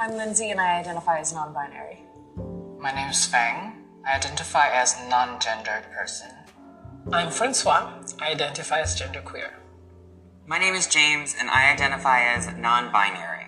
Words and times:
I'm 0.00 0.16
Lindsay 0.16 0.50
and 0.50 0.60
I 0.60 0.78
identify 0.78 1.18
as 1.18 1.32
non 1.32 1.52
binary. 1.52 1.98
My 2.78 2.92
name 2.94 3.08
is 3.08 3.26
Fang. 3.26 3.84
I 4.06 4.14
identify 4.14 4.68
as 4.68 4.96
non 5.10 5.40
gendered 5.40 5.90
person. 5.90 6.28
I'm 7.12 7.32
Francois. 7.32 7.90
I 8.20 8.30
identify 8.30 8.78
as 8.78 8.94
genderqueer. 8.94 9.50
My 10.46 10.56
name 10.56 10.74
is 10.74 10.86
James 10.86 11.34
and 11.40 11.50
I 11.50 11.72
identify 11.72 12.20
as 12.20 12.46
non 12.56 12.92
binary. 12.92 13.46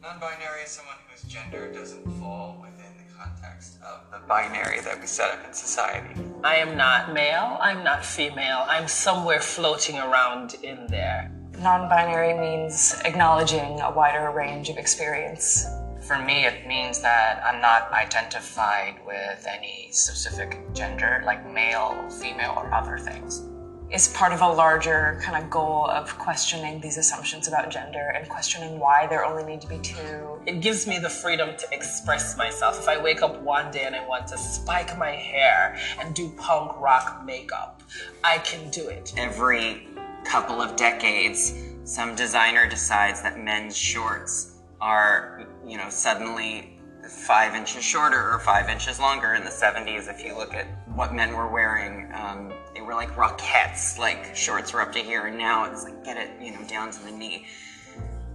Non 0.00 0.18
binary 0.18 0.62
is 0.64 0.70
someone 0.70 0.96
whose 1.10 1.30
gender 1.30 1.70
doesn't 1.70 2.10
fall 2.18 2.56
within 2.62 2.92
the 2.96 3.22
context 3.22 3.76
of 3.84 4.00
the 4.10 4.26
binary 4.26 4.80
that 4.80 4.98
we 4.98 5.06
set 5.06 5.30
up 5.30 5.46
in 5.46 5.52
society. 5.52 6.18
I 6.42 6.56
am 6.56 6.74
not 6.74 7.12
male. 7.12 7.58
I'm 7.60 7.84
not 7.84 8.02
female. 8.02 8.64
I'm 8.66 8.88
somewhere 8.88 9.40
floating 9.40 9.98
around 9.98 10.54
in 10.62 10.86
there. 10.86 11.35
Non 11.58 11.88
binary 11.88 12.34
means 12.34 12.94
acknowledging 13.06 13.80
a 13.80 13.90
wider 13.90 14.30
range 14.30 14.68
of 14.68 14.76
experience. 14.76 15.66
For 16.06 16.18
me, 16.18 16.44
it 16.44 16.66
means 16.66 17.00
that 17.00 17.42
I'm 17.42 17.62
not 17.62 17.90
identified 17.92 18.96
with 19.06 19.46
any 19.48 19.88
specific 19.90 20.58
gender, 20.74 21.22
like 21.24 21.50
male, 21.50 22.08
female, 22.10 22.52
or 22.56 22.72
other 22.74 22.98
things. 22.98 23.42
It's 23.88 24.08
part 24.08 24.32
of 24.32 24.42
a 24.42 24.48
larger 24.48 25.18
kind 25.22 25.42
of 25.42 25.48
goal 25.48 25.86
of 25.86 26.18
questioning 26.18 26.80
these 26.80 26.98
assumptions 26.98 27.48
about 27.48 27.70
gender 27.70 28.12
and 28.14 28.28
questioning 28.28 28.78
why 28.78 29.06
there 29.06 29.24
only 29.24 29.44
need 29.44 29.60
to 29.62 29.68
be 29.68 29.78
two. 29.78 30.38
It 30.44 30.60
gives 30.60 30.86
me 30.86 30.98
the 30.98 31.08
freedom 31.08 31.56
to 31.56 31.66
express 31.72 32.36
myself. 32.36 32.80
If 32.80 32.88
I 32.88 33.00
wake 33.00 33.22
up 33.22 33.40
one 33.42 33.70
day 33.70 33.84
and 33.84 33.96
I 33.96 34.06
want 34.06 34.26
to 34.28 34.38
spike 34.38 34.98
my 34.98 35.12
hair 35.12 35.78
and 36.00 36.14
do 36.14 36.28
punk 36.36 36.78
rock 36.80 37.24
makeup, 37.24 37.82
I 38.22 38.38
can 38.38 38.70
do 38.70 38.88
it. 38.88 39.14
Every 39.16 39.88
couple 40.30 40.60
of 40.60 40.76
decades, 40.76 41.54
some 41.84 42.14
designer 42.14 42.68
decides 42.68 43.22
that 43.22 43.38
men's 43.38 43.76
shorts 43.76 44.56
are, 44.80 45.46
you 45.66 45.76
know, 45.76 45.88
suddenly 45.88 46.78
five 47.08 47.54
inches 47.54 47.84
shorter 47.84 48.32
or 48.32 48.38
five 48.40 48.68
inches 48.68 48.98
longer. 48.98 49.34
In 49.34 49.44
the 49.44 49.50
70s, 49.50 50.08
if 50.12 50.24
you 50.24 50.36
look 50.36 50.54
at 50.54 50.66
what 50.94 51.14
men 51.14 51.34
were 51.34 51.48
wearing, 51.48 52.10
um, 52.14 52.52
they 52.74 52.80
were 52.80 52.94
like 52.94 53.10
Rockettes, 53.10 53.98
like 53.98 54.34
shorts 54.34 54.72
were 54.72 54.80
up 54.80 54.92
to 54.92 54.98
here, 54.98 55.26
and 55.26 55.38
now 55.38 55.64
it's 55.64 55.84
like 55.84 56.04
get 56.04 56.16
it, 56.16 56.30
you 56.42 56.52
know, 56.52 56.66
down 56.66 56.90
to 56.90 57.04
the 57.04 57.12
knee. 57.12 57.46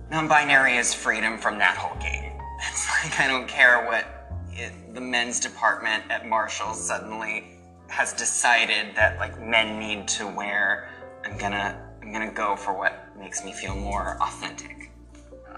Non-binary 0.10 0.78
is 0.78 0.94
freedom 0.94 1.38
from 1.38 1.58
that 1.60 1.78
whole 1.78 2.00
game. 2.02 2.32
It's 2.70 2.88
like 3.04 3.20
I 3.20 3.28
don't 3.28 3.48
care 3.48 3.88
what 3.88 4.06
it, 4.52 4.94
the 4.94 5.02
men's 5.02 5.40
department 5.40 6.04
at 6.12 6.28
Marshalls 6.28 6.80
suddenly 6.80 7.58
has 7.88 8.14
decided 8.14 8.96
that 8.96 9.18
like 9.18 9.42
men 9.42 9.80
need 9.80 10.08
to 10.10 10.28
wear. 10.28 10.91
I'm 11.24 11.38
gonna 11.38 11.90
I'm 12.02 12.12
gonna 12.12 12.32
go 12.32 12.56
for 12.56 12.74
what 12.74 13.18
makes 13.18 13.44
me 13.44 13.54
feel 13.54 13.76
more 13.76 14.18
authentic. 14.22 14.92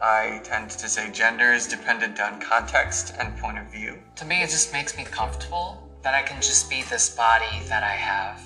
I 0.01 0.41
tend 0.43 0.69
to 0.71 0.89
say 0.89 1.09
gender 1.11 1.53
is 1.53 1.67
dependent 1.67 2.19
on 2.19 2.41
context 2.41 3.15
and 3.19 3.37
point 3.37 3.57
of 3.57 3.71
view. 3.71 3.99
To 4.17 4.25
me, 4.25 4.43
it 4.43 4.49
just 4.49 4.73
makes 4.73 4.97
me 4.97 5.05
comfortable 5.05 5.89
that 6.01 6.13
I 6.13 6.21
can 6.21 6.41
just 6.41 6.69
be 6.69 6.83
this 6.83 7.15
body 7.15 7.61
that 7.69 7.83
I 7.83 7.91
have. 7.91 8.41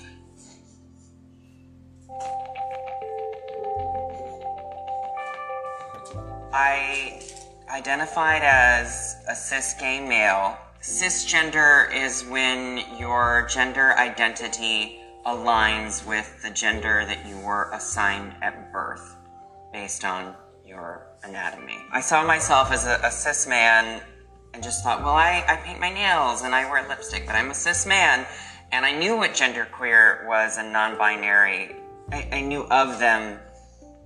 I 6.52 7.22
identified 7.68 8.42
as 8.42 9.16
a 9.28 9.34
cis 9.34 9.74
gay 9.74 10.00
male. 10.00 10.56
Cisgender 10.80 11.92
is 11.92 12.24
when 12.24 12.84
your 12.98 13.48
gender 13.50 13.94
identity 13.98 15.00
aligns 15.28 16.06
with 16.06 16.42
the 16.42 16.50
gender 16.50 17.04
that 17.04 17.26
you 17.26 17.38
were 17.38 17.70
assigned 17.72 18.34
at 18.42 18.72
birth 18.72 19.16
based 19.72 20.04
on 20.04 20.34
your 20.66 21.06
anatomy. 21.22 21.76
I 21.92 22.00
saw 22.00 22.24
myself 22.26 22.72
as 22.72 22.86
a, 22.86 22.98
a 23.04 23.10
cis 23.10 23.46
man 23.46 24.02
and 24.54 24.62
just 24.62 24.82
thought, 24.82 25.02
well, 25.02 25.14
I, 25.14 25.44
I 25.46 25.56
paint 25.56 25.80
my 25.80 25.92
nails 25.92 26.42
and 26.42 26.54
I 26.54 26.68
wear 26.70 26.88
lipstick, 26.88 27.26
but 27.26 27.34
I'm 27.34 27.50
a 27.50 27.54
cis 27.54 27.86
man. 27.86 28.26
And 28.72 28.86
I 28.86 28.98
knew 28.98 29.16
what 29.16 29.32
genderqueer 29.32 30.26
was 30.26 30.56
and 30.56 30.72
non 30.72 30.96
binary. 30.96 31.76
I, 32.10 32.28
I 32.32 32.40
knew 32.40 32.64
of 32.64 32.98
them 32.98 33.38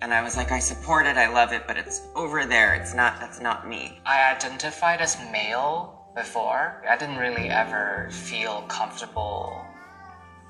and 0.00 0.12
I 0.12 0.22
was 0.22 0.36
like, 0.36 0.50
I 0.50 0.58
support 0.58 1.06
it, 1.06 1.16
I 1.16 1.32
love 1.32 1.52
it, 1.52 1.62
but 1.68 1.76
it's 1.76 2.02
over 2.16 2.44
there. 2.44 2.74
It's 2.74 2.94
not, 2.94 3.20
that's 3.20 3.40
not 3.40 3.68
me. 3.68 4.00
I 4.04 4.34
identified 4.34 5.00
as 5.00 5.16
male 5.30 6.10
before. 6.16 6.82
I 6.88 6.96
didn't 6.96 7.18
really 7.18 7.48
ever 7.48 8.08
feel 8.10 8.62
comfortable 8.62 9.64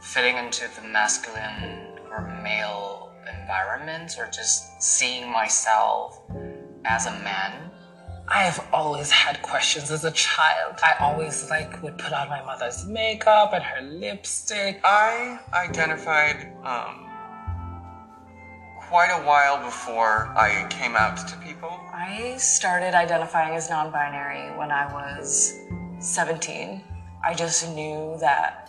fitting 0.02 0.36
into 0.36 0.68
the 0.74 0.86
masculine 0.88 1.96
or 2.10 2.40
male 2.42 3.12
environment 3.40 4.16
or 4.18 4.26
just 4.26 4.82
seeing 4.82 5.30
myself 5.30 6.20
as 6.84 7.06
a 7.06 7.12
man. 7.20 7.70
I 8.28 8.42
have 8.42 8.66
always 8.72 9.10
had 9.10 9.40
questions 9.42 9.90
as 9.90 10.04
a 10.04 10.10
child. 10.10 10.76
I 10.82 10.94
always 11.00 11.48
like 11.50 11.82
would 11.82 11.98
put 11.98 12.12
on 12.12 12.28
my 12.28 12.42
mother's 12.44 12.84
makeup 12.84 13.52
and 13.52 13.62
her 13.62 13.80
lipstick. 13.82 14.80
I 14.84 15.38
identified 15.52 16.52
um, 16.64 17.08
quite 18.80 19.10
a 19.10 19.22
while 19.24 19.64
before 19.64 20.32
I 20.36 20.66
came 20.68 20.96
out 20.96 21.16
to 21.28 21.36
people. 21.38 21.78
I 21.92 22.36
started 22.38 22.94
identifying 22.94 23.54
as 23.54 23.70
non 23.70 23.92
binary 23.92 24.56
when 24.58 24.70
I 24.70 24.92
was 24.92 25.60
17. 26.00 26.82
I 27.24 27.34
just 27.34 27.68
knew 27.74 28.16
that 28.20 28.61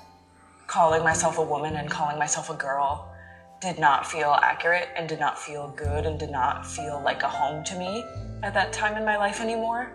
calling 0.74 1.04
myself 1.04 1.38
a 1.38 1.44
woman 1.44 1.76
and 1.76 1.88
calling 1.88 2.18
myself 2.18 2.50
a 2.50 2.56
girl 2.56 3.14
did 3.62 3.78
not 3.78 4.08
feel 4.08 4.36
accurate 4.42 4.90
and 4.96 5.08
did 5.08 5.20
not 5.20 5.38
feel 5.38 5.72
good 5.78 6.08
and 6.08 6.18
did 6.18 6.32
not 6.32 6.66
feel 6.66 7.00
like 7.06 7.22
a 7.22 7.28
home 7.28 7.64
to 7.64 7.78
me 7.78 8.04
at 8.42 8.56
that 8.56 8.74
time 8.74 8.98
in 8.98 9.06
my 9.06 9.16
life 9.16 9.40
anymore. 9.40 9.94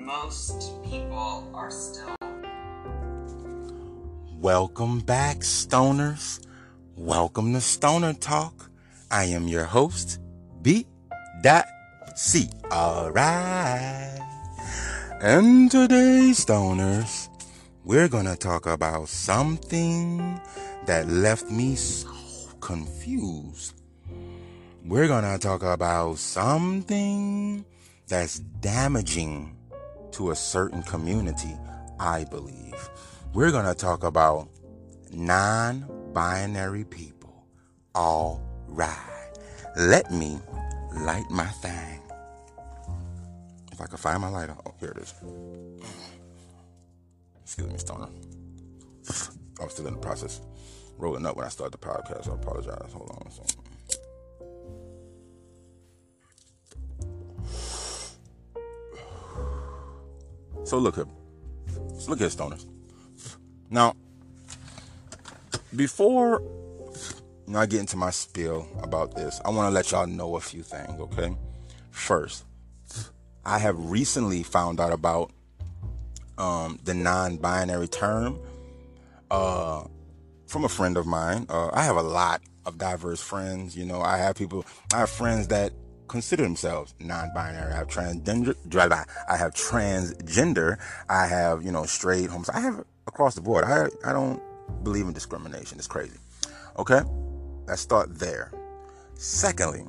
Most 0.00 0.72
people 0.82 1.48
are 1.54 1.70
still. 1.70 2.16
Welcome 4.40 4.98
back, 4.98 5.42
stoners. 5.42 6.44
Welcome 6.96 7.52
to 7.52 7.60
Stoner 7.60 8.14
Talk. 8.14 8.68
I 9.12 9.26
am 9.26 9.46
your 9.46 9.66
host, 9.66 10.18
B. 10.60 10.88
Dot 11.40 11.66
C. 12.16 12.50
All 12.72 13.12
right. 13.12 14.33
And 15.20 15.70
today, 15.70 16.32
stoners, 16.32 17.28
we're 17.84 18.08
gonna 18.08 18.36
talk 18.36 18.66
about 18.66 19.08
something 19.08 20.40
that 20.86 21.08
left 21.08 21.50
me 21.50 21.76
so 21.76 22.08
confused. 22.60 23.80
We're 24.84 25.06
gonna 25.06 25.38
talk 25.38 25.62
about 25.62 26.18
something 26.18 27.64
that's 28.08 28.40
damaging 28.60 29.56
to 30.12 30.32
a 30.32 30.36
certain 30.36 30.82
community, 30.82 31.56
I 31.98 32.24
believe. 32.24 32.90
We're 33.32 33.52
gonna 33.52 33.74
talk 33.74 34.02
about 34.02 34.48
non 35.12 35.86
binary 36.12 36.84
people. 36.84 37.46
All 37.94 38.42
right. 38.66 39.32
Let 39.76 40.10
me 40.10 40.38
light 40.92 41.30
my 41.30 41.46
thing. 41.46 41.93
If 43.74 43.80
I 43.80 43.86
can 43.86 43.96
find 43.96 44.20
my 44.20 44.28
lighter. 44.28 44.54
Oh, 44.64 44.72
here 44.78 44.90
it 44.90 44.98
is. 44.98 45.12
Excuse 47.42 47.72
me, 47.72 47.76
Stoner. 47.76 48.06
I'm 49.60 49.68
still 49.68 49.88
in 49.88 49.94
the 49.94 50.00
process. 50.00 50.40
Rolling 50.96 51.26
up 51.26 51.36
when 51.36 51.44
I 51.44 51.48
start 51.48 51.72
the 51.72 51.78
podcast. 51.78 52.30
I 52.30 52.34
apologize. 52.34 52.92
Hold 52.92 53.10
on. 53.10 53.30
So. 53.32 53.42
So 60.62 60.78
look 60.78 60.94
here. 60.94 61.06
Look 62.06 62.20
here, 62.20 62.28
stoners. 62.28 62.66
Now, 63.70 63.96
before 65.74 66.40
I 67.52 67.66
get 67.66 67.80
into 67.80 67.96
my 67.96 68.10
spiel 68.10 68.68
about 68.84 69.16
this, 69.16 69.40
I 69.44 69.50
want 69.50 69.66
to 69.66 69.70
let 69.70 69.90
y'all 69.90 70.06
know 70.06 70.36
a 70.36 70.40
few 70.40 70.62
things, 70.62 71.00
okay? 71.00 71.36
First, 71.90 72.44
I 73.46 73.58
have 73.58 73.90
recently 73.90 74.42
found 74.42 74.80
out 74.80 74.92
about 74.92 75.30
um, 76.38 76.78
the 76.84 76.94
non-binary 76.94 77.88
term 77.88 78.38
uh, 79.30 79.84
from 80.46 80.64
a 80.64 80.68
friend 80.68 80.96
of 80.96 81.06
mine. 81.06 81.46
Uh, 81.48 81.70
I 81.72 81.84
have 81.84 81.96
a 81.96 82.02
lot 82.02 82.42
of 82.66 82.78
diverse 82.78 83.20
friends. 83.20 83.76
You 83.76 83.84
know, 83.84 84.00
I 84.00 84.18
have 84.18 84.36
people. 84.36 84.64
I 84.92 85.00
have 85.00 85.10
friends 85.10 85.48
that 85.48 85.72
consider 86.08 86.42
themselves 86.42 86.94
non-binary. 87.00 87.72
I 87.72 87.76
have 87.76 87.88
transgender. 87.88 88.56
I 89.28 89.36
have 89.36 89.52
transgender. 89.54 90.78
I 91.08 91.26
have 91.26 91.62
you 91.62 91.72
know 91.72 91.84
straight 91.84 92.30
homes. 92.30 92.48
I 92.48 92.60
have 92.60 92.84
across 93.06 93.34
the 93.34 93.40
board. 93.40 93.64
I 93.64 93.86
I 94.04 94.12
don't 94.12 94.42
believe 94.82 95.06
in 95.06 95.12
discrimination. 95.12 95.78
It's 95.78 95.86
crazy. 95.86 96.18
Okay, 96.78 97.02
let's 97.66 97.82
start 97.82 98.18
there. 98.18 98.52
Secondly, 99.14 99.84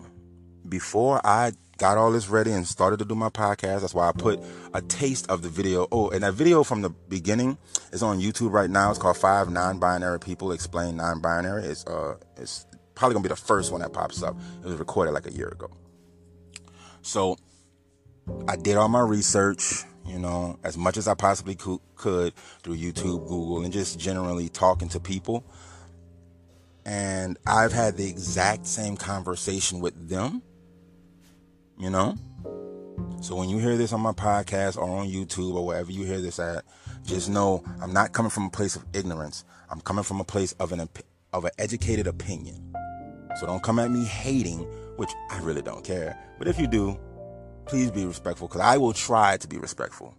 before 0.70 1.20
I 1.26 1.54
got 1.78 1.98
all 1.98 2.12
this 2.12 2.30
ready 2.30 2.52
and 2.52 2.66
started 2.68 3.00
to 3.00 3.06
do 3.06 3.16
my 3.16 3.30
podcast. 3.30 3.82
That's 3.82 3.94
why 3.94 4.08
I 4.08 4.12
put 4.12 4.40
a 4.74 4.82
taste 4.82 5.30
of 5.30 5.42
the 5.42 5.50
video. 5.50 5.88
Oh, 5.92 6.10
and 6.10 6.24
that 6.24 6.34
video 6.34 6.64
from 6.64 6.82
the 6.82 6.90
beginning 6.90 7.58
is 7.92 8.02
on 8.04 8.20
YouTube 8.20 8.52
right 8.52 8.70
now. 8.70 8.90
It's 8.90 9.00
called 9.00 9.18
Five 9.18 9.50
Non-Binary 9.50 10.20
People 10.20 10.52
Explain 10.52 10.96
Non-Binary. 10.96 11.66
It's 11.66 11.86
uh, 11.86 12.16
it's 12.38 12.66
probably 12.96 13.14
gonna 13.16 13.24
be 13.24 13.30
the 13.30 13.36
first 13.36 13.72
one 13.72 13.82
that 13.82 13.94
pops 13.94 14.24
up. 14.24 14.36
It 14.64 14.66
was 14.66 14.76
recorded 14.76 15.12
like 15.12 15.28
a 15.28 15.32
year 15.32 15.50
ago. 15.50 15.70
So 17.02 17.38
I 18.48 18.56
did 18.56 18.78
all 18.78 18.88
my 18.88 19.02
research, 19.02 19.84
you 20.06 20.18
know, 20.18 20.58
as 20.64 20.78
much 20.78 20.98
as 20.98 21.08
I 21.08 21.14
possibly 21.14 21.56
could, 21.56 21.80
could 21.96 22.34
through 22.64 22.78
YouTube, 22.78 23.28
Google, 23.28 23.64
and 23.64 23.72
just 23.72 24.00
generally 24.00 24.50
talking 24.50 24.90
to 24.90 25.00
people. 25.00 25.46
And 26.86 27.38
I've 27.46 27.74
had 27.74 27.98
the 27.98 28.08
exact 28.08 28.66
same 28.68 28.96
conversation 28.96 29.80
with 29.80 30.10
them, 30.10 30.42
you 31.78 31.90
know. 31.90 32.18
So 33.22 33.36
when 33.36 33.50
you 33.50 33.58
hear 33.58 33.78
this 33.78 33.94
on 33.94 34.02
my 34.02 34.12
podcast 34.12 34.78
or 34.78 34.84
on 34.84 35.08
YouTube 35.08 35.56
or 35.56 35.66
wherever 35.66 35.92
you 35.92 36.06
hear 36.06 36.22
this 36.22 36.40
at, 36.40 36.64
just 37.04 37.30
know 37.30 37.64
I'm 37.82 37.94
not 37.94 38.14
coming 38.14 38.30
from 38.30 38.46
a 38.46 38.50
place 38.50 38.76
of 38.76 38.86
ignorance. 38.94 39.44
I'm 39.70 39.82
coming 39.82 40.04
from 40.04 40.20
a 40.20 40.24
place 40.24 40.54
of 40.54 40.72
an 40.72 40.88
of 41.34 41.46
an 41.46 41.52
educated 41.58 42.08
opinion. 42.08 42.74
So 43.40 43.46
don't 43.46 43.64
come 43.64 43.80
at 43.80 43.92
me 43.92 44.06
hating, 44.06 44.60
which 44.98 45.10
I 45.30 45.40
really 45.40 45.62
don't 45.62 45.84
care. 45.84 46.18
But 46.38 46.48
if 46.48 46.60
you 46.60 46.68
do, 46.68 46.98
please 47.66 47.92
be 47.92 48.06
respectful 48.06 48.48
because 48.48 48.62
I 48.62 48.78
will 48.78 48.94
try 48.94 49.38
to 49.38 49.48
be 49.48 49.58
respectful. 49.58 50.16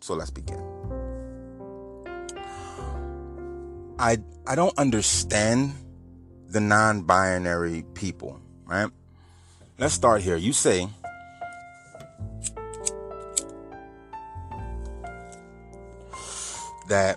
So 0.00 0.14
let's 0.14 0.30
begin. 0.30 0.62
I 3.98 4.18
I 4.46 4.54
don't 4.54 4.76
understand 4.78 5.74
the 6.48 6.60
non-binary 6.60 7.84
people, 7.94 8.40
right? 8.64 8.90
Let's 9.78 9.94
start 9.94 10.22
here. 10.22 10.36
You 10.36 10.52
say 10.52 10.88
that 16.88 17.16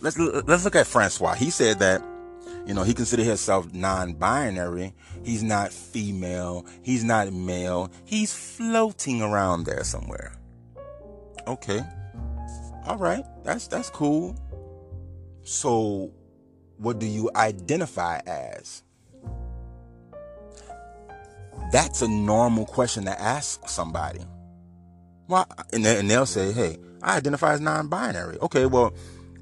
let's 0.00 0.18
let's 0.18 0.64
look 0.64 0.74
at 0.74 0.88
Francois. 0.88 1.34
He 1.34 1.50
said 1.50 1.78
that 1.78 2.02
you 2.66 2.74
know 2.74 2.82
he 2.82 2.92
considered 2.92 3.24
himself 3.24 3.72
non-binary. 3.72 4.92
He's 5.22 5.44
not 5.44 5.72
female. 5.72 6.66
He's 6.82 7.04
not 7.04 7.32
male. 7.32 7.92
He's 8.04 8.32
floating 8.32 9.22
around 9.22 9.66
there 9.66 9.84
somewhere. 9.84 10.32
Okay. 11.46 11.82
All 12.86 12.98
right. 12.98 13.24
That's 13.44 13.68
that's 13.68 13.90
cool. 13.90 14.36
So 15.42 16.10
what 16.78 16.98
do 16.98 17.06
you 17.06 17.30
identify 17.36 18.20
as? 18.26 18.82
That's 21.70 22.02
a 22.02 22.08
normal 22.08 22.66
question 22.66 23.04
to 23.04 23.20
ask 23.20 23.68
somebody. 23.68 24.20
Well, 25.28 25.46
and 25.72 25.84
they'll 25.84 26.26
say, 26.26 26.52
hey, 26.52 26.76
I 27.02 27.16
identify 27.16 27.52
as 27.52 27.60
non 27.60 27.88
binary. 27.88 28.38
Okay, 28.38 28.66
well, 28.66 28.92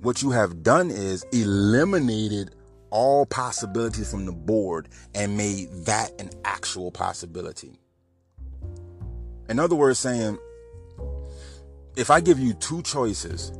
what 0.03 0.23
you 0.23 0.31
have 0.31 0.63
done 0.63 0.91
is 0.91 1.25
eliminated 1.33 2.55
all 2.91 3.27
possibilities 3.27 4.11
from 4.11 4.27
the 4.27 4.33
board 4.33 4.89
and 5.15 5.37
made 5.37 5.71
that 5.87 6.11
an 6.21 6.31
actual 6.45 6.91
possibility. 6.91 7.79
In 9.49 9.59
other 9.59 9.75
words, 9.75 9.99
saying, 9.99 10.39
if 11.97 12.11
I 12.11 12.21
give 12.21 12.39
you 12.39 12.53
two 12.55 12.83
choices 12.83 13.51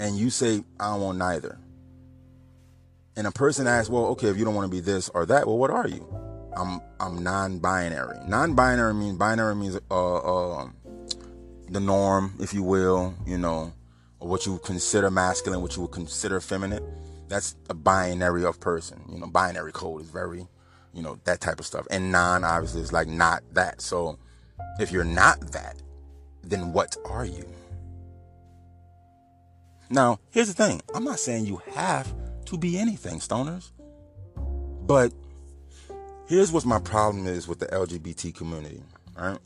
and 0.00 0.18
you 0.18 0.30
say, 0.30 0.64
I 0.80 0.90
don't 0.90 1.00
want 1.00 1.18
neither, 1.18 1.58
and 3.16 3.26
a 3.26 3.32
person 3.32 3.66
asks, 3.66 3.88
well, 3.88 4.06
okay, 4.06 4.28
if 4.28 4.36
you 4.36 4.44
don't 4.44 4.54
want 4.54 4.70
to 4.70 4.76
be 4.76 4.80
this 4.80 5.08
or 5.10 5.26
that, 5.26 5.46
well, 5.46 5.58
what 5.58 5.70
are 5.70 5.86
you? 5.86 6.21
I'm 6.56 6.80
I'm 7.00 7.22
non-binary. 7.22 8.18
Non-binary 8.26 8.94
means 8.94 9.16
binary 9.16 9.54
means 9.54 9.78
uh, 9.90 10.16
uh 10.16 10.68
the 11.70 11.80
norm, 11.80 12.34
if 12.38 12.52
you 12.52 12.62
will, 12.62 13.14
you 13.26 13.38
know, 13.38 13.72
or 14.20 14.28
what 14.28 14.46
you 14.46 14.58
consider 14.58 15.10
masculine, 15.10 15.62
what 15.62 15.74
you 15.76 15.82
would 15.82 15.90
consider 15.90 16.40
feminine. 16.40 16.84
That's 17.28 17.56
a 17.70 17.74
binary 17.74 18.44
of 18.44 18.60
person. 18.60 19.00
You 19.10 19.18
know, 19.18 19.26
binary 19.26 19.72
code 19.72 20.02
is 20.02 20.10
very, 20.10 20.46
you 20.92 21.02
know, 21.02 21.18
that 21.24 21.40
type 21.40 21.58
of 21.58 21.66
stuff. 21.66 21.86
And 21.90 22.12
non 22.12 22.44
obviously 22.44 22.82
is 22.82 22.92
like 22.92 23.08
not 23.08 23.42
that. 23.54 23.80
So 23.80 24.18
if 24.78 24.92
you're 24.92 25.04
not 25.04 25.52
that, 25.52 25.76
then 26.42 26.72
what 26.72 26.96
are 27.06 27.24
you? 27.24 27.46
Now, 29.88 30.20
here's 30.30 30.48
the 30.48 30.54
thing. 30.54 30.80
I'm 30.94 31.04
not 31.04 31.18
saying 31.18 31.46
you 31.46 31.62
have 31.74 32.12
to 32.46 32.58
be 32.58 32.78
anything, 32.78 33.18
stoners. 33.18 33.70
But 34.86 35.12
here's 36.32 36.50
what 36.50 36.64
my 36.64 36.78
problem 36.78 37.26
is 37.26 37.46
with 37.46 37.58
the 37.58 37.66
LGBT 37.66 38.34
community, 38.34 38.82
right? 39.14 39.38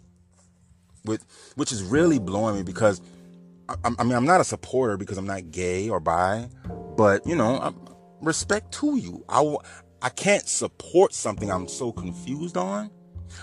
with 1.05 1.25
which 1.57 1.73
is 1.73 1.83
really 1.83 2.21
blowing 2.21 2.55
me 2.57 2.63
because 2.63 3.01
I, 3.69 3.75
I, 3.99 4.05
mean 4.05 4.13
I'm 4.13 4.25
not 4.25 4.41
a 4.41 4.45
supporter 4.45 4.97
because 4.97 5.19
I'm 5.19 5.27
not 5.27 5.51
gay 5.51 5.89
or 5.89 5.99
bi, 5.99 6.49
but 6.97 7.27
you 7.27 7.35
know 7.35 7.59
I'm, 7.59 7.75
respect 8.21 8.73
to 8.75 8.97
you. 8.97 9.25
I 9.29 9.57
I 10.01 10.11
can't 10.11 10.47
support 10.47 11.13
something 11.13 11.51
I'm 11.51 11.67
so 11.67 11.91
confused 11.91 12.57
on, 12.57 12.91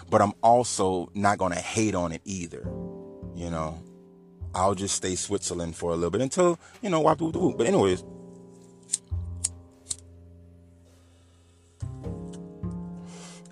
but 0.09 0.21
I'm 0.21 0.31
also 0.41 1.09
not 1.13 1.37
gonna 1.37 1.55
hate 1.55 1.95
on 1.95 2.13
it 2.13 2.21
either. 2.23 2.65
You 3.35 3.49
know, 3.49 3.83
I'll 4.55 4.75
just 4.75 4.95
stay 4.95 5.15
Switzerland 5.15 5.75
for 5.75 5.91
a 5.91 5.95
little 5.95 6.11
bit 6.11 6.21
until 6.21 6.57
you 6.81 6.89
know 6.89 7.03
But 7.03 7.67
anyways. 7.67 8.05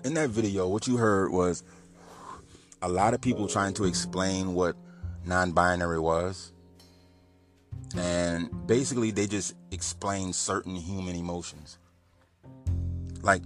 In 0.04 0.14
that 0.14 0.30
video, 0.30 0.68
what 0.68 0.86
you 0.86 0.96
heard 0.96 1.30
was 1.30 1.62
a 2.80 2.88
lot 2.88 3.14
of 3.14 3.20
people 3.20 3.46
trying 3.46 3.74
to 3.74 3.84
explain 3.84 4.54
what 4.54 4.76
non-binary 5.24 6.00
was. 6.00 6.52
And 7.96 8.50
basically 8.66 9.10
they 9.10 9.26
just 9.26 9.54
explain 9.70 10.32
certain 10.32 10.74
human 10.74 11.14
emotions. 11.14 11.78
Like 13.22 13.42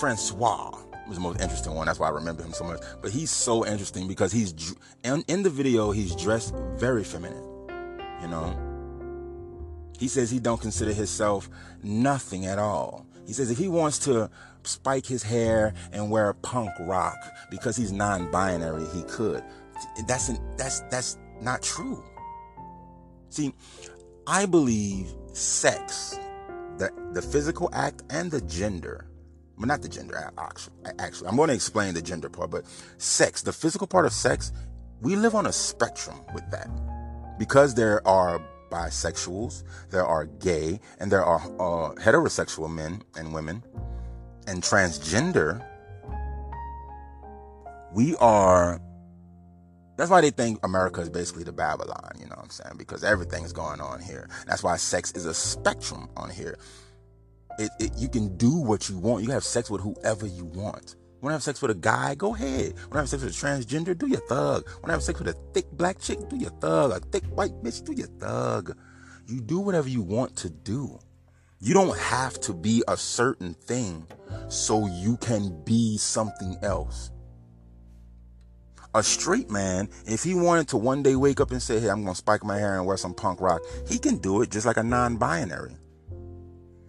francois 0.00 0.76
was 1.06 1.16
the 1.16 1.20
most 1.20 1.40
interesting 1.40 1.74
one. 1.74 1.86
That's 1.86 2.00
why 2.00 2.08
i 2.08 2.10
remember 2.10 2.42
him 2.42 2.52
so 2.52 2.64
much. 2.64 2.80
But 3.00 3.12
he's 3.12 3.30
so 3.30 3.64
interesting 3.64 4.08
because 4.08 4.32
he's 4.32 4.74
in, 5.04 5.22
in 5.28 5.42
the 5.42 5.50
video 5.50 5.92
he's 5.92 6.16
dressed 6.16 6.54
very 6.76 7.04
feminine 7.04 7.52
you 8.22 8.28
know? 8.28 8.56
He 9.98 10.08
says 10.08 10.30
he 10.30 10.38
don't 10.38 10.60
consider 10.60 10.92
himself 10.92 11.50
nothing 11.82 12.46
at 12.46 12.58
all 12.58 13.06
he 13.26 13.32
says 13.32 13.50
if 13.50 13.58
he 13.58 13.68
wants 13.68 13.98
to 14.00 14.30
spike 14.64 15.06
his 15.06 15.22
hair 15.22 15.74
and 15.92 16.10
wear 16.10 16.32
punk 16.34 16.70
rock 16.80 17.16
because 17.50 17.76
he's 17.76 17.92
non-binary, 17.92 18.84
he 18.94 19.02
could. 19.04 19.42
That's 20.06 20.28
an, 20.28 20.38
that's 20.56 20.80
that's 20.90 21.18
not 21.40 21.62
true. 21.62 22.02
See, 23.30 23.54
I 24.26 24.46
believe 24.46 25.12
sex, 25.32 26.18
the 26.78 26.90
the 27.12 27.22
physical 27.22 27.70
act 27.72 28.02
and 28.10 28.30
the 28.30 28.40
gender, 28.42 29.06
well, 29.56 29.66
not 29.66 29.82
the 29.82 29.88
gender. 29.88 30.32
Actually, 30.98 31.28
I'm 31.28 31.36
going 31.36 31.48
to 31.48 31.54
explain 31.54 31.94
the 31.94 32.02
gender 32.02 32.28
part, 32.28 32.50
but 32.50 32.64
sex, 32.98 33.42
the 33.42 33.52
physical 33.52 33.86
part 33.86 34.06
of 34.06 34.12
sex, 34.12 34.52
we 35.00 35.16
live 35.16 35.34
on 35.34 35.46
a 35.46 35.52
spectrum 35.52 36.20
with 36.34 36.48
that 36.50 36.68
because 37.38 37.74
there 37.74 38.06
are 38.06 38.40
bisexuals, 38.72 39.62
there 39.90 40.06
are 40.06 40.24
gay, 40.24 40.80
and 40.98 41.12
there 41.12 41.24
are 41.24 41.40
uh, 41.60 41.94
heterosexual 41.96 42.72
men 42.72 43.02
and 43.14 43.34
women 43.34 43.62
and 44.46 44.62
transgender, 44.62 45.64
we 47.92 48.16
are. 48.16 48.80
That's 49.96 50.10
why 50.10 50.20
they 50.22 50.30
think 50.30 50.58
America 50.64 51.00
is 51.00 51.10
basically 51.10 51.44
the 51.44 51.52
Babylon, 51.52 52.12
you 52.18 52.24
know 52.24 52.34
what 52.36 52.44
I'm 52.44 52.50
saying? 52.50 52.74
Because 52.78 53.04
everything's 53.04 53.52
going 53.52 53.80
on 53.80 54.00
here. 54.00 54.28
That's 54.46 54.62
why 54.62 54.76
sex 54.76 55.12
is 55.12 55.26
a 55.26 55.34
spectrum 55.34 56.08
on 56.16 56.30
here. 56.30 56.56
It, 57.58 57.70
it, 57.78 57.92
you 57.98 58.08
can 58.08 58.36
do 58.38 58.56
what 58.56 58.88
you 58.88 58.98
want. 58.98 59.22
You 59.22 59.30
have 59.32 59.44
sex 59.44 59.70
with 59.70 59.82
whoever 59.82 60.26
you 60.26 60.46
want. 60.46 60.96
Want 61.22 61.30
to 61.30 61.34
have 61.34 61.42
sex 61.44 61.62
with 61.62 61.70
a 61.70 61.74
guy? 61.74 62.16
Go 62.16 62.34
ahead. 62.34 62.74
Want 62.74 62.92
to 62.92 62.98
have 62.98 63.08
sex 63.08 63.22
with 63.22 63.32
a 63.32 63.36
transgender? 63.36 63.96
Do 63.96 64.08
your 64.08 64.20
thug. 64.22 64.66
Want 64.66 64.86
to 64.86 64.92
have 64.92 65.02
sex 65.04 65.20
with 65.20 65.28
a 65.28 65.38
thick 65.54 65.70
black 65.70 66.00
chick? 66.00 66.18
Do 66.28 66.36
your 66.36 66.50
thug. 66.50 66.90
A 66.90 66.98
thick 66.98 67.22
white 67.26 67.52
bitch? 67.62 67.84
Do 67.84 67.92
your 67.92 68.08
thug. 68.08 68.76
You 69.28 69.40
do 69.40 69.60
whatever 69.60 69.88
you 69.88 70.02
want 70.02 70.34
to 70.38 70.50
do. 70.50 70.98
You 71.60 71.74
don't 71.74 71.96
have 71.96 72.40
to 72.40 72.52
be 72.52 72.82
a 72.88 72.96
certain 72.96 73.54
thing 73.54 74.04
so 74.48 74.88
you 74.88 75.16
can 75.18 75.62
be 75.62 75.96
something 75.96 76.56
else. 76.60 77.12
A 78.92 79.02
straight 79.04 79.48
man, 79.48 79.88
if 80.04 80.24
he 80.24 80.34
wanted 80.34 80.66
to 80.70 80.76
one 80.76 81.04
day 81.04 81.14
wake 81.14 81.40
up 81.40 81.52
and 81.52 81.62
say, 81.62 81.78
Hey, 81.78 81.88
I'm 81.88 82.02
going 82.02 82.14
to 82.14 82.18
spike 82.18 82.42
my 82.42 82.58
hair 82.58 82.76
and 82.76 82.84
wear 82.84 82.96
some 82.96 83.14
punk 83.14 83.40
rock, 83.40 83.62
he 83.86 84.00
can 84.00 84.18
do 84.18 84.42
it 84.42 84.50
just 84.50 84.66
like 84.66 84.76
a 84.76 84.82
non 84.82 85.18
binary. 85.18 85.76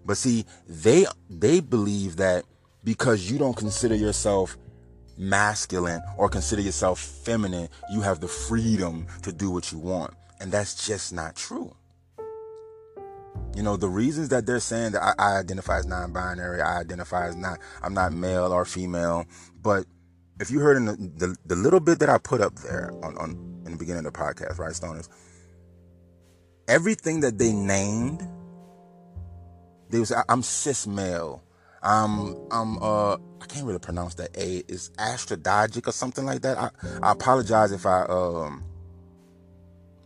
But 0.04 0.18
see, 0.18 0.46
they, 0.68 1.06
they 1.30 1.60
believe 1.60 2.16
that 2.16 2.46
because 2.84 3.30
you 3.30 3.38
don't 3.38 3.56
consider 3.56 3.96
yourself 3.96 4.58
masculine 5.18 6.02
or 6.18 6.30
consider 6.30 6.62
yourself 6.62 7.00
feminine, 7.00 7.70
you 7.92 8.02
have 8.02 8.20
the 8.20 8.28
freedom 8.28 9.08
to 9.22 9.32
do 9.32 9.50
what 9.50 9.72
you 9.72 9.78
want. 9.78 10.13
And 10.40 10.52
that's 10.52 10.88
just 10.88 11.13
not 11.13 11.36
true. 11.36 11.75
You 13.56 13.63
know, 13.63 13.78
the 13.78 13.90
reasons 13.90 14.30
that 14.30 14.46
they're 14.46 14.60
saying 14.60 14.94
that 14.94 15.04
I, 15.04 15.13
I 15.18 15.38
identify 15.38 15.78
as 15.78 15.86
non-binary, 15.86 16.62
I 16.62 16.80
identify 16.80 17.28
as 17.28 17.36
not, 17.36 17.60
I'm 17.82 17.94
not 17.94 18.12
male 18.12 18.52
or 18.52 18.66
female. 18.66 19.25
But 19.62 19.86
if 20.40 20.50
you 20.52 20.60
heard 20.60 20.78
in 20.78 20.86
the, 20.86 20.96
the, 20.96 21.38
the 21.46 21.56
little 21.56 21.80
bit 21.80 22.00
that 22.00 22.10
I 22.10 22.18
put 22.18 22.42
up 22.42 22.56
there 22.56 22.92
on, 23.04 23.18
on 23.18 23.62
in 23.66 23.72
the 23.72 23.78
beginning 23.78 24.06
of 24.06 24.13
the 24.13 24.20
podcast, 24.20 24.58
right, 24.58 24.72
Stoners, 24.72 25.08
everything 26.68 27.22
that 27.22 27.38
they 27.38 27.52
named 27.52 28.28
they 29.94 30.00
was 30.00 30.12
I'm 30.28 30.42
cis 30.42 30.88
male. 30.88 31.44
I'm 31.84 32.36
I'm 32.52 32.82
uh 32.82 33.13
I 33.16 33.46
can't 33.48 33.66
really 33.66 33.80
pronounce 33.80 34.16
that 34.16 34.36
A. 34.38 34.63
It's 34.68 34.90
astrodigic 34.92 35.88
or 35.88 35.92
something 35.92 36.25
like 36.25 36.42
that. 36.42 36.58
I, 36.58 36.70
I 37.02 37.12
apologize 37.12 37.72
if 37.72 37.86
I 37.86 38.04
um 38.04 38.63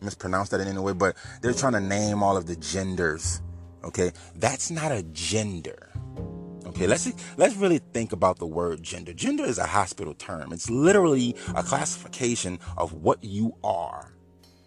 mispronounced 0.01 0.51
that 0.51 0.61
in 0.61 0.67
any 0.67 0.79
way, 0.79 0.93
but 0.93 1.15
they're 1.41 1.53
trying 1.53 1.73
to 1.73 1.79
name 1.79 2.23
all 2.23 2.37
of 2.37 2.47
the 2.47 2.55
genders. 2.55 3.41
Okay, 3.83 4.11
that's 4.35 4.71
not 4.71 4.91
a 4.91 5.03
gender. 5.03 5.91
Okay, 6.65 6.87
let's 6.87 7.11
let's 7.37 7.55
really 7.55 7.79
think 7.93 8.11
about 8.11 8.39
the 8.39 8.47
word 8.47 8.83
gender. 8.83 9.13
Gender 9.13 9.45
is 9.45 9.57
a 9.57 9.65
hospital 9.65 10.13
term. 10.13 10.51
It's 10.51 10.69
literally 10.69 11.35
a 11.55 11.63
classification 11.63 12.59
of 12.75 12.93
what 12.93 13.23
you 13.23 13.55
are 13.63 14.13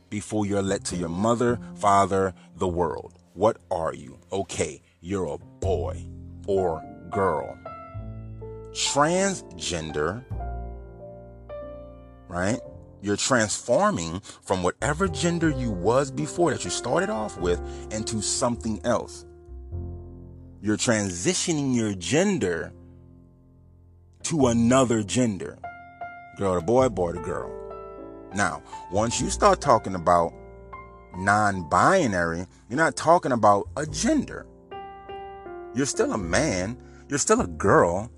before 0.09 0.47
you're 0.47 0.63
let 0.63 0.85
to 0.87 0.97
your 0.97 1.09
mother, 1.09 1.59
father, 1.77 2.35
the 2.57 2.69
world. 2.69 3.19
What 3.35 3.59
are 3.71 3.95
you? 3.95 4.19
Okay, 4.33 4.83
you're 5.01 5.27
a 5.27 5.39
boy 5.39 6.05
or 6.47 6.83
girl. 7.11 7.59
Transgender, 8.73 10.25
right? 12.29 12.61
You're 13.03 13.17
transforming 13.17 14.21
from 14.43 14.63
whatever 14.63 15.09
gender 15.09 15.51
you 15.51 15.71
was 15.71 16.11
before 16.11 16.53
that 16.53 16.65
you 16.65 16.71
started 16.71 17.11
off 17.11 17.39
with 17.39 17.61
into 17.93 18.21
something 18.21 18.81
else. 18.85 19.25
You're 20.63 20.77
transitioning 20.77 21.75
your 21.75 21.95
gender 21.95 22.73
to 24.25 24.49
another 24.49 25.03
gender. 25.03 25.59
Girl 26.37 26.61
to 26.61 26.65
boy, 26.65 26.89
boy 26.91 27.13
to 27.13 27.21
girl. 27.21 27.51
Now, 28.35 28.63
once 28.93 29.21
you 29.21 29.31
start 29.31 29.61
talking 29.61 29.95
about 29.95 30.33
non 31.17 31.69
binary, 31.69 32.47
you're 32.69 32.77
not 32.77 32.97
talking 32.97 33.33
about 33.33 33.69
a 33.77 33.87
gender. 33.87 34.47
You're 35.75 35.87
still 35.87 36.13
a 36.13 36.19
man, 36.19 36.77
you're 37.11 37.19
still 37.19 37.41
a 37.41 37.47
girl, 37.49 38.09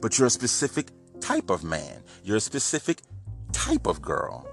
but 0.00 0.18
you're 0.18 0.26
a 0.26 0.30
specific 0.30 0.88
type 1.20 1.48
of 1.48 1.62
man. 1.62 2.02
You're 2.24 2.38
a 2.38 2.40
specific 2.40 3.02
type 3.52 3.86
of 3.86 4.02
girl. 4.02 4.48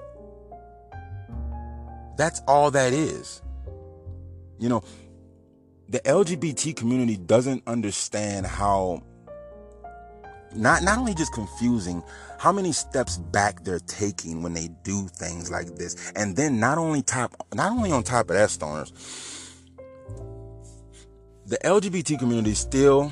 That's 2.17 2.39
all 2.47 2.69
that 2.71 2.93
is. 2.93 3.41
You 4.59 4.69
know, 4.69 4.83
the 5.89 5.99
LGBT 6.01 6.75
community 6.75 7.17
doesn't 7.17 7.63
understand 7.65 8.45
how 8.45 9.01
not 10.55 10.83
not 10.83 10.99
only 10.99 11.15
just 11.15 11.33
confusing 11.33 12.03
how 12.37 12.51
many 12.51 12.71
steps 12.71 13.17
back 13.17 13.63
they're 13.63 13.79
taking 13.79 14.43
when 14.43 14.53
they 14.53 14.69
do 14.83 15.07
things 15.07 15.51
like 15.51 15.67
this 15.75 16.11
and 16.15 16.35
then 16.35 16.59
not 16.59 16.77
only 16.77 17.01
top 17.01 17.35
not 17.53 17.71
only 17.71 17.91
on 17.91 18.01
top 18.01 18.29
of 18.29 18.35
that 18.35 18.49
stoners 18.49 19.46
the 21.47 21.57
lgbt 21.63 22.19
community 22.19 22.53
still 22.53 23.11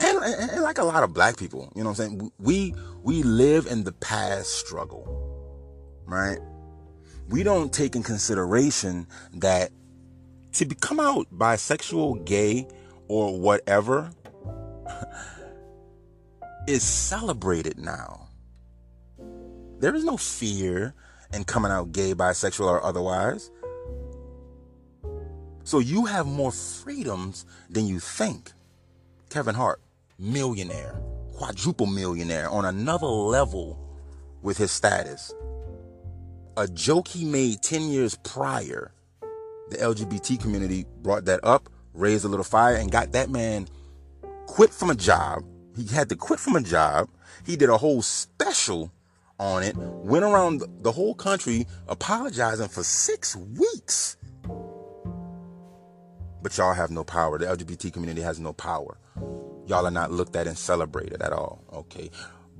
and, 0.00 0.18
and, 0.18 0.50
and, 0.50 0.62
like 0.62 0.78
a 0.78 0.84
lot 0.84 1.02
of 1.02 1.12
black 1.12 1.36
people 1.36 1.72
you 1.74 1.82
know 1.82 1.90
what 1.90 2.00
i'm 2.00 2.18
saying 2.18 2.32
we 2.38 2.74
we 3.02 3.22
live 3.22 3.66
in 3.66 3.84
the 3.84 3.92
past 3.92 4.54
struggle 4.54 5.06
right 6.06 6.38
we 7.28 7.42
don't 7.42 7.72
take 7.72 7.94
in 7.94 8.02
consideration 8.02 9.06
that 9.34 9.70
to 10.52 10.64
become 10.64 10.98
out 10.98 11.26
bisexual 11.32 12.24
gay 12.24 12.66
or 13.06 13.38
whatever 13.38 14.10
is 16.66 16.82
celebrated 16.82 17.78
now. 17.78 18.28
There 19.80 19.94
is 19.94 20.04
no 20.04 20.16
fear 20.16 20.94
in 21.32 21.44
coming 21.44 21.70
out 21.70 21.92
gay, 21.92 22.14
bisexual, 22.14 22.66
or 22.66 22.82
otherwise. 22.84 23.50
So 25.68 25.80
you 25.80 26.06
have 26.06 26.26
more 26.26 26.50
freedoms 26.50 27.44
than 27.68 27.86
you 27.86 28.00
think. 28.00 28.52
Kevin 29.28 29.54
Hart, 29.54 29.82
millionaire, 30.18 30.98
quadruple 31.34 31.84
millionaire 31.84 32.48
on 32.48 32.64
another 32.64 33.06
level 33.06 33.78
with 34.40 34.56
his 34.56 34.72
status. 34.72 35.34
A 36.56 36.66
joke 36.68 37.06
he 37.08 37.26
made 37.26 37.60
10 37.60 37.90
years 37.90 38.14
prior, 38.24 38.92
the 39.68 39.76
LGBT 39.76 40.40
community 40.40 40.86
brought 41.02 41.26
that 41.26 41.40
up, 41.42 41.68
raised 41.92 42.24
a 42.24 42.28
little 42.28 42.44
fire, 42.44 42.76
and 42.76 42.90
got 42.90 43.12
that 43.12 43.28
man 43.28 43.68
quit 44.46 44.70
from 44.70 44.88
a 44.88 44.94
job 44.94 45.44
he 45.76 45.86
had 45.94 46.08
to 46.08 46.16
quit 46.16 46.40
from 46.40 46.56
a 46.56 46.62
job. 46.62 47.10
He 47.44 47.56
did 47.56 47.68
a 47.68 47.76
whole 47.76 48.00
special 48.00 48.90
on 49.38 49.62
it, 49.62 49.76
went 49.76 50.24
around 50.24 50.62
the 50.80 50.92
whole 50.92 51.14
country 51.14 51.66
apologizing 51.86 52.68
for 52.68 52.82
six 52.82 53.36
weeks. 53.36 54.16
But 56.42 56.56
y'all 56.56 56.74
have 56.74 56.90
no 56.90 57.04
power. 57.04 57.38
The 57.38 57.46
LGBT 57.46 57.92
community 57.92 58.22
has 58.22 58.38
no 58.38 58.52
power. 58.52 58.98
Y'all 59.66 59.86
are 59.86 59.90
not 59.90 60.12
looked 60.12 60.36
at 60.36 60.46
and 60.46 60.56
celebrated 60.56 61.20
at 61.20 61.32
all. 61.32 61.62
Okay. 61.72 62.10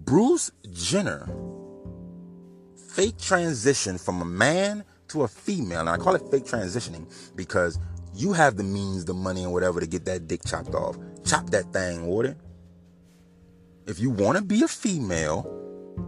Bruce 0.05 0.51
Jenner 0.73 1.29
fake 2.77 3.19
transition 3.19 3.97
from 3.99 4.21
a 4.21 4.25
man 4.25 4.85
to 5.09 5.23
a 5.23 5.29
female. 5.29 5.81
And 5.81 5.89
I 5.89 5.97
call 5.97 6.15
it 6.15 6.23
fake 6.31 6.45
transitioning 6.45 7.07
because 7.37 7.79
you 8.15 8.33
have 8.33 8.57
the 8.57 8.65
means, 8.65 9.05
the 9.05 9.15
money, 9.15 9.45
and 9.45 9.53
whatever 9.53 9.81
to 9.81 9.87
get 9.87 10.05
that 10.07 10.27
dick 10.27 10.45
chopped 10.45 10.75
off. 10.75 10.99
Chop 11.25 11.51
that 11.51 11.73
thing, 11.73 12.07
water. 12.07 12.37
If 13.87 14.01
you 14.01 14.11
want 14.11 14.37
to 14.37 14.45
be 14.45 14.63
a 14.63 14.69
female, 14.69 15.45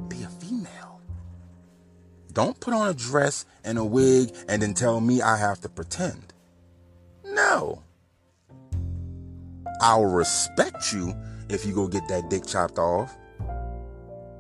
be 0.08 0.22
a 0.22 0.28
female. 0.28 1.00
Don't 2.32 2.58
put 2.58 2.74
on 2.74 2.88
a 2.88 2.94
dress 2.94 3.44
and 3.64 3.78
a 3.78 3.84
wig 3.84 4.34
and 4.48 4.60
then 4.60 4.74
tell 4.74 5.00
me 5.00 5.22
I 5.22 5.36
have 5.36 5.60
to 5.60 5.68
pretend. 5.68 6.29
No. 7.32 7.82
I'll 9.80 10.04
respect 10.04 10.92
you 10.92 11.14
if 11.48 11.64
you 11.64 11.74
go 11.74 11.88
get 11.88 12.06
that 12.08 12.28
dick 12.28 12.46
chopped 12.46 12.78
off. 12.78 13.16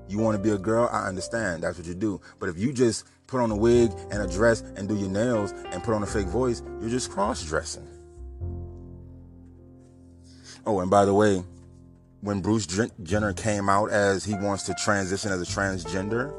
You 0.08 0.18
want 0.18 0.36
to 0.36 0.42
be 0.42 0.50
a 0.50 0.58
girl? 0.58 0.88
I 0.92 1.06
understand. 1.06 1.62
That's 1.62 1.78
what 1.78 1.86
you 1.86 1.94
do. 1.94 2.20
But 2.38 2.48
if 2.48 2.58
you 2.58 2.72
just 2.72 3.06
put 3.26 3.40
on 3.40 3.50
a 3.50 3.56
wig 3.56 3.92
and 4.10 4.22
a 4.22 4.26
dress 4.26 4.62
and 4.76 4.88
do 4.88 4.96
your 4.96 5.08
nails 5.08 5.52
and 5.70 5.82
put 5.82 5.94
on 5.94 6.02
a 6.02 6.06
fake 6.06 6.26
voice, 6.26 6.62
you're 6.80 6.90
just 6.90 7.10
cross 7.10 7.44
dressing. 7.44 7.86
Oh, 10.66 10.80
and 10.80 10.90
by 10.90 11.04
the 11.04 11.14
way, 11.14 11.42
when 12.22 12.40
Bruce 12.40 12.66
Jenner 13.02 13.32
came 13.32 13.68
out 13.68 13.90
as 13.90 14.24
he 14.24 14.34
wants 14.34 14.64
to 14.64 14.74
transition 14.74 15.32
as 15.32 15.40
a 15.40 15.46
transgender. 15.46 16.34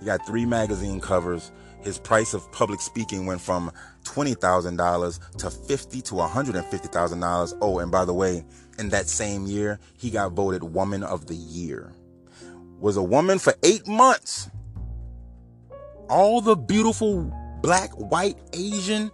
He 0.00 0.06
got 0.06 0.26
three 0.26 0.44
magazine 0.44 1.00
covers. 1.00 1.52
His 1.82 1.98
price 1.98 2.34
of 2.34 2.50
public 2.52 2.80
speaking 2.80 3.26
went 3.26 3.40
from 3.40 3.70
$20,000 4.08 5.36
to 5.38 5.46
$50 5.46 6.02
to 6.04 6.14
$150,000. 6.14 7.58
Oh, 7.60 7.78
and 7.78 7.90
by 7.90 8.04
the 8.04 8.14
way, 8.14 8.44
in 8.78 8.88
that 8.90 9.08
same 9.08 9.46
year, 9.46 9.78
he 9.96 10.10
got 10.10 10.32
voted 10.32 10.62
Woman 10.62 11.02
of 11.02 11.26
the 11.26 11.34
Year. 11.34 11.92
Was 12.80 12.96
a 12.96 13.02
woman 13.02 13.38
for 13.38 13.54
eight 13.64 13.86
months. 13.86 14.50
All 16.08 16.40
the 16.40 16.56
beautiful 16.56 17.32
black, 17.60 17.90
white, 17.92 18.38
Asian, 18.52 19.10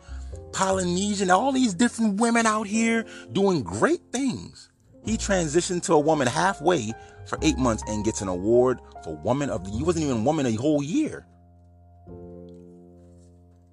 Polynesian, 0.52 1.30
all 1.30 1.50
these 1.50 1.74
different 1.74 2.20
women 2.20 2.46
out 2.46 2.66
here 2.66 3.04
doing 3.32 3.62
great 3.62 4.00
things 4.12 4.70
he 5.04 5.18
transitioned 5.18 5.82
to 5.82 5.94
a 5.94 5.98
woman 5.98 6.26
halfway 6.26 6.92
for 7.26 7.38
eight 7.42 7.58
months 7.58 7.82
and 7.86 8.04
gets 8.04 8.22
an 8.22 8.28
award 8.28 8.80
for 9.02 9.16
Woman 9.16 9.50
of 9.50 9.64
the 9.64 9.70
He 9.70 9.82
wasn't 9.82 10.04
even 10.04 10.24
woman 10.24 10.46
a 10.46 10.54
whole 10.54 10.82
year. 10.82 11.26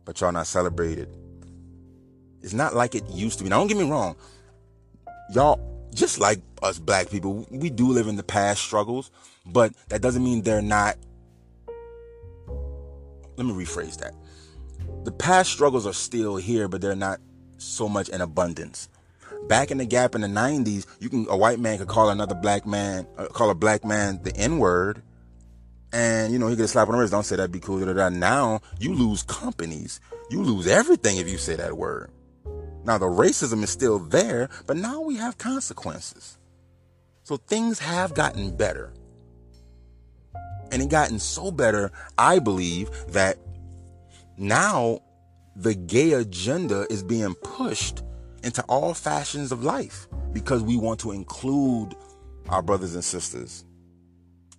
But 0.05 0.19
y'all 0.19 0.31
not 0.31 0.47
celebrated. 0.47 1.09
It's 2.41 2.53
not 2.53 2.75
like 2.75 2.95
it 2.95 3.07
used 3.09 3.37
to 3.37 3.43
be. 3.43 3.49
Now, 3.49 3.59
don't 3.59 3.67
get 3.67 3.77
me 3.77 3.89
wrong. 3.89 4.15
Y'all, 5.33 5.59
just 5.93 6.19
like 6.19 6.41
us 6.63 6.79
black 6.79 7.09
people, 7.09 7.45
we 7.51 7.69
do 7.69 7.91
live 7.91 8.07
in 8.07 8.15
the 8.15 8.23
past 8.23 8.61
struggles, 8.61 9.11
but 9.45 9.73
that 9.89 10.01
doesn't 10.01 10.23
mean 10.23 10.41
they're 10.41 10.61
not. 10.61 10.97
Let 13.37 13.45
me 13.45 13.53
rephrase 13.53 13.97
that. 13.99 14.13
The 15.03 15.11
past 15.11 15.51
struggles 15.51 15.85
are 15.85 15.93
still 15.93 16.35
here, 16.35 16.67
but 16.67 16.81
they're 16.81 16.95
not 16.95 17.19
so 17.57 17.87
much 17.87 18.09
in 18.09 18.21
abundance 18.21 18.89
back 19.47 19.71
in 19.71 19.77
the 19.77 19.85
gap 19.85 20.15
in 20.15 20.21
the 20.21 20.27
90s 20.27 20.85
you 20.99 21.09
can 21.09 21.25
a 21.29 21.35
white 21.35 21.59
man 21.59 21.77
could 21.77 21.87
call 21.87 22.09
another 22.09 22.35
black 22.35 22.65
man 22.65 23.07
uh, 23.17 23.25
call 23.25 23.49
a 23.49 23.55
black 23.55 23.83
man 23.83 24.19
the 24.23 24.35
n-word 24.35 25.01
and 25.93 26.31
you 26.31 26.39
know 26.39 26.47
he 26.47 26.55
get 26.55 26.65
a 26.65 26.67
slap 26.67 26.87
on 26.87 26.93
the 26.93 26.99
wrist. 26.99 27.11
Don't 27.11 27.23
say 27.23 27.35
that 27.35 27.51
be 27.51 27.59
cool 27.59 27.79
now 27.79 28.61
you 28.79 28.93
lose 28.93 29.23
companies. 29.23 29.99
You 30.29 30.41
lose 30.41 30.67
everything 30.67 31.17
if 31.17 31.29
you 31.29 31.37
say 31.37 31.55
that 31.55 31.77
word. 31.77 32.09
Now 32.83 32.97
the 32.97 33.05
racism 33.05 33.63
is 33.63 33.69
still 33.69 33.99
there 33.99 34.49
but 34.67 34.77
now 34.77 35.01
we 35.01 35.15
have 35.17 35.37
consequences. 35.37 36.37
So 37.23 37.37
things 37.37 37.79
have 37.79 38.13
gotten 38.13 38.55
better. 38.55 38.93
And 40.71 40.81
it 40.81 40.89
gotten 40.89 41.19
so 41.19 41.51
better 41.51 41.91
i 42.17 42.39
believe 42.39 42.89
that 43.09 43.37
now 44.37 45.01
the 45.55 45.75
gay 45.75 46.13
agenda 46.13 46.87
is 46.89 47.03
being 47.03 47.35
pushed 47.35 48.03
into 48.43 48.61
all 48.63 48.93
fashions 48.93 49.51
of 49.51 49.63
life 49.63 50.07
because 50.33 50.63
we 50.63 50.77
want 50.77 50.99
to 51.01 51.11
include 51.11 51.95
our 52.49 52.61
brothers 52.61 52.95
and 52.95 53.03
sisters. 53.03 53.65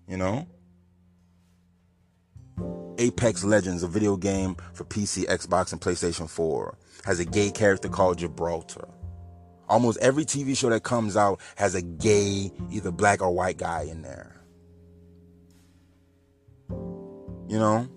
You 0.08 0.16
know? 0.16 0.46
Apex 2.98 3.44
Legends, 3.44 3.82
a 3.82 3.88
video 3.88 4.16
game 4.16 4.56
for 4.74 4.84
PC, 4.84 5.24
Xbox, 5.26 5.72
and 5.72 5.80
PlayStation 5.80 6.28
4, 6.28 6.76
has 7.04 7.18
a 7.18 7.24
gay 7.24 7.50
character 7.50 7.88
called 7.88 8.18
Gibraltar. 8.18 8.88
Almost 9.68 9.98
every 9.98 10.24
TV 10.24 10.56
show 10.56 10.68
that 10.70 10.82
comes 10.82 11.16
out 11.16 11.40
has 11.56 11.74
a 11.74 11.82
gay, 11.82 12.50
either 12.70 12.90
black 12.90 13.22
or 13.22 13.30
white 13.30 13.58
guy 13.58 13.82
in 13.82 14.02
there. 14.02 14.40
You 17.48 17.58
know? 17.58 17.88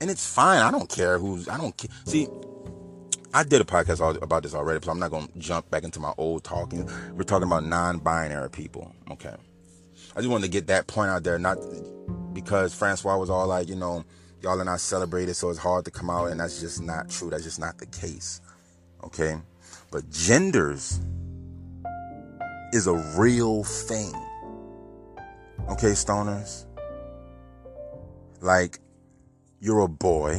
And 0.00 0.10
it's 0.10 0.26
fine. 0.32 0.62
I 0.62 0.70
don't 0.70 0.88
care 0.88 1.18
who's, 1.18 1.48
I 1.48 1.58
don't 1.58 1.76
care. 1.76 1.90
See, 2.06 2.26
I 3.32 3.44
did 3.44 3.60
a 3.60 3.64
podcast 3.64 4.22
about 4.22 4.42
this 4.42 4.54
already, 4.54 4.84
so 4.84 4.90
I'm 4.90 4.98
not 4.98 5.10
going 5.10 5.28
to 5.28 5.38
jump 5.38 5.70
back 5.70 5.84
into 5.84 6.00
my 6.00 6.12
old 6.18 6.42
talking. 6.42 6.88
We're 7.12 7.22
talking 7.22 7.46
about 7.46 7.64
non 7.64 7.98
binary 7.98 8.50
people. 8.50 8.92
Okay. 9.10 9.34
I 10.16 10.20
just 10.20 10.28
wanted 10.28 10.46
to 10.46 10.50
get 10.50 10.66
that 10.68 10.86
point 10.88 11.10
out 11.10 11.22
there, 11.22 11.38
not 11.38 11.58
because 12.32 12.74
Francois 12.74 13.16
was 13.16 13.30
all 13.30 13.46
like, 13.46 13.68
you 13.68 13.76
know, 13.76 14.04
y'all 14.42 14.60
are 14.60 14.64
not 14.64 14.80
celebrated, 14.80 15.34
so 15.34 15.50
it's 15.50 15.58
hard 15.58 15.84
to 15.84 15.90
come 15.90 16.10
out, 16.10 16.26
and 16.26 16.40
that's 16.40 16.60
just 16.60 16.82
not 16.82 17.08
true. 17.08 17.30
That's 17.30 17.44
just 17.44 17.60
not 17.60 17.78
the 17.78 17.86
case. 17.86 18.40
Okay? 19.04 19.36
But 19.90 20.08
genders 20.10 21.00
is 22.72 22.86
a 22.86 22.94
real 23.18 23.64
thing. 23.64 24.14
Okay, 25.70 25.92
stoners? 25.92 26.66
Like, 28.40 28.78
you're 29.60 29.80
a 29.80 29.88
boy 29.88 30.38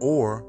or 0.00 0.46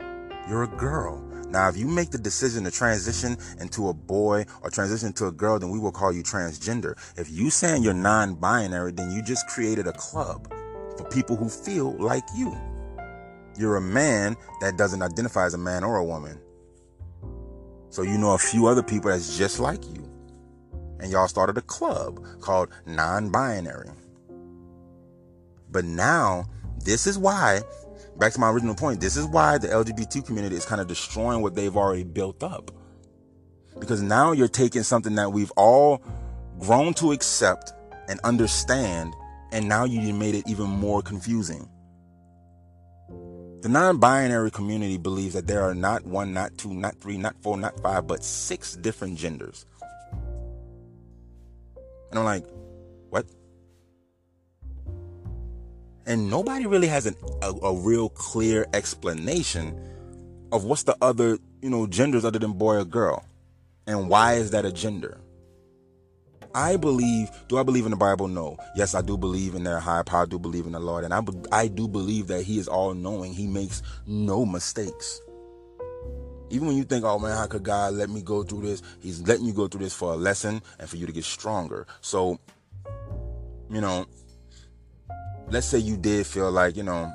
you're 0.47 0.63
a 0.63 0.67
girl. 0.67 1.26
Now, 1.49 1.69
if 1.69 1.77
you 1.77 1.87
make 1.87 2.11
the 2.11 2.17
decision 2.17 2.65
to 2.65 2.71
transition 2.71 3.37
into 3.59 3.87
a 3.87 3.93
boy 3.93 4.45
or 4.61 4.69
transition 4.69 5.13
to 5.13 5.27
a 5.27 5.31
girl, 5.31 5.59
then 5.59 5.69
we 5.69 5.79
will 5.79 5.93
call 5.93 6.11
you 6.11 6.21
transgender. 6.21 6.95
If 7.17 7.29
you 7.31 7.49
saying 7.49 7.83
you're 7.83 7.93
non-binary, 7.93 8.91
then 8.91 9.11
you 9.11 9.21
just 9.21 9.47
created 9.47 9.87
a 9.87 9.93
club 9.93 10.51
for 10.97 11.05
people 11.09 11.37
who 11.37 11.47
feel 11.47 11.95
like 11.97 12.25
you. 12.35 12.55
You're 13.57 13.77
a 13.77 13.81
man 13.81 14.35
that 14.59 14.77
doesn't 14.77 15.01
identify 15.01 15.45
as 15.45 15.53
a 15.53 15.57
man 15.57 15.83
or 15.83 15.97
a 15.97 16.05
woman. 16.05 16.39
So 17.89 18.01
you 18.01 18.17
know 18.17 18.33
a 18.33 18.37
few 18.37 18.67
other 18.67 18.83
people 18.83 19.09
that's 19.09 19.37
just 19.37 19.59
like 19.59 19.85
you. 19.85 20.03
And 20.99 21.11
y'all 21.11 21.27
started 21.27 21.57
a 21.57 21.61
club 21.61 22.23
called 22.41 22.69
non-binary. 22.85 23.89
But 25.69 25.85
now, 25.85 26.45
this 26.83 27.07
is 27.07 27.17
why 27.17 27.61
back 28.17 28.33
to 28.33 28.39
my 28.39 28.49
original 28.49 28.75
point, 28.75 28.99
this 28.99 29.15
is 29.15 29.25
why 29.25 29.57
the 29.57 29.67
LGBT 29.67 30.25
community 30.25 30.55
is 30.55 30.65
kind 30.65 30.81
of 30.81 30.87
destroying 30.87 31.41
what 31.41 31.55
they've 31.55 31.75
already 31.75 32.03
built 32.03 32.43
up. 32.43 32.71
Because 33.79 34.01
now 34.01 34.31
you're 34.31 34.47
taking 34.47 34.83
something 34.83 35.15
that 35.15 35.31
we've 35.31 35.51
all 35.51 36.01
grown 36.59 36.93
to 36.95 37.11
accept 37.11 37.73
and 38.09 38.19
understand, 38.23 39.13
and 39.51 39.67
now 39.67 39.85
you 39.85 40.13
made 40.13 40.35
it 40.35 40.47
even 40.47 40.67
more 40.67 41.01
confusing. 41.01 41.69
The 43.61 43.69
non 43.69 43.97
binary 43.97 44.51
community 44.51 44.97
believes 44.97 45.33
that 45.33 45.47
there 45.47 45.61
are 45.61 45.75
not 45.75 46.05
one, 46.05 46.33
not 46.33 46.57
two, 46.57 46.73
not 46.73 46.99
three, 46.99 47.17
not 47.17 47.35
four, 47.41 47.57
not 47.57 47.79
five, 47.81 48.07
but 48.07 48.23
six 48.23 48.75
different 48.75 49.17
genders. 49.17 49.65
And 52.09 52.19
I'm 52.19 52.25
like, 52.25 52.45
and 56.07 56.29
nobody 56.29 56.65
really 56.65 56.87
has 56.87 57.05
an, 57.05 57.15
a, 57.43 57.51
a 57.51 57.75
real 57.75 58.09
clear 58.09 58.65
explanation 58.73 59.79
of 60.51 60.63
what's 60.63 60.83
the 60.83 60.95
other 61.01 61.37
you 61.61 61.69
know 61.69 61.85
genders 61.85 62.25
other 62.25 62.39
than 62.39 62.53
boy 62.53 62.77
or 62.77 62.85
girl. 62.85 63.23
And 63.85 64.09
why 64.09 64.35
is 64.35 64.51
that 64.51 64.65
a 64.65 64.71
gender? 64.71 65.19
I 66.55 66.77
believe 66.77 67.29
do 67.49 67.57
i 67.57 67.63
believe 67.63 67.85
in 67.85 67.91
the 67.91 67.97
bible? 67.97 68.27
No. 68.27 68.57
Yes 68.75 68.95
i 68.95 69.01
do 69.01 69.17
believe 69.17 69.53
in 69.53 69.63
their 69.63 69.79
higher 69.79 70.03
power. 70.03 70.23
I 70.23 70.25
do 70.25 70.39
believe 70.39 70.65
in 70.65 70.71
the 70.71 70.79
lord. 70.79 71.03
And 71.03 71.13
i, 71.13 71.21
I 71.51 71.67
do 71.67 71.87
believe 71.87 72.27
that 72.27 72.43
he 72.43 72.57
is 72.57 72.67
all 72.67 72.93
knowing 72.93 73.33
he 73.33 73.45
makes 73.45 73.83
no 74.07 74.45
mistakes. 74.45 75.21
Even 76.49 76.67
when 76.67 76.77
you 76.77 76.85
think, 76.85 77.03
oh 77.03 77.19
man, 77.19 77.35
how 77.35 77.45
could 77.45 77.63
God 77.63 77.95
let 77.95 78.09
me 78.09 78.21
go 78.21 78.41
through 78.41 78.61
this? 78.61 78.81
He's 79.01 79.21
letting 79.27 79.45
you 79.45 79.51
go 79.51 79.67
through 79.67 79.81
this 79.81 79.93
for 79.93 80.13
a 80.13 80.15
lesson 80.15 80.61
and 80.79 80.89
for 80.89 80.95
you 80.95 81.05
to 81.05 81.11
get 81.11 81.25
stronger. 81.25 81.85
So, 81.99 82.39
you 83.69 83.81
know, 83.81 84.05
let's 85.49 85.67
say 85.67 85.77
you 85.77 85.97
did 85.97 86.25
feel 86.25 86.51
like, 86.51 86.75
you 86.75 86.83
know, 86.83 87.11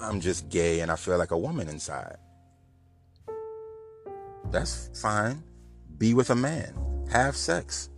I'm 0.00 0.20
just 0.20 0.48
gay 0.48 0.80
and 0.80 0.90
I 0.90 0.96
feel 0.96 1.18
like 1.18 1.30
a 1.30 1.38
woman 1.38 1.68
inside. 1.68 2.16
That's 4.50 4.90
fine. 5.00 5.42
Be 5.98 6.14
with 6.14 6.30
a 6.30 6.34
man. 6.34 6.74
Have 7.10 7.36
sex. 7.36 7.90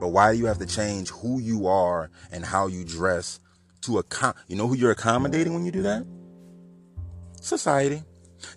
But 0.00 0.08
why 0.08 0.32
do 0.32 0.38
you 0.38 0.46
have 0.46 0.58
to 0.58 0.66
change 0.66 1.10
who 1.10 1.40
you 1.40 1.66
are 1.66 2.10
and 2.32 2.44
how 2.44 2.66
you 2.66 2.84
dress 2.84 3.40
to 3.82 3.98
account? 3.98 4.36
You 4.48 4.56
know 4.56 4.66
who 4.66 4.76
you're 4.76 4.90
accommodating 4.90 5.54
when 5.54 5.64
you 5.64 5.72
do 5.72 5.82
that? 5.82 6.04
Society. 7.40 8.02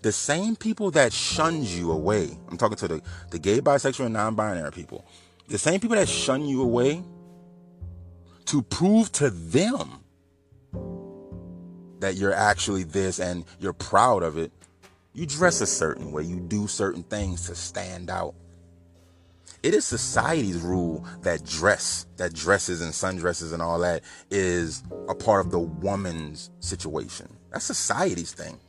The 0.02 0.12
same 0.12 0.56
people 0.56 0.92
that 0.92 1.14
shunned 1.14 1.66
you 1.66 1.92
away. 1.92 2.38
I'm 2.50 2.58
talking 2.58 2.78
to 2.78 2.88
the, 2.88 3.02
the 3.32 3.40
gay, 3.40 3.62
bisexual, 3.62 4.06
and 4.06 4.14
non-binary 4.14 4.72
people. 4.72 5.06
The 5.48 5.58
same 5.58 5.80
people 5.80 5.96
that 5.96 6.10
shun 6.10 6.46
you 6.46 6.62
away 6.62 7.04
to 8.46 8.62
prove 8.62 9.12
to 9.14 9.30
them 9.30 10.04
that 12.00 12.16
you're 12.16 12.34
actually 12.34 12.84
this 12.84 13.20
and 13.20 13.46
you're 13.60 13.74
proud 13.74 14.24
of 14.24 14.38
it, 14.38 14.52
you 15.14 15.26
dress 15.26 15.62
a 15.62 15.68
certain 15.68 16.12
way, 16.12 16.24
you 16.24 16.40
do 16.40 16.68
certain 16.68 17.04
things 17.04 17.48
to 17.48 17.56
stand 17.56 18.10
out. 18.10 18.36
It 19.64 19.74
is 19.74 19.86
society's 19.86 20.62
rule 20.62 21.04
that 21.24 21.44
dress, 21.44 22.06
that 22.18 22.34
dresses 22.34 22.82
and 22.82 22.94
sundresses 22.94 23.54
and 23.54 23.62
all 23.62 23.80
that 23.80 24.04
is 24.30 24.84
a 25.10 25.16
part 25.16 25.46
of 25.46 25.52
the 25.52 25.60
woman's 25.60 26.52
situation. 26.60 27.28
That's 27.52 27.66
society's 27.66 28.32
thing. 28.32 28.60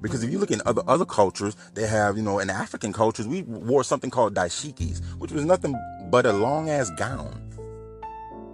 Because 0.00 0.24
if 0.24 0.30
you 0.30 0.38
look 0.38 0.50
in 0.50 0.62
other 0.66 0.82
other 0.88 1.04
cultures, 1.04 1.56
they 1.74 1.86
have, 1.86 2.16
you 2.16 2.22
know, 2.22 2.38
in 2.38 2.48
African 2.50 2.92
cultures, 2.92 3.28
we 3.28 3.42
wore 3.42 3.84
something 3.84 4.10
called 4.10 4.34
dashikis, 4.34 5.04
which 5.16 5.30
was 5.30 5.44
nothing 5.44 5.74
but 6.10 6.26
a 6.26 6.32
long 6.32 6.70
ass 6.70 6.90
gown. 6.96 7.46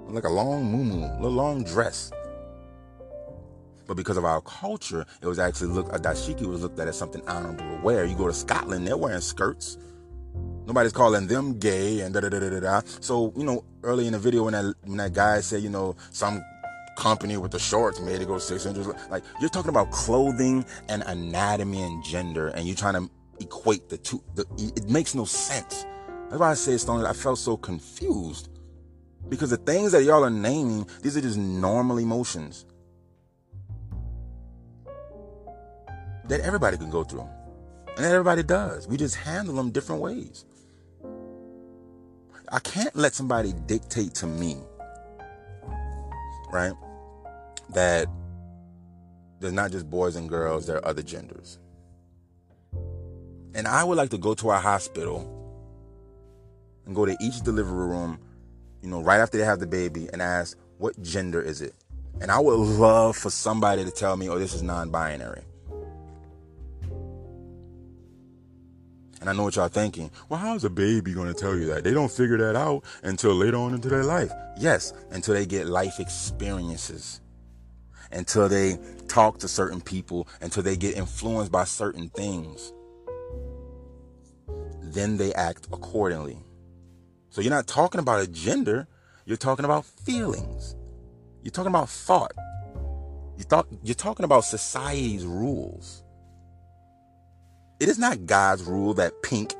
Like 0.08 0.24
a 0.24 0.28
long 0.28 0.64
muumuu, 0.64 1.20
a 1.20 1.26
long 1.26 1.64
dress. 1.64 2.10
But 3.86 3.96
because 3.96 4.16
of 4.16 4.24
our 4.24 4.40
culture, 4.42 5.04
it 5.20 5.26
was 5.26 5.38
actually 5.38 5.68
looked 5.68 5.94
a 5.94 5.98
dashiki 5.98 6.46
was 6.46 6.62
looked 6.62 6.78
at 6.78 6.88
as 6.88 6.98
something 6.98 7.26
honorable 7.28 7.76
to 7.76 7.82
wear. 7.82 8.04
You 8.04 8.16
go 8.16 8.26
to 8.26 8.32
Scotland, 8.32 8.86
they're 8.86 8.96
wearing 8.96 9.20
skirts. 9.20 9.78
Nobody's 10.66 10.92
calling 10.92 11.26
them 11.26 11.58
gay 11.58 12.00
and 12.00 12.12
da 12.12 12.20
da 12.20 12.28
da 12.28 12.40
da 12.40 12.60
da. 12.60 12.80
So 13.00 13.32
you 13.36 13.44
know, 13.44 13.64
early 13.82 14.06
in 14.06 14.12
the 14.12 14.18
video 14.18 14.44
when 14.44 14.52
that 14.52 14.74
when 14.82 14.98
that 14.98 15.12
guy 15.12 15.40
said, 15.40 15.62
you 15.62 15.70
know, 15.70 15.96
some 16.10 16.42
company 16.96 17.36
with 17.36 17.52
the 17.52 17.58
shorts 17.58 18.00
made 18.00 18.20
it 18.20 18.26
go 18.26 18.38
six 18.38 18.66
inches, 18.66 18.88
like 19.10 19.22
you're 19.40 19.50
talking 19.50 19.68
about 19.68 19.90
clothing 19.92 20.64
and 20.88 21.02
anatomy 21.06 21.82
and 21.82 22.02
gender, 22.04 22.48
and 22.48 22.66
you're 22.66 22.76
trying 22.76 22.94
to 22.94 23.10
equate 23.40 23.88
the 23.88 23.98
two. 23.98 24.22
The, 24.34 24.44
it 24.76 24.88
makes 24.88 25.14
no 25.14 25.24
sense. 25.24 25.86
That's 26.28 26.40
why 26.40 26.50
I 26.50 26.54
say, 26.54 26.76
Stone, 26.76 27.04
I 27.06 27.12
felt 27.12 27.38
so 27.38 27.56
confused 27.56 28.48
because 29.28 29.50
the 29.50 29.56
things 29.56 29.92
that 29.92 30.04
y'all 30.04 30.24
are 30.24 30.30
naming, 30.30 30.86
these 31.02 31.16
are 31.16 31.20
just 31.20 31.38
normal 31.38 31.98
emotions. 31.98 32.65
That 36.28 36.40
everybody 36.40 36.76
can 36.76 36.90
go 36.90 37.04
through. 37.04 37.28
And 37.96 38.04
that 38.04 38.12
everybody 38.12 38.42
does. 38.42 38.86
We 38.86 38.96
just 38.96 39.16
handle 39.16 39.54
them 39.54 39.70
different 39.70 40.02
ways. 40.02 40.44
I 42.52 42.60
can't 42.60 42.94
let 42.94 43.14
somebody 43.14 43.52
dictate 43.66 44.14
to 44.16 44.26
me, 44.26 44.56
right? 46.52 46.72
That 47.70 48.06
there's 49.40 49.52
not 49.52 49.72
just 49.72 49.90
boys 49.90 50.14
and 50.16 50.28
girls, 50.28 50.66
there 50.66 50.76
are 50.76 50.86
other 50.86 51.02
genders. 51.02 51.58
And 53.54 53.66
I 53.66 53.82
would 53.82 53.96
like 53.96 54.10
to 54.10 54.18
go 54.18 54.34
to 54.34 54.50
our 54.50 54.60
hospital 54.60 55.32
and 56.84 56.94
go 56.94 57.04
to 57.04 57.16
each 57.20 57.40
delivery 57.40 57.86
room, 57.88 58.18
you 58.82 58.88
know, 58.88 59.02
right 59.02 59.18
after 59.18 59.38
they 59.38 59.44
have 59.44 59.58
the 59.58 59.66
baby 59.66 60.08
and 60.12 60.22
ask, 60.22 60.56
what 60.78 61.00
gender 61.02 61.40
is 61.40 61.62
it? 61.62 61.74
And 62.20 62.30
I 62.30 62.38
would 62.38 62.54
love 62.54 63.16
for 63.16 63.30
somebody 63.30 63.84
to 63.84 63.90
tell 63.90 64.16
me, 64.16 64.28
oh, 64.28 64.38
this 64.38 64.54
is 64.54 64.62
non 64.62 64.90
binary. 64.90 65.42
And 69.20 69.30
I 69.30 69.32
know 69.32 69.44
what 69.44 69.56
y'all 69.56 69.68
thinking. 69.68 70.10
Well, 70.28 70.38
how's 70.38 70.64
a 70.64 70.70
baby 70.70 71.14
going 71.14 71.32
to 71.32 71.34
tell 71.34 71.56
you 71.56 71.66
that? 71.66 71.84
They 71.84 71.92
don't 71.94 72.10
figure 72.10 72.36
that 72.38 72.56
out 72.56 72.84
until 73.02 73.34
later 73.34 73.56
on 73.56 73.74
into 73.74 73.88
their 73.88 74.04
life. 74.04 74.30
Yes, 74.58 74.92
until 75.10 75.34
they 75.34 75.46
get 75.46 75.66
life 75.66 75.98
experiences. 75.98 77.20
Until 78.12 78.48
they 78.48 78.78
talk 79.08 79.38
to 79.38 79.48
certain 79.48 79.80
people, 79.80 80.28
until 80.40 80.62
they 80.62 80.76
get 80.76 80.96
influenced 80.96 81.50
by 81.50 81.64
certain 81.64 82.08
things. 82.10 82.72
Then 84.82 85.16
they 85.16 85.32
act 85.34 85.66
accordingly. 85.72 86.38
So 87.30 87.40
you're 87.40 87.50
not 87.50 87.66
talking 87.66 88.00
about 88.00 88.22
a 88.22 88.26
gender, 88.26 88.86
you're 89.24 89.36
talking 89.36 89.64
about 89.64 89.84
feelings. 89.84 90.76
You're 91.42 91.50
talking 91.50 91.68
about 91.68 91.88
thought. 91.88 92.32
You 93.36 93.44
thought 93.44 93.66
you're 93.82 93.94
talking 93.94 94.24
about 94.24 94.44
society's 94.44 95.26
rules. 95.26 96.02
It 97.78 97.88
is 97.88 97.98
not 97.98 98.26
God's 98.26 98.64
rule 98.64 98.94
that 98.94 99.22
pink 99.22 99.54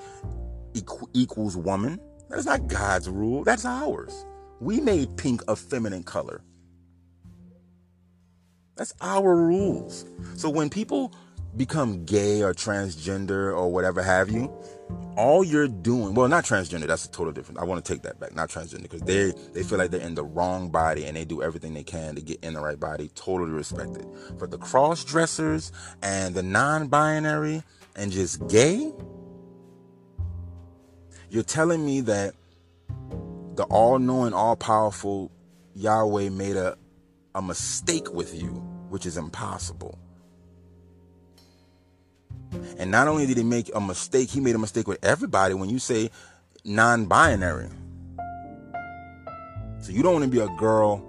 equ- 0.73 1.09
equals 1.13 1.57
woman. 1.57 2.01
That 2.31 2.39
is 2.39 2.47
not 2.47 2.67
God's 2.67 3.09
rule. 3.09 3.45
That's 3.45 3.65
ours. 3.65 4.25
We 4.61 4.81
made 4.81 5.17
pink 5.17 5.43
a 5.49 5.57
feminine 5.57 6.03
color. 6.03 6.43
That's 8.77 8.95
our 9.01 9.35
rules. 9.37 10.05
So 10.37 10.51
when 10.51 10.71
people 10.71 11.13
become 11.57 12.05
gay 12.05 12.43
or 12.43 12.53
transgender 12.53 13.57
or 13.57 13.71
whatever 13.71 14.03
have 14.03 14.31
you, 14.31 14.53
all 15.17 15.43
you're 15.43 15.69
doing, 15.69 16.15
well, 16.15 16.29
not 16.29 16.45
transgender, 16.45 16.87
that's 16.87 17.07
a 17.07 17.11
total 17.11 17.33
different. 17.33 17.59
I 17.59 17.65
want 17.65 17.83
to 17.85 17.93
take 17.93 18.03
that 18.03 18.21
back, 18.21 18.35
not 18.35 18.51
transgender, 18.51 18.83
because 18.83 19.01
they 19.03 19.33
they 19.53 19.63
feel 19.63 19.79
like 19.79 19.91
they're 19.91 20.01
in 20.01 20.15
the 20.15 20.25
wrong 20.25 20.69
body 20.69 21.07
and 21.07 21.17
they 21.17 21.25
do 21.25 21.43
everything 21.43 21.73
they 21.73 21.83
can 21.83 22.15
to 22.15 22.21
get 22.21 22.39
in 22.45 22.53
the 22.55 22.61
right 22.61 22.79
body. 22.79 23.11
Totally 23.15 23.51
respected. 23.51 24.07
But 24.39 24.51
the 24.51 24.59
cross 24.59 25.05
dressers 25.05 25.73
and 26.03 26.35
the 26.35 26.43
non-binary 26.43 27.63
and 27.97 28.13
just 28.13 28.47
gay, 28.49 28.93
you're 31.31 31.43
telling 31.43 31.85
me 31.85 32.03
that 32.03 32.35
the 33.57 33.65
all-knowing, 33.65 34.33
all-powerful 34.33 35.33
Yahweh 35.75 36.29
made 36.29 36.57
a 36.57 36.77
a 37.37 37.43
mistake 37.43 38.11
with 38.15 38.35
you, 38.35 38.49
which 38.89 39.05
is 39.05 39.19
impossible. 39.19 39.99
And 42.79 42.91
not 42.91 43.09
only 43.09 43.27
did 43.27 43.37
he 43.37 43.43
make 43.43 43.71
a 43.75 43.81
mistake, 43.81 44.31
he 44.31 44.41
made 44.41 44.55
a 44.55 44.59
mistake 44.59 44.89
with 44.89 45.05
everybody 45.05 45.53
when 45.53 45.69
you 45.69 45.79
say 45.79 46.11
non 46.65 47.05
binary. 47.05 47.69
So 49.81 49.93
you 49.93 50.03
don't 50.03 50.15
want 50.15 50.25
to 50.25 50.31
be 50.31 50.41
a 50.41 50.49
girl 50.57 51.05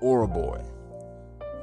or 0.00 0.22
a 0.22 0.28
boy. 0.28 0.62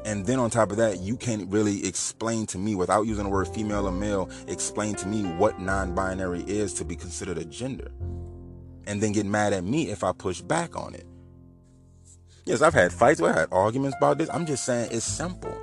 And 0.06 0.26
then 0.26 0.38
on 0.38 0.50
top 0.50 0.72
of 0.72 0.78
that, 0.78 1.00
you 1.00 1.16
can't 1.16 1.50
really 1.50 1.86
explain 1.88 2.46
to 2.48 2.58
me, 2.58 2.76
without 2.76 3.04
using 3.04 3.24
the 3.24 3.30
word 3.30 3.48
female 3.48 3.88
or 3.88 3.92
male, 3.92 4.30
explain 4.48 4.96
to 4.96 5.08
me 5.08 5.24
what 5.24 5.60
non 5.60 5.96
binary 5.96 6.42
is 6.42 6.74
to 6.76 6.86
be 6.86 6.96
considered 6.96 7.38
a 7.38 7.46
gender. 7.46 7.90
And 8.86 9.02
then 9.02 9.14
get 9.14 9.26
mad 9.26 9.54
at 9.54 9.64
me 9.64 9.90
if 9.90 10.04
I 10.04 10.12
push 10.12 10.42
back 10.42 10.76
on 10.76 10.94
it. 10.94 11.06
Yes, 12.46 12.62
I've 12.62 12.74
had 12.74 12.92
fights, 12.92 13.22
I've 13.22 13.34
had 13.34 13.48
arguments 13.54 13.96
about 13.98 14.18
this. 14.18 14.30
I'm 14.30 14.46
just 14.46 14.66
saying 14.66 14.90
it's 14.92 15.06
simple. 15.06 15.58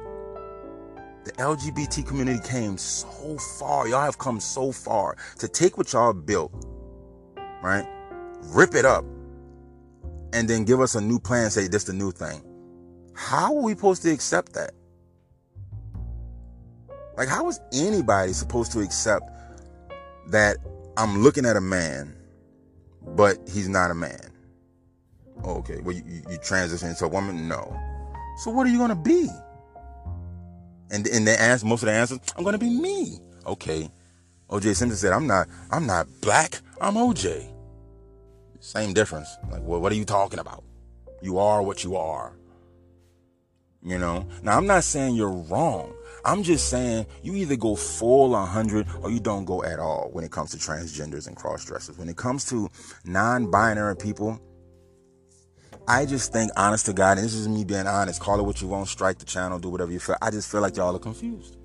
The 1.25 1.33
LGBT 1.33 2.07
community 2.07 2.41
came 2.49 2.79
so 2.79 3.37
far. 3.59 3.87
Y'all 3.87 4.01
have 4.01 4.17
come 4.17 4.41
so 4.41 4.73
far 4.73 5.19
to 5.39 5.49
take 5.49 5.77
what 5.77 5.93
y'all 5.93 6.15
built, 6.15 6.51
right? 7.63 7.87
Rip 8.55 8.75
it 8.75 8.87
up, 8.87 9.05
and 10.33 10.49
then 10.49 10.65
give 10.65 10.81
us 10.81 10.95
a 10.95 11.01
new 11.01 11.19
plan. 11.19 11.51
Say 11.51 11.69
this 11.69 11.85
the 11.85 11.93
new 11.93 12.11
thing. 12.11 12.43
How 13.15 13.57
are 13.57 13.63
we 13.63 13.73
supposed 13.73 14.03
to 14.03 14.13
accept 14.13 14.53
that? 14.55 14.73
Like, 17.17 17.29
how 17.29 17.49
is 17.49 17.61
anybody 17.73 18.33
supposed 18.33 18.73
to 18.73 18.81
accept 18.81 19.31
that 20.29 20.57
I'm 20.97 21.23
looking 21.23 21.45
at 21.45 21.57
a 21.57 21.61
man, 21.61 22.17
but 23.03 23.39
he's 23.49 23.69
not 23.69 23.91
a 23.91 23.95
man? 23.95 24.31
Oh, 25.45 25.57
okay, 25.57 25.81
well, 25.83 25.95
you, 25.95 26.23
you 26.31 26.39
transition 26.39 26.89
into 26.89 27.05
a 27.05 27.09
woman? 27.09 27.49
No. 27.49 27.77
So 28.39 28.51
what 28.51 28.67
are 28.67 28.71
you 28.71 28.79
going 28.79 28.91
to 28.91 28.95
be? 28.95 29.29
And 30.91 31.07
and 31.07 31.27
the 31.27 31.41
answer, 31.41 31.67
most 31.67 31.83
of 31.83 31.87
the 31.87 31.93
answers, 31.93 32.19
I'm 32.37 32.43
going 32.43 32.55
to 32.55 32.59
be 32.59 32.71
me. 32.71 33.19
Okay. 33.47 33.91
OJ 34.49 34.75
Simpson 34.75 34.97
said, 34.97 35.13
I'm 35.13 35.27
not, 35.27 35.47
I'm 35.71 35.87
not 35.87 36.09
black. 36.21 36.61
I'm 36.81 36.95
OJ. 36.95 37.53
Same 38.59 38.93
difference. 38.93 39.29
Like, 39.51 39.63
well, 39.63 39.81
what 39.81 39.93
are 39.93 39.95
you 39.95 40.05
talking 40.05 40.41
about? 40.41 40.65
You 41.23 41.39
are 41.39 41.63
what 41.63 41.85
you 41.85 41.97
are. 41.97 42.33
You 43.83 43.99
know? 43.99 44.27
Now, 44.43 44.57
I'm 44.57 44.67
not 44.67 44.85
saying 44.85 45.15
you're 45.15 45.31
wrong. 45.31 45.95
I'm 46.25 46.43
just 46.43 46.69
saying 46.69 47.07
you 47.23 47.35
either 47.35 47.57
go 47.57 47.75
full 47.77 48.31
100 48.31 48.87
or 49.03 49.11
you 49.11 49.21
don't 49.21 49.47
go 49.47 49.65
at 49.65 49.79
all 49.79 50.11
when 50.13 50.25
it 50.25 50.31
comes 50.31 50.51
to 50.51 50.59
transgenders 50.59 51.27
and 51.27 51.37
cross 51.37 51.65
dressers. 51.65 51.97
When 51.97 52.09
it 52.09 52.17
comes 52.17 52.45
to 52.47 52.71
non 53.05 53.51
binary 53.51 53.97
people, 53.97 54.39
I 55.89 56.05
just 56.07 56.33
think, 56.33 56.53
honest 56.57 56.87
to 56.87 56.93
God, 56.93 57.17
and 57.17 57.25
this 57.25 57.35
is 57.35 57.49
me 57.49 57.65
being 57.65 57.87
honest, 57.87 58.21
call 58.21 58.39
it 58.39 58.45
what 58.45 58.61
you 58.61 58.69
want, 58.69 58.89
strike 58.89 59.19
the 59.19 59.25
channel, 59.25 59.59
do 59.59 59.71
whatever 59.71 59.91
you 59.91 59.99
feel. 59.99 60.17
I 60.21 60.31
just 60.31 60.51
feel 60.51 60.61
like 60.61 60.77
y'all 60.77 60.95
are 60.95 61.01
confused. 61.01 61.57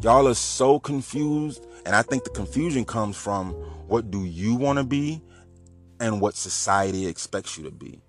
Y'all 0.00 0.28
are 0.28 0.34
so 0.34 0.78
confused, 0.78 1.66
and 1.84 1.94
I 1.96 2.02
think 2.02 2.22
the 2.22 2.30
confusion 2.30 2.84
comes 2.84 3.16
from 3.16 3.50
what 3.88 4.10
do 4.10 4.24
you 4.24 4.54
want 4.54 4.78
to 4.78 4.84
be 4.84 5.20
and 5.98 6.20
what 6.20 6.36
society 6.36 7.06
expects 7.06 7.58
you 7.58 7.64
to 7.64 7.72
be. 7.72 8.00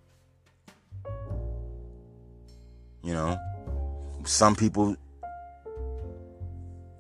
You 3.04 3.14
know, 3.14 3.40
some 4.26 4.56
people 4.56 4.96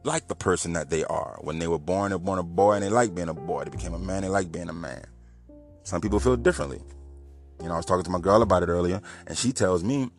like 0.03 0.27
the 0.27 0.35
person 0.35 0.73
that 0.73 0.89
they 0.89 1.03
are. 1.05 1.37
When 1.41 1.59
they 1.59 1.67
were 1.67 1.79
born, 1.79 2.09
they 2.09 2.15
were 2.15 2.19
born 2.19 2.39
a 2.39 2.43
boy 2.43 2.73
and 2.73 2.83
they 2.83 2.89
like 2.89 3.13
being 3.13 3.29
a 3.29 3.33
boy. 3.33 3.63
They 3.65 3.69
became 3.69 3.93
a 3.93 3.99
man, 3.99 4.21
they 4.21 4.29
like 4.29 4.51
being 4.51 4.69
a 4.69 4.73
man. 4.73 5.05
Some 5.83 6.01
people 6.01 6.19
feel 6.19 6.37
differently. 6.37 6.81
You 7.61 7.67
know, 7.67 7.73
I 7.73 7.77
was 7.77 7.85
talking 7.85 8.03
to 8.05 8.09
my 8.09 8.19
girl 8.19 8.41
about 8.41 8.63
it 8.63 8.69
earlier, 8.69 9.01
and 9.27 9.37
she 9.37 9.51
tells 9.51 9.83
me, 9.83 10.09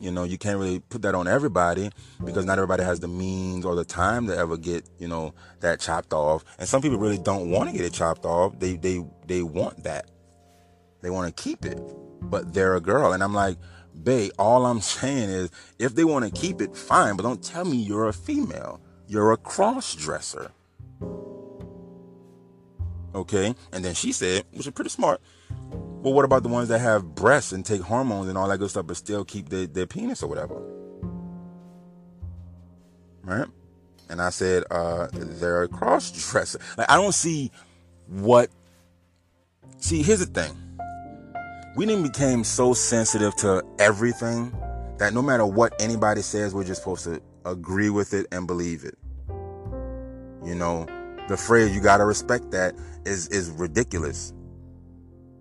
you 0.00 0.10
know, 0.10 0.24
you 0.24 0.36
can't 0.38 0.58
really 0.58 0.80
put 0.80 1.02
that 1.02 1.14
on 1.14 1.26
everybody 1.26 1.90
because 2.24 2.44
not 2.44 2.58
everybody 2.58 2.84
has 2.84 3.00
the 3.00 3.08
means 3.08 3.64
or 3.64 3.74
the 3.74 3.84
time 3.84 4.26
to 4.26 4.36
ever 4.36 4.56
get, 4.56 4.88
you 4.98 5.08
know, 5.08 5.34
that 5.60 5.80
chopped 5.80 6.12
off. 6.12 6.44
And 6.58 6.68
some 6.68 6.82
people 6.82 6.98
really 6.98 7.18
don't 7.18 7.50
want 7.50 7.70
to 7.70 7.76
get 7.76 7.84
it 7.84 7.92
chopped 7.92 8.24
off. 8.24 8.58
They 8.58 8.76
they 8.76 9.04
they 9.26 9.42
want 9.42 9.82
that. 9.84 10.10
They 11.00 11.10
want 11.10 11.34
to 11.34 11.42
keep 11.42 11.64
it. 11.64 11.80
But 12.20 12.52
they're 12.52 12.76
a 12.76 12.80
girl. 12.80 13.12
And 13.12 13.22
I'm 13.22 13.34
like, 13.34 13.56
babe, 14.02 14.32
all 14.38 14.66
I'm 14.66 14.80
saying 14.82 15.30
is 15.30 15.50
if 15.78 15.94
they 15.94 16.04
want 16.04 16.24
to 16.24 16.40
keep 16.40 16.60
it, 16.60 16.76
fine, 16.76 17.16
but 17.16 17.22
don't 17.22 17.42
tell 17.42 17.64
me 17.64 17.76
you're 17.76 18.08
a 18.08 18.12
female. 18.12 18.80
You're 19.06 19.32
a 19.32 19.36
cross 19.36 19.94
dresser. 19.94 20.50
Okay? 23.14 23.54
And 23.72 23.84
then 23.84 23.94
she 23.94 24.12
said, 24.12 24.44
which 24.52 24.66
is 24.66 24.72
pretty 24.72 24.90
smart, 24.90 25.20
well, 25.50 26.12
what 26.12 26.24
about 26.24 26.42
the 26.42 26.48
ones 26.48 26.68
that 26.68 26.78
have 26.78 27.14
breasts 27.14 27.52
and 27.52 27.64
take 27.64 27.80
hormones 27.80 28.28
and 28.28 28.38
all 28.38 28.48
that 28.48 28.58
good 28.58 28.70
stuff, 28.70 28.86
but 28.86 28.96
still 28.96 29.24
keep 29.24 29.48
their, 29.48 29.66
their 29.66 29.86
penis 29.86 30.22
or 30.22 30.28
whatever? 30.28 30.62
Right? 33.22 33.48
And 34.08 34.22
I 34.22 34.30
said, 34.30 34.64
uh, 34.70 35.08
they're 35.12 35.64
a 35.64 35.68
cross 35.68 36.10
dresser. 36.10 36.60
Like, 36.76 36.90
I 36.90 36.96
don't 36.96 37.12
see 37.12 37.50
what. 38.06 38.50
See, 39.78 40.02
here's 40.02 40.20
the 40.20 40.26
thing. 40.26 40.67
We 41.76 41.86
then 41.86 42.02
became 42.02 42.44
so 42.44 42.74
sensitive 42.74 43.36
to 43.36 43.62
everything 43.78 44.52
that 44.98 45.14
no 45.14 45.22
matter 45.22 45.46
what 45.46 45.74
anybody 45.80 46.22
says, 46.22 46.54
we're 46.54 46.64
just 46.64 46.82
supposed 46.82 47.04
to 47.04 47.20
agree 47.44 47.90
with 47.90 48.14
it 48.14 48.26
and 48.32 48.46
believe 48.46 48.84
it. 48.84 48.96
You 50.44 50.54
know, 50.54 50.86
the 51.28 51.36
phrase 51.36 51.74
"you 51.74 51.80
gotta 51.80 52.04
respect 52.04 52.50
that" 52.50 52.74
is 53.04 53.28
is 53.28 53.50
ridiculous. 53.50 54.32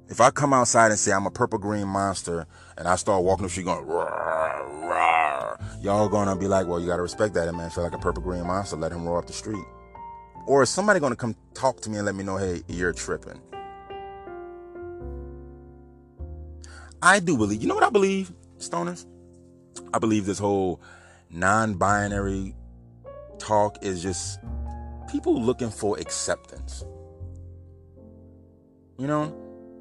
If 0.10 0.22
I 0.22 0.30
come 0.30 0.54
outside 0.54 0.92
and 0.92 1.00
say 1.00 1.12
I'm 1.12 1.26
a 1.26 1.32
purple 1.32 1.60
green 1.60 1.88
monster 1.88 2.46
and 2.78 2.88
I 2.88 2.96
start 2.96 3.24
walking 3.24 3.44
the 3.44 3.50
street 3.50 3.66
going, 3.66 3.86
rawr, 3.86 4.62
rawr, 4.84 5.84
y'all 5.84 6.08
gonna 6.08 6.36
be 6.36 6.48
like, 6.48 6.66
well, 6.68 6.80
you 6.80 6.88
gotta 6.88 7.02
respect 7.02 7.34
that 7.34 7.54
man 7.54 7.70
feel 7.70 7.84
like 7.84 7.94
a 7.94 7.98
purple 7.98 8.24
green 8.24 8.46
monster, 8.46 8.78
let 8.78 8.92
him 8.92 9.06
roll 9.06 9.18
up 9.18 9.28
the 9.28 9.34
street. 9.34 9.66
Or 10.46 10.64
is 10.64 10.70
somebody 10.70 11.02
gonna 11.02 11.18
come 11.18 11.36
talk 11.54 11.82
to 11.82 11.90
me 11.90 11.98
and 11.98 12.06
let 12.06 12.16
me 12.16 12.24
know, 12.24 12.38
hey, 12.38 12.62
you're 12.68 12.94
tripping? 12.94 13.42
I 17.02 17.20
do 17.20 17.38
believe, 17.38 17.62
you 17.62 17.68
know 17.68 17.76
what 17.76 17.84
I 17.84 17.90
believe, 17.90 18.32
stoners? 18.60 19.06
I 19.94 20.00
believe 20.00 20.26
this 20.26 20.40
whole 20.40 20.82
non 21.30 21.76
binary 21.76 22.56
talk 23.40 23.78
is 23.82 24.02
just 24.02 24.40
people 25.10 25.40
looking 25.40 25.70
for 25.70 25.98
acceptance. 26.00 26.84
You 28.98 29.08
know? 29.08 29.36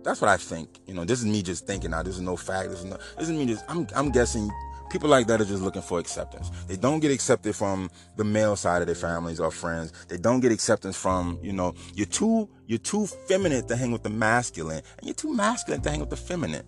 That's 0.06 0.20
what 0.20 0.30
I 0.30 0.36
think. 0.36 0.78
You 0.86 0.94
know, 0.94 1.04
this 1.04 1.18
is 1.18 1.26
me 1.26 1.42
just 1.42 1.66
thinking 1.66 1.90
now. 1.90 2.02
This 2.02 2.14
is 2.14 2.20
no 2.20 2.36
fact. 2.36 2.70
This 2.70 2.78
is 2.78 2.84
no. 2.84 2.96
This 3.18 3.28
is 3.28 3.36
me 3.36 3.44
just. 3.44 3.64
I'm. 3.68 3.88
I'm 3.92 4.10
guessing 4.12 4.48
people 4.88 5.08
like 5.08 5.26
that 5.26 5.40
are 5.40 5.44
just 5.44 5.62
looking 5.62 5.82
for 5.82 5.98
acceptance. 5.98 6.48
They 6.68 6.76
don't 6.76 7.00
get 7.00 7.10
accepted 7.10 7.56
from 7.56 7.90
the 8.16 8.22
male 8.22 8.54
side 8.54 8.82
of 8.82 8.86
their 8.86 8.94
families 8.94 9.40
or 9.40 9.50
friends. 9.50 9.92
They 10.06 10.16
don't 10.16 10.38
get 10.38 10.52
acceptance 10.52 10.96
from, 10.96 11.40
you 11.42 11.52
know, 11.52 11.74
you're 11.94 12.06
too 12.06 12.48
you're 12.66 12.78
too 12.78 13.06
feminine 13.06 13.66
to 13.66 13.74
hang 13.74 13.90
with 13.90 14.04
the 14.04 14.10
masculine, 14.10 14.82
and 14.98 15.06
you're 15.06 15.14
too 15.14 15.34
masculine 15.34 15.80
to 15.82 15.90
hang 15.90 15.98
with 15.98 16.10
the 16.10 16.16
feminine. 16.16 16.64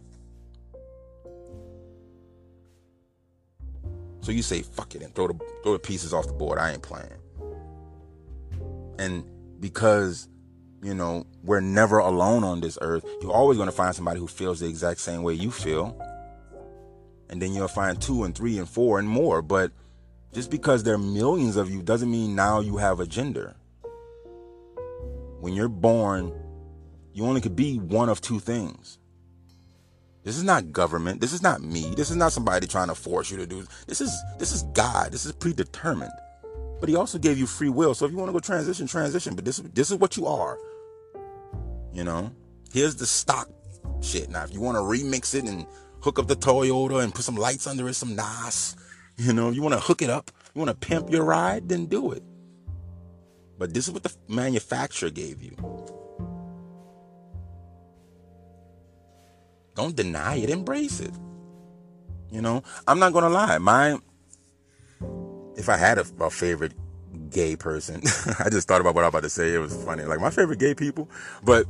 So 4.28 4.32
you 4.32 4.42
say 4.42 4.60
fuck 4.60 4.94
it 4.94 5.00
and 5.00 5.14
throw 5.14 5.28
the 5.28 5.38
throw 5.62 5.72
the 5.72 5.78
pieces 5.78 6.12
off 6.12 6.26
the 6.26 6.34
board. 6.34 6.58
I 6.58 6.72
ain't 6.72 6.82
playing. 6.82 7.08
And 8.98 9.24
because 9.58 10.28
you 10.82 10.92
know, 10.92 11.26
we're 11.42 11.62
never 11.62 11.96
alone 11.96 12.44
on 12.44 12.60
this 12.60 12.76
earth. 12.82 13.06
You're 13.22 13.32
always 13.32 13.56
to 13.56 13.72
find 13.72 13.94
somebody 13.94 14.20
who 14.20 14.26
feels 14.26 14.60
the 14.60 14.66
exact 14.66 15.00
same 15.00 15.22
way 15.22 15.32
you 15.32 15.50
feel. 15.50 15.98
And 17.30 17.40
then 17.40 17.54
you'll 17.54 17.68
find 17.68 17.98
two 18.02 18.24
and 18.24 18.34
three 18.34 18.58
and 18.58 18.68
four 18.68 18.98
and 18.98 19.08
more. 19.08 19.40
But 19.40 19.72
just 20.34 20.50
because 20.50 20.82
there 20.82 20.96
are 20.96 20.98
millions 20.98 21.56
of 21.56 21.70
you 21.70 21.80
doesn't 21.80 22.10
mean 22.10 22.34
now 22.34 22.60
you 22.60 22.76
have 22.76 23.00
a 23.00 23.06
gender. 23.06 23.56
When 25.40 25.54
you're 25.54 25.70
born, 25.70 26.34
you 27.14 27.24
only 27.24 27.40
could 27.40 27.56
be 27.56 27.78
one 27.78 28.10
of 28.10 28.20
two 28.20 28.40
things. 28.40 28.98
This 30.24 30.36
is 30.36 30.44
not 30.44 30.72
government. 30.72 31.20
This 31.20 31.32
is 31.32 31.42
not 31.42 31.62
me. 31.62 31.94
This 31.94 32.10
is 32.10 32.16
not 32.16 32.32
somebody 32.32 32.66
trying 32.66 32.88
to 32.88 32.94
force 32.94 33.30
you 33.30 33.36
to 33.38 33.46
do. 33.46 33.64
This 33.86 34.00
is 34.00 34.14
this 34.38 34.52
is 34.52 34.62
God. 34.74 35.12
This 35.12 35.24
is 35.24 35.32
predetermined. 35.32 36.12
But 36.80 36.88
he 36.88 36.96
also 36.96 37.18
gave 37.18 37.38
you 37.38 37.46
free 37.46 37.68
will. 37.68 37.94
So 37.94 38.04
if 38.04 38.12
you 38.12 38.18
want 38.18 38.28
to 38.28 38.32
go 38.32 38.40
transition, 38.40 38.86
transition. 38.86 39.34
But 39.34 39.44
this 39.44 39.58
this 39.58 39.90
is 39.90 39.98
what 39.98 40.16
you 40.16 40.26
are. 40.26 40.58
You 41.92 42.04
know, 42.04 42.32
here's 42.72 42.96
the 42.96 43.06
stock 43.06 43.48
shit. 44.00 44.30
Now, 44.30 44.44
if 44.44 44.52
you 44.52 44.60
want 44.60 44.76
to 44.76 44.82
remix 44.82 45.34
it 45.34 45.44
and 45.44 45.66
hook 46.00 46.18
up 46.18 46.26
the 46.26 46.36
Toyota 46.36 47.02
and 47.02 47.14
put 47.14 47.24
some 47.24 47.36
lights 47.36 47.66
under 47.66 47.88
it, 47.88 47.94
some 47.94 48.14
NOS. 48.14 48.76
You 49.16 49.32
know, 49.32 49.50
you 49.50 49.62
want 49.62 49.74
to 49.74 49.80
hook 49.80 50.00
it 50.00 50.10
up, 50.10 50.30
you 50.54 50.60
want 50.60 50.80
to 50.80 50.86
pimp 50.86 51.10
your 51.10 51.24
ride, 51.24 51.68
then 51.68 51.86
do 51.86 52.12
it. 52.12 52.22
But 53.58 53.74
this 53.74 53.88
is 53.88 53.92
what 53.92 54.04
the 54.04 54.14
manufacturer 54.28 55.10
gave 55.10 55.42
you. 55.42 55.56
Don't 59.78 59.94
deny 59.94 60.34
it, 60.34 60.50
embrace 60.50 60.98
it. 60.98 61.12
You 62.32 62.42
know, 62.42 62.64
I'm 62.88 62.98
not 62.98 63.12
gonna 63.12 63.28
lie. 63.28 63.58
My, 63.58 63.96
if 65.56 65.68
I 65.68 65.76
had 65.76 65.98
a, 65.98 66.04
a 66.18 66.30
favorite 66.30 66.72
gay 67.30 67.54
person, 67.54 68.02
I 68.40 68.50
just 68.50 68.66
thought 68.66 68.80
about 68.80 68.96
what 68.96 69.04
I 69.04 69.06
was 69.06 69.12
about 69.12 69.22
to 69.22 69.30
say. 69.30 69.54
It 69.54 69.58
was 69.58 69.84
funny. 69.84 70.02
Like 70.02 70.18
my 70.18 70.30
favorite 70.30 70.58
gay 70.58 70.74
people, 70.74 71.08
but 71.44 71.66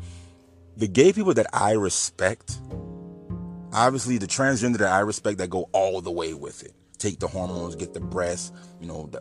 the 0.79 0.89
gay 0.89 1.13
people 1.13 1.35
that 1.35 1.49
I 1.53 1.73
respect, 1.73 2.59
obviously 3.75 4.17
the 4.17 4.27
transgender 4.27 4.79
that 4.79 4.91
I 4.91 5.01
respect 5.01 5.37
that 5.37 5.51
go 5.51 5.69
all 5.73 6.01
the 6.01 6.11
way 6.11 6.33
with 6.33 6.63
it. 6.63 6.73
Take 6.97 7.19
the 7.19 7.29
hormones, 7.29 7.77
get 7.77 7.93
the 7.93 8.01
breasts, 8.01 8.53
you 8.81 8.87
know, 8.87 9.11
the 9.13 9.21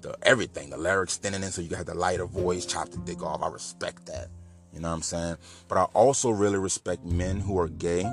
the 0.00 0.18
everything, 0.22 0.70
the 0.70 0.76
larynx 0.76 1.18
thinning 1.18 1.44
in 1.44 1.52
so 1.52 1.62
you 1.62 1.68
can 1.68 1.76
have 1.76 1.86
the 1.86 1.94
lighter 1.94 2.26
voice, 2.26 2.66
chop 2.66 2.88
the 2.88 2.98
dick 2.98 3.22
off. 3.22 3.44
I 3.44 3.48
respect 3.48 4.06
that. 4.06 4.26
You 4.74 4.80
know 4.80 4.88
what 4.88 4.94
I'm 4.94 5.02
saying? 5.02 5.36
But 5.68 5.78
I 5.78 5.82
also 5.94 6.30
really 6.30 6.58
respect 6.58 7.04
men 7.04 7.40
who 7.40 7.58
are 7.58 7.68
gay, 7.68 8.04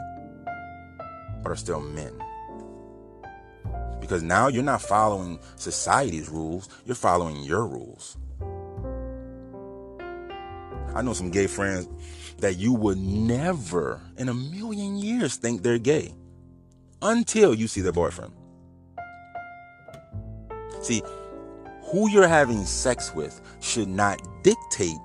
but 1.44 1.52
are 1.52 1.56
still 1.56 1.82
men. 1.82 2.14
Because 4.00 4.22
now 4.22 4.48
you're 4.48 4.64
not 4.64 4.82
following 4.82 5.40
society's 5.56 6.30
rules, 6.30 6.70
you're 6.86 6.96
following 6.96 7.44
your 7.44 7.66
rules. 7.66 8.18
I 10.94 11.02
know 11.02 11.14
some 11.14 11.32
gay 11.32 11.48
friends 11.48 11.88
that 12.40 12.58
you 12.58 12.74
would 12.74 12.98
never 12.98 14.02
in 14.18 14.30
a 14.30 14.34
million 14.34 14.98
years 14.98 15.38
think 15.38 15.64
they're 15.64 15.80
gay 15.80 16.14
until 17.02 17.54
you 17.54 17.68
see 17.68 17.82
their 17.82 17.92
boyfriend. 17.92 18.34
See, 20.82 21.02
who 21.84 22.10
you're 22.10 22.28
having 22.28 22.66
sex 22.66 23.14
with 23.14 23.40
should 23.62 23.88
not 23.88 24.22
dictate 24.44 24.98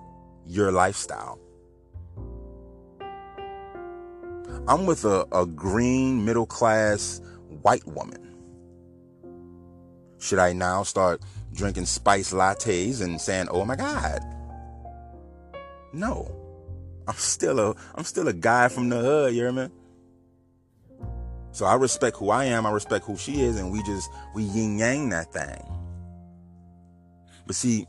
your 0.47 0.73
lifestyle. 0.73 1.39
I'm 4.69 4.87
with 4.87 5.05
a, 5.05 5.27
a 5.33 5.47
green 5.47 6.25
middle 6.25 6.47
class 6.47 7.21
white 7.63 7.87
woman. 7.87 8.23
Should 10.19 10.39
I 10.39 10.53
now 10.53 10.83
start 10.83 11.21
drinking 11.53 11.87
spice 11.87 12.33
lattes 12.33 13.01
and 13.01 13.21
saying, 13.21 13.49
"Oh 13.51 13.65
my 13.65 13.77
God"? 13.77 14.21
No, 15.93 16.31
I'm 17.07 17.15
still 17.15 17.61
a 17.61 17.75
I'm 17.95 18.05
still 18.05 18.29
a 18.29 18.33
guy 18.33 18.69
from 18.69 18.89
the 18.89 18.99
hood. 18.99 19.35
You 19.35 19.43
hear 19.43 19.53
me? 19.53 19.69
So 21.53 21.65
I 21.65 21.75
respect 21.75 22.17
who 22.17 22.31
I 22.31 22.47
am. 22.47 22.67
I 22.67 22.71
respect 22.71 23.05
who 23.05 23.17
she 23.17 23.43
is, 23.43 23.59
and 23.59 23.71
we 23.71 23.83
just 23.85 24.11
we 24.35 24.43
yin 24.43 24.79
yang 24.79 25.11
that 25.11 25.33
thing. 25.33 25.63
But 27.47 27.55
see, 27.55 27.87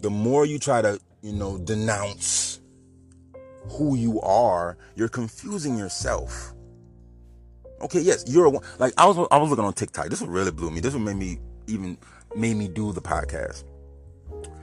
the 0.00 0.10
more 0.10 0.46
you 0.46 0.58
try 0.58 0.80
to 0.80 0.98
you 1.22 1.32
know 1.32 1.58
denounce 1.58 2.59
who 3.68 3.94
you 3.94 4.20
are, 4.20 4.76
you're 4.96 5.08
confusing 5.08 5.76
yourself. 5.76 6.54
Okay, 7.82 8.00
yes, 8.00 8.24
you're 8.26 8.46
a, 8.46 8.50
like 8.78 8.92
I 8.98 9.06
was 9.06 9.16
I 9.30 9.38
was 9.38 9.50
looking 9.50 9.64
on 9.64 9.72
TikTok. 9.72 10.06
This 10.06 10.20
one 10.20 10.30
really 10.30 10.50
blew 10.50 10.70
me. 10.70 10.80
This 10.80 10.94
one 10.94 11.04
made 11.04 11.16
me 11.16 11.38
even 11.66 11.96
made 12.36 12.56
me 12.56 12.68
do 12.68 12.92
the 12.92 13.00
podcast. 13.00 13.64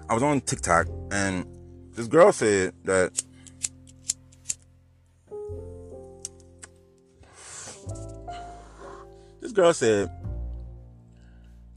I 0.09 0.13
was 0.13 0.23
on 0.23 0.39
TikTok 0.41 0.87
and 1.11 1.45
this 1.93 2.07
girl 2.07 2.31
said 2.31 2.73
that 2.85 3.11
this 9.41 9.51
girl 9.51 9.73
said 9.73 10.11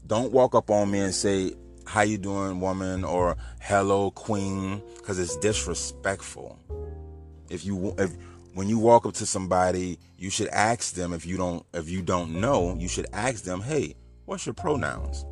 don't 0.07 0.31
walk 0.31 0.55
up 0.55 0.69
on 0.69 0.91
me 0.91 0.99
and 0.99 1.13
say 1.13 1.53
how 1.85 2.01
you 2.01 2.17
doing 2.17 2.61
woman 2.61 3.03
or 3.03 3.35
hello 3.59 4.11
queen 4.11 4.81
because 4.97 5.19
it's 5.19 5.35
disrespectful 5.37 6.57
if 7.51 7.65
you 7.65 7.93
if 7.97 8.11
when 8.53 8.67
you 8.67 8.79
walk 8.79 9.05
up 9.05 9.13
to 9.13 9.25
somebody, 9.25 9.97
you 10.17 10.29
should 10.29 10.47
ask 10.49 10.93
them 10.95 11.13
if 11.13 11.25
you 11.25 11.37
don't 11.37 11.65
if 11.73 11.89
you 11.89 12.01
don't 12.01 12.39
know, 12.39 12.75
you 12.77 12.87
should 12.87 13.07
ask 13.13 13.43
them, 13.43 13.61
"Hey, 13.61 13.95
what's 14.25 14.45
your 14.45 14.53
pronouns?" 14.53 15.25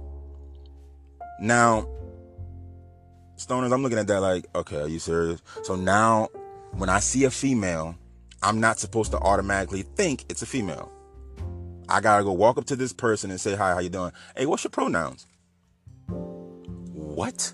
Now, 1.42 1.88
stoners, 3.38 3.74
I'm 3.74 3.82
looking 3.82 3.98
at 3.98 4.08
that 4.08 4.20
like, 4.20 4.46
"Okay, 4.54 4.82
are 4.82 4.88
you 4.88 5.00
serious?" 5.00 5.42
So 5.64 5.76
now 5.76 6.28
when 6.74 6.90
I 6.90 7.00
see 7.00 7.24
a 7.24 7.32
female, 7.32 7.96
I'm 8.44 8.60
not 8.60 8.80
supposed 8.80 9.12
to 9.12 9.18
automatically 9.20 9.82
think 9.82 10.26
it's 10.30 10.42
a 10.42 10.46
female. 10.46 10.92
I 11.88 12.02
got 12.02 12.20
to 12.20 12.24
go 12.24 12.34
walk 12.34 12.58
up 12.58 12.66
to 12.66 12.76
this 12.76 12.94
person 12.94 13.32
and 13.32 13.42
say, 13.42 13.56
"Hi, 13.56 13.74
how 13.74 13.80
you 13.80 13.90
doing?" 13.90 14.12
"Hey, 14.36 14.46
what's 14.46 14.64
your 14.64 14.72
pronouns?" 14.72 15.26
What? 16.08 17.54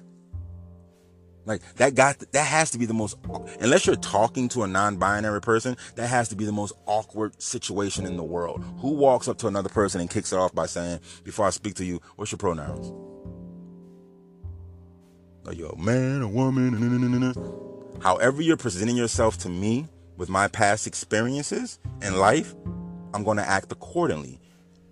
Like 1.45 1.61
that 1.75 1.95
got 1.95 2.19
that 2.31 2.45
has 2.45 2.71
to 2.71 2.77
be 2.77 2.85
the 2.85 2.93
most 2.93 3.17
unless 3.59 3.85
you're 3.85 3.95
talking 3.95 4.49
to 4.49 4.63
a 4.63 4.67
non-binary 4.67 5.41
person, 5.41 5.77
that 5.95 6.07
has 6.07 6.29
to 6.29 6.35
be 6.35 6.45
the 6.45 6.51
most 6.51 6.73
awkward 6.85 7.39
situation 7.41 8.05
in 8.05 8.17
the 8.17 8.23
world. 8.23 8.63
Who 8.79 8.91
walks 8.91 9.27
up 9.27 9.37
to 9.39 9.47
another 9.47 9.69
person 9.69 10.01
and 10.01 10.09
kicks 10.09 10.33
it 10.33 10.39
off 10.39 10.55
by 10.55 10.65
saying, 10.65 10.99
"Before 11.23 11.45
I 11.45 11.51
speak 11.51 11.75
to 11.75 11.85
you, 11.85 12.01
what's 12.15 12.31
your 12.31 12.37
pronouns?" 12.37 12.91
Are 15.45 15.53
you 15.53 15.69
a 15.69 15.77
man, 15.77 16.23
a 16.23 16.27
woman? 16.27 16.73
However 18.01 18.41
you're 18.41 18.57
presenting 18.57 18.97
yourself 18.97 19.37
to 19.39 19.49
me 19.49 19.87
with 20.17 20.27
my 20.27 20.47
past 20.47 20.87
experiences 20.87 21.77
in 22.01 22.17
life, 22.17 22.55
I'm 23.13 23.23
going 23.23 23.37
to 23.37 23.47
act 23.47 23.71
accordingly. 23.71 24.39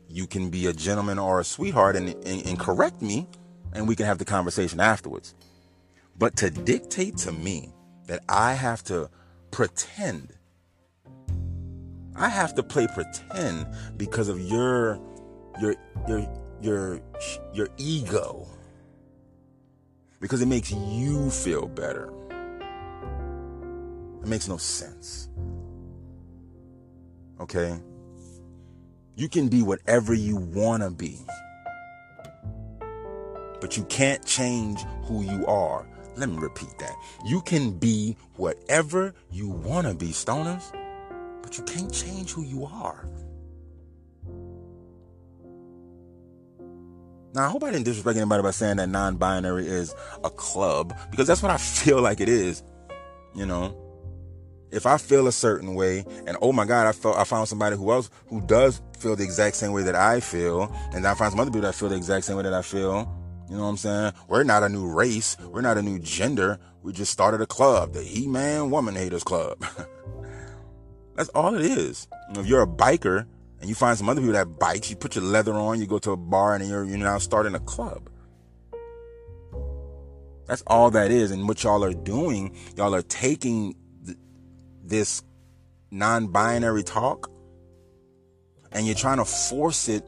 You 0.08 0.28
can 0.28 0.52
be 0.52 0.68
a 0.68 0.74
gentleman 0.74 1.18
or 1.18 1.40
a 1.40 1.44
sweetheart 1.44 1.96
and, 1.96 2.10
and, 2.10 2.46
and 2.46 2.60
correct 2.60 3.02
me, 3.02 3.28
and 3.74 3.88
we 3.88 3.96
can 3.96 4.06
have 4.06 4.20
the 4.20 4.26
conversation 4.26 4.80
afterwards. 4.80 5.34
But 6.18 6.36
to 6.38 6.50
dictate 6.50 7.18
to 7.18 7.32
me 7.32 7.74
that 8.08 8.24
I 8.30 8.54
have 8.54 8.84
to 8.86 9.10
pretend, 9.52 10.34
I 12.16 12.30
have 12.30 12.54
to 12.56 12.64
play 12.64 12.88
pretend 12.88 13.68
because 13.98 14.30
of 14.30 14.40
your, 14.40 15.00
your, 15.60 15.76
your, 16.08 16.28
your, 16.62 17.02
your 17.54 17.68
ego. 17.78 18.48
Because 20.20 20.42
it 20.42 20.46
makes 20.46 20.72
you 20.72 21.30
feel 21.30 21.68
better. 21.68 22.14
It 24.22 24.28
makes 24.28 24.48
no 24.48 24.58
sense. 24.58 25.30
Okay? 27.40 27.78
You 29.16 29.28
can 29.28 29.50
be 29.50 29.62
whatever 29.62 30.14
you 30.14 30.38
want 30.38 30.84
to 30.84 30.90
be. 30.90 31.20
But 33.60 33.76
you 33.76 33.84
can't 33.86 34.26
change 34.26 34.82
who 35.04 35.24
you 35.24 35.46
are. 35.46 35.86
Let 36.16 36.30
me 36.30 36.38
repeat 36.38 36.78
that. 36.80 36.96
You 37.26 37.42
can 37.42 37.72
be 37.72 38.16
whatever 38.36 39.14
you 39.32 39.50
want 39.50 39.88
to 39.88 39.94
be, 39.94 40.10
stoners, 40.10 40.72
but 41.42 41.58
you 41.58 41.64
can't 41.64 41.92
change 41.92 42.32
who 42.32 42.44
you 42.44 42.66
are. 42.66 43.08
Now, 47.34 47.46
I 47.46 47.50
hope 47.50 47.64
I 47.64 47.72
didn't 47.72 47.86
disrespect 47.86 48.16
anybody 48.16 48.44
by 48.44 48.52
saying 48.52 48.78
that 48.78 48.90
non 48.90 49.18
binary 49.18 49.68
is 49.68 49.96
a 50.24 50.30
club, 50.30 50.96
because 51.10 51.26
that's 51.26 51.42
what 51.42 51.52
I 51.52 51.58
feel 51.58 52.02
like 52.02 52.22
it 52.22 52.30
is. 52.30 52.64
You 53.34 53.48
know, 53.48 53.76
if 54.72 54.86
I 54.86 54.98
feel 54.98 55.28
a 55.28 55.32
certain 55.32 55.74
way, 55.74 56.06
and 56.28 56.38
oh 56.42 56.52
my 56.52 56.66
God, 56.66 56.86
I 56.86 56.92
felt 56.92 57.18
I 57.18 57.24
found 57.24 57.48
somebody 57.48 57.76
who 57.76 57.92
else 57.92 58.12
who 58.28 58.42
does 58.42 58.82
feel 59.00 59.16
the 59.16 59.24
exact 59.24 59.56
same 59.56 59.72
way 59.72 59.82
that 59.84 59.96
I 59.96 60.20
feel, 60.20 60.72
and 60.94 61.08
I 61.08 61.16
find 61.16 61.32
some 61.32 61.40
other 61.40 61.50
people 61.50 61.62
that 61.62 61.76
feel 61.76 61.90
the 61.90 61.96
exact 61.96 62.26
same 62.26 62.38
way 62.38 62.44
that 62.44 62.54
I 62.54 62.62
feel, 62.62 63.12
you 63.54 63.60
know 63.60 63.66
what 63.66 63.70
I'm 63.70 63.78
saying? 63.78 64.14
We're 64.28 64.44
not 64.44 64.64
a 64.64 64.70
new 64.70 64.88
race. 64.88 65.38
We're 65.40 65.62
not 65.62 65.78
a 65.78 65.84
new 65.84 66.00
gender. 66.00 66.60
We 66.82 66.92
just 66.92 67.12
started 67.12 67.40
a 67.40 67.46
club, 67.46 67.94
the 67.94 68.02
He 68.02 68.28
Man 68.28 68.72
Woman 68.72 68.96
Haters 68.96 69.24
Club. 69.24 69.64
That's 71.16 71.30
all 71.30 71.54
it 71.54 71.62
is. 71.62 72.08
If 72.32 72.48
you're 72.48 72.64
a 72.64 72.68
biker 72.68 73.28
and 73.60 73.70
you 73.70 73.76
find 73.76 73.96
some 73.96 74.10
other 74.10 74.22
people 74.22 74.34
that 74.34 74.58
bikes, 74.58 74.90
you 74.90 74.96
put 74.96 75.16
your 75.16 75.24
leather 75.24 75.54
on, 75.54 75.80
you 75.80 75.86
go 75.86 76.00
to 76.00 76.14
a 76.14 76.18
bar, 76.18 76.56
and 76.56 76.68
you're, 76.68 76.84
you're 76.84 76.98
now 76.98 77.20
starting 77.20 77.54
a 77.54 77.60
club. 77.60 78.10
That's 80.48 80.64
all 80.66 80.90
that 80.90 81.12
is. 81.12 81.30
And 81.30 81.48
what 81.48 81.64
y'all 81.64 81.84
are 81.84 81.94
doing, 81.94 82.58
y'all 82.76 82.96
are 82.96 83.04
taking 83.04 83.76
th- 84.04 84.18
this 84.84 85.22
non 85.92 86.26
binary 86.26 86.82
talk 86.82 87.30
and 88.72 88.88
you're 88.88 88.96
trying 88.96 89.18
to 89.18 89.26
force 89.26 89.88
it 89.88 90.04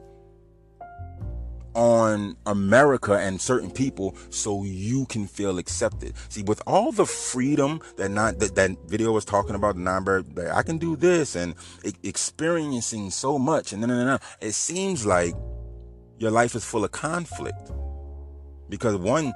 on 1.76 2.38
America 2.46 3.14
and 3.14 3.40
certain 3.40 3.70
people 3.70 4.16
so 4.30 4.64
you 4.64 5.06
can 5.06 5.28
feel 5.28 5.58
accepted. 5.58 6.14
See, 6.30 6.44
with 6.44 6.62
all 6.66 6.92
the 6.92 7.06
freedom 7.06 7.82
that 7.98 8.10
not 8.10 8.40
that, 8.40 8.56
that 8.56 8.72
video 8.88 9.12
was 9.12 9.26
talking 9.26 9.56
about, 9.56 9.76
the 9.76 9.82
non 9.82 10.06
I 10.54 10.64
can 10.64 10.78
do 10.78 10.96
this 10.96 11.36
and 11.36 11.56
experiencing 12.04 13.12
so 13.12 13.38
much, 13.38 13.74
and 13.74 13.84
then 13.84 14.20
it 14.42 14.54
seems 14.54 15.06
like 15.06 15.36
your 16.18 16.32
life 16.32 16.56
is 16.56 16.64
full 16.64 16.84
of 16.84 16.92
conflict 16.92 17.72
because 18.70 18.96
one, 18.96 19.34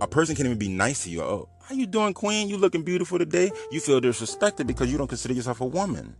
a 0.00 0.06
person 0.06 0.34
can't 0.34 0.46
even 0.46 0.58
be 0.58 0.68
nice 0.68 1.04
to 1.04 1.10
you. 1.10 1.22
Oh, 1.22 1.48
how 1.62 1.74
you 1.74 1.86
doing, 1.86 2.12
Queen? 2.12 2.48
You 2.48 2.58
looking 2.58 2.82
beautiful 2.82 3.18
today? 3.18 3.50
You 3.70 3.80
feel 3.80 4.00
disrespected 4.00 4.66
because 4.66 4.92
you 4.92 4.98
don't 4.98 5.08
consider 5.08 5.34
yourself 5.34 5.60
a 5.60 5.66
woman. 5.66 6.14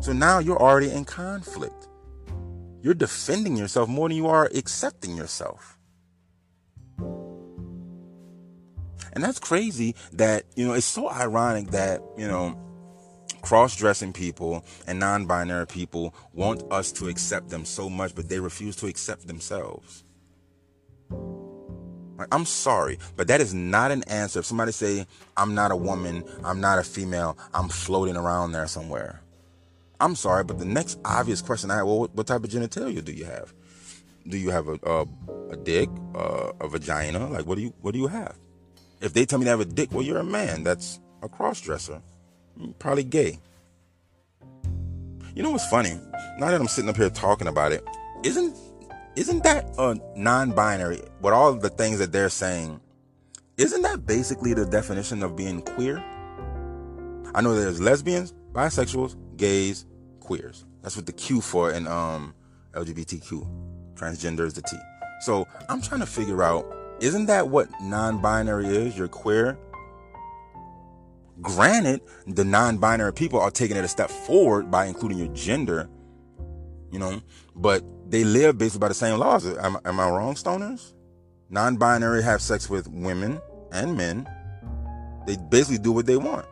So 0.00 0.12
now 0.12 0.38
you're 0.38 0.60
already 0.60 0.90
in 0.90 1.04
conflict. 1.04 1.88
You're 2.82 2.94
defending 2.94 3.56
yourself 3.56 3.88
more 3.88 4.08
than 4.08 4.16
you 4.16 4.26
are 4.26 4.50
accepting 4.54 5.16
yourself. 5.16 5.78
And 9.12 9.24
that's 9.24 9.38
crazy 9.38 9.96
that, 10.12 10.44
you 10.54 10.66
know, 10.66 10.74
it's 10.74 10.86
so 10.86 11.10
ironic 11.10 11.72
that, 11.72 12.00
you 12.16 12.28
know, 12.28 12.58
cross 13.42 13.76
dressing 13.76 14.12
people 14.12 14.64
and 14.86 14.98
non 14.98 15.26
binary 15.26 15.66
people 15.66 16.14
want 16.32 16.62
us 16.70 16.92
to 16.92 17.08
accept 17.08 17.48
them 17.48 17.64
so 17.64 17.90
much, 17.90 18.14
but 18.14 18.28
they 18.28 18.38
refuse 18.38 18.76
to 18.76 18.86
accept 18.86 19.26
themselves. 19.26 20.04
Like, 22.20 22.28
I'm 22.32 22.44
sorry, 22.44 22.98
but 23.16 23.28
that 23.28 23.40
is 23.40 23.54
not 23.54 23.90
an 23.90 24.02
answer. 24.04 24.40
If 24.40 24.46
somebody 24.46 24.72
say, 24.72 25.06
I'm 25.36 25.54
not 25.54 25.72
a 25.72 25.76
woman, 25.76 26.22
I'm 26.44 26.60
not 26.60 26.78
a 26.78 26.82
female, 26.82 27.38
I'm 27.54 27.68
floating 27.68 28.16
around 28.16 28.52
there 28.52 28.66
somewhere. 28.66 29.22
I'm 30.00 30.16
sorry, 30.16 30.44
but 30.44 30.58
the 30.58 30.64
next 30.64 30.98
obvious 31.04 31.42
question 31.42 31.70
I 31.70 31.76
have, 31.76 31.86
well, 31.86 32.08
what, 32.12 32.26
type 32.26 32.42
of 32.42 32.50
genitalia 32.50 33.04
do 33.04 33.12
you 33.12 33.26
have? 33.26 33.52
Do 34.26 34.38
you 34.38 34.50
have 34.50 34.68
a 34.68 34.78
a, 34.82 35.06
a 35.50 35.56
dick, 35.56 35.88
uh, 36.14 36.52
a 36.60 36.68
vagina? 36.68 37.28
Like, 37.28 37.46
what 37.46 37.56
do 37.56 37.62
you 37.62 37.74
what 37.80 37.92
do 37.92 37.98
you 37.98 38.06
have? 38.06 38.36
If 39.00 39.12
they 39.12 39.24
tell 39.24 39.38
me 39.38 39.44
they 39.44 39.50
have 39.50 39.60
a 39.60 39.64
dick, 39.64 39.92
well, 39.92 40.02
you're 40.02 40.18
a 40.18 40.24
man. 40.24 40.64
That's 40.64 41.00
a 41.22 41.28
cross 41.28 41.60
dresser. 41.60 42.00
Probably 42.78 43.04
gay. 43.04 43.38
You 45.34 45.42
know 45.42 45.50
what's 45.50 45.68
funny? 45.68 45.98
Now 46.38 46.50
that 46.50 46.60
I'm 46.60 46.68
sitting 46.68 46.90
up 46.90 46.96
here 46.96 47.10
talking 47.10 47.46
about 47.46 47.72
it, 47.72 47.86
isn't 48.24 48.56
isn't 49.16 49.42
that 49.44 49.74
a 49.78 49.98
non-binary? 50.16 51.02
With 51.20 51.34
all 51.34 51.54
the 51.54 51.70
things 51.70 51.98
that 51.98 52.12
they're 52.12 52.28
saying, 52.28 52.80
isn't 53.56 53.82
that 53.82 54.06
basically 54.06 54.54
the 54.54 54.66
definition 54.66 55.22
of 55.22 55.36
being 55.36 55.62
queer? 55.62 56.02
I 57.34 57.42
know 57.42 57.54
there's 57.54 57.80
lesbians, 57.80 58.34
bisexuals, 58.52 59.16
gays, 59.36 59.86
queers. 60.30 60.64
That's 60.82 60.94
what 60.96 61.06
the 61.06 61.12
Q 61.12 61.40
for 61.40 61.72
in 61.72 61.88
um 61.88 62.34
LGBTQ. 62.74 63.94
Transgender 63.94 64.46
is 64.46 64.54
the 64.54 64.62
T. 64.62 64.76
So 65.22 65.44
I'm 65.68 65.82
trying 65.82 66.00
to 66.00 66.06
figure 66.06 66.44
out, 66.44 66.64
isn't 67.00 67.26
that 67.26 67.48
what 67.48 67.68
non-binary 67.82 68.68
is? 68.68 68.96
You're 68.96 69.08
queer. 69.08 69.58
Granted, 71.42 72.00
the 72.28 72.44
non-binary 72.44 73.12
people 73.14 73.40
are 73.40 73.50
taking 73.50 73.76
it 73.76 73.84
a 73.84 73.88
step 73.88 74.08
forward 74.08 74.70
by 74.70 74.86
including 74.86 75.18
your 75.18 75.34
gender, 75.34 75.90
you 76.92 77.00
know, 77.00 77.20
but 77.56 77.82
they 78.08 78.22
live 78.22 78.56
basically 78.56 78.80
by 78.80 78.88
the 78.88 78.94
same 78.94 79.18
laws. 79.18 79.44
Am, 79.44 79.78
am 79.84 79.98
I 79.98 80.08
wrong, 80.08 80.34
stoners? 80.34 80.92
Non-binary 81.48 82.22
have 82.22 82.40
sex 82.40 82.70
with 82.70 82.86
women 82.86 83.40
and 83.72 83.96
men. 83.96 84.28
They 85.26 85.36
basically 85.50 85.78
do 85.78 85.90
what 85.90 86.06
they 86.06 86.16
want. 86.16 86.46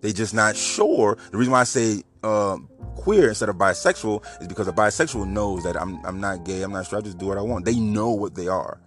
They 0.00 0.12
just 0.12 0.34
not 0.34 0.56
sure. 0.56 1.16
The 1.30 1.38
reason 1.38 1.52
why 1.52 1.60
I 1.60 1.64
say 1.64 2.02
uh, 2.22 2.58
queer 2.96 3.28
instead 3.28 3.48
of 3.48 3.56
bisexual 3.56 4.24
is 4.40 4.48
because 4.48 4.68
a 4.68 4.72
bisexual 4.72 5.28
knows 5.28 5.64
that 5.64 5.80
I'm 5.80 6.04
I'm 6.04 6.20
not 6.20 6.44
gay, 6.44 6.62
I'm 6.62 6.72
not 6.72 6.86
sure, 6.86 6.98
I 6.98 7.02
just 7.02 7.18
do 7.18 7.26
what 7.26 7.38
I 7.38 7.42
want. 7.42 7.64
They 7.64 7.78
know 7.78 8.10
what 8.10 8.34
they 8.34 8.48
are. 8.48 8.80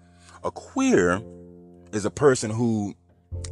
A 0.44 0.52
queer 0.52 1.22
is 1.92 2.06
a 2.06 2.12
person 2.12 2.52
who 2.52 2.96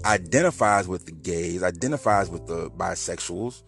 identifies 0.05 0.87
with 0.87 1.05
the 1.05 1.11
gays, 1.11 1.63
identifies 1.63 2.29
with 2.29 2.47
the 2.47 2.69
bisexuals, 2.71 3.63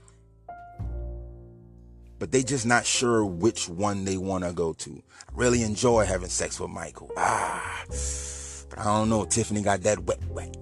but 2.20 2.32
they 2.32 2.44
just 2.44 2.66
not 2.66 2.86
sure 2.86 3.26
which 3.26 3.68
one 3.68 4.06
they 4.06 4.18
want 4.18 4.44
to 4.44 4.54
go 4.54 4.74
to. 4.74 5.02
I 5.20 5.32
really 5.34 5.64
enjoy 5.64 6.06
having 6.06 6.30
sex 6.30 6.60
with 6.60 6.70
Michael. 6.70 7.12
Ah, 7.18 7.84
but 7.88 8.80
I 8.80 8.84
don't 8.84 9.10
know. 9.10 9.26
Tiffany 9.26 9.62
got 9.62 9.82
that 9.82 10.00
wet, 10.00 10.24
wet. 10.30 10.56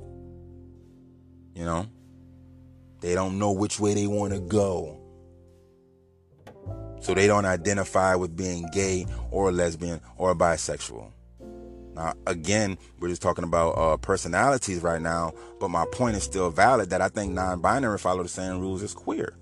You 1.55 1.65
know, 1.65 1.87
they 3.01 3.15
don't 3.15 3.39
know 3.39 3.51
which 3.51 3.79
way 3.79 3.93
they 3.93 4.07
want 4.07 4.33
to 4.33 4.39
go. 4.39 4.99
So 7.01 7.13
they 7.13 7.27
don't 7.27 7.45
identify 7.45 8.15
with 8.15 8.35
being 8.35 8.67
gay 8.73 9.05
or 9.31 9.51
lesbian 9.51 10.01
or 10.17 10.35
bisexual. 10.35 11.11
Now, 11.95 12.13
again, 12.27 12.77
we're 12.99 13.09
just 13.09 13.21
talking 13.21 13.43
about 13.43 13.71
uh, 13.71 13.97
personalities 13.97 14.81
right 14.81 15.01
now, 15.01 15.33
but 15.59 15.69
my 15.69 15.85
point 15.91 16.15
is 16.15 16.23
still 16.23 16.49
valid 16.49 16.89
that 16.91 17.01
I 17.01 17.09
think 17.09 17.33
non 17.33 17.61
binary 17.61 17.97
follow 17.97 18.23
the 18.23 18.29
same 18.29 18.59
rules 18.59 18.83
as 18.83 18.93
queer. 18.93 19.35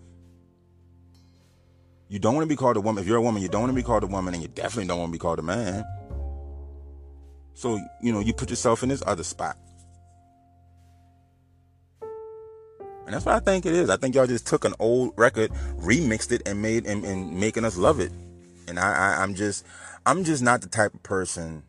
You 2.09 2.19
don't 2.19 2.35
want 2.35 2.45
to 2.45 2.49
be 2.49 2.55
called 2.55 2.77
a 2.77 2.81
woman. 2.81 3.01
If 3.01 3.07
you're 3.07 3.17
a 3.17 3.21
woman, 3.21 3.41
you 3.41 3.49
don't 3.49 3.61
want 3.61 3.71
to 3.71 3.75
be 3.75 3.83
called 3.83 4.03
a 4.03 4.07
woman, 4.07 4.33
and 4.33 4.41
you 4.41 4.49
definitely 4.49 4.87
don't 4.87 4.99
want 4.99 5.09
to 5.09 5.13
be 5.13 5.19
called 5.19 5.39
a 5.39 5.43
man. 5.43 5.83
So, 7.53 7.79
you 8.01 8.13
know, 8.13 8.19
you 8.19 8.33
put 8.33 8.49
yourself 8.49 8.81
in 8.81 8.89
this 8.89 9.03
other 9.05 9.23
spot. 9.23 9.57
And 13.07 13.13
that's 13.13 13.25
what 13.25 13.35
I 13.35 13.39
think 13.39 13.65
it 13.65 13.71
is. 13.71 13.89
I 13.89 13.95
think 13.95 14.15
y'all 14.15 14.27
just 14.27 14.45
took 14.45 14.65
an 14.65 14.73
old 14.79 15.13
record, 15.15 15.51
remixed 15.77 16.33
it, 16.33 16.45
and 16.45 16.61
made 16.61 16.85
and, 16.85 17.05
and 17.05 17.39
making 17.39 17.63
us 17.63 17.77
love 17.77 18.01
it. 18.01 18.11
And 18.67 18.77
I, 18.77 18.91
I, 18.91 19.23
I'm 19.23 19.33
just, 19.33 19.65
I'm 20.05 20.25
just 20.25 20.43
not 20.43 20.59
the 20.59 20.67
type 20.67 20.93
of 20.93 21.01
person 21.03 21.63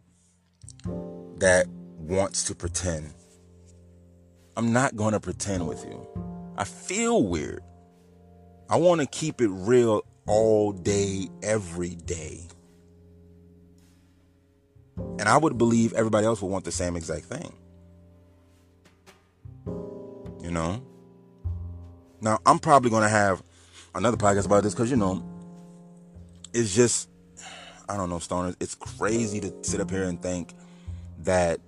that 1.36 1.68
wants 1.96 2.42
to 2.42 2.56
pretend. 2.56 3.14
I'm 4.56 4.72
not 4.72 4.96
going 4.96 5.12
to 5.12 5.20
pretend 5.20 5.68
with 5.68 5.84
you. 5.84 6.04
I 6.56 6.64
feel 6.64 7.22
weird. 7.22 7.62
I 8.68 8.74
want 8.74 9.00
to 9.00 9.06
keep 9.06 9.40
it 9.40 9.48
real 9.48 10.04
all 10.26 10.72
day, 10.72 11.28
every 11.44 11.94
day. 11.94 12.40
And 14.96 15.28
I 15.28 15.36
would 15.36 15.56
believe 15.56 15.92
everybody 15.92 16.26
else 16.26 16.42
would 16.42 16.50
want 16.50 16.64
the 16.64 16.72
same 16.72 16.96
exact 16.96 17.26
thing. 17.26 17.52
You 20.42 20.50
know? 20.50 20.82
Now, 22.20 22.38
I'm 22.44 22.58
probably 22.58 22.90
going 22.90 23.04
to 23.04 23.08
have 23.08 23.42
another 23.94 24.16
podcast 24.16 24.46
about 24.46 24.62
this 24.62 24.74
because, 24.74 24.90
you 24.90 24.96
know, 24.96 25.24
it's 26.52 26.74
just, 26.74 27.08
I 27.88 27.96
don't 27.96 28.10
know, 28.10 28.16
stoners. 28.16 28.56
It's 28.60 28.74
crazy 28.74 29.40
to 29.40 29.52
sit 29.62 29.80
up 29.80 29.90
here 29.90 30.04
and 30.04 30.20
think 30.20 30.54
that 31.20 31.60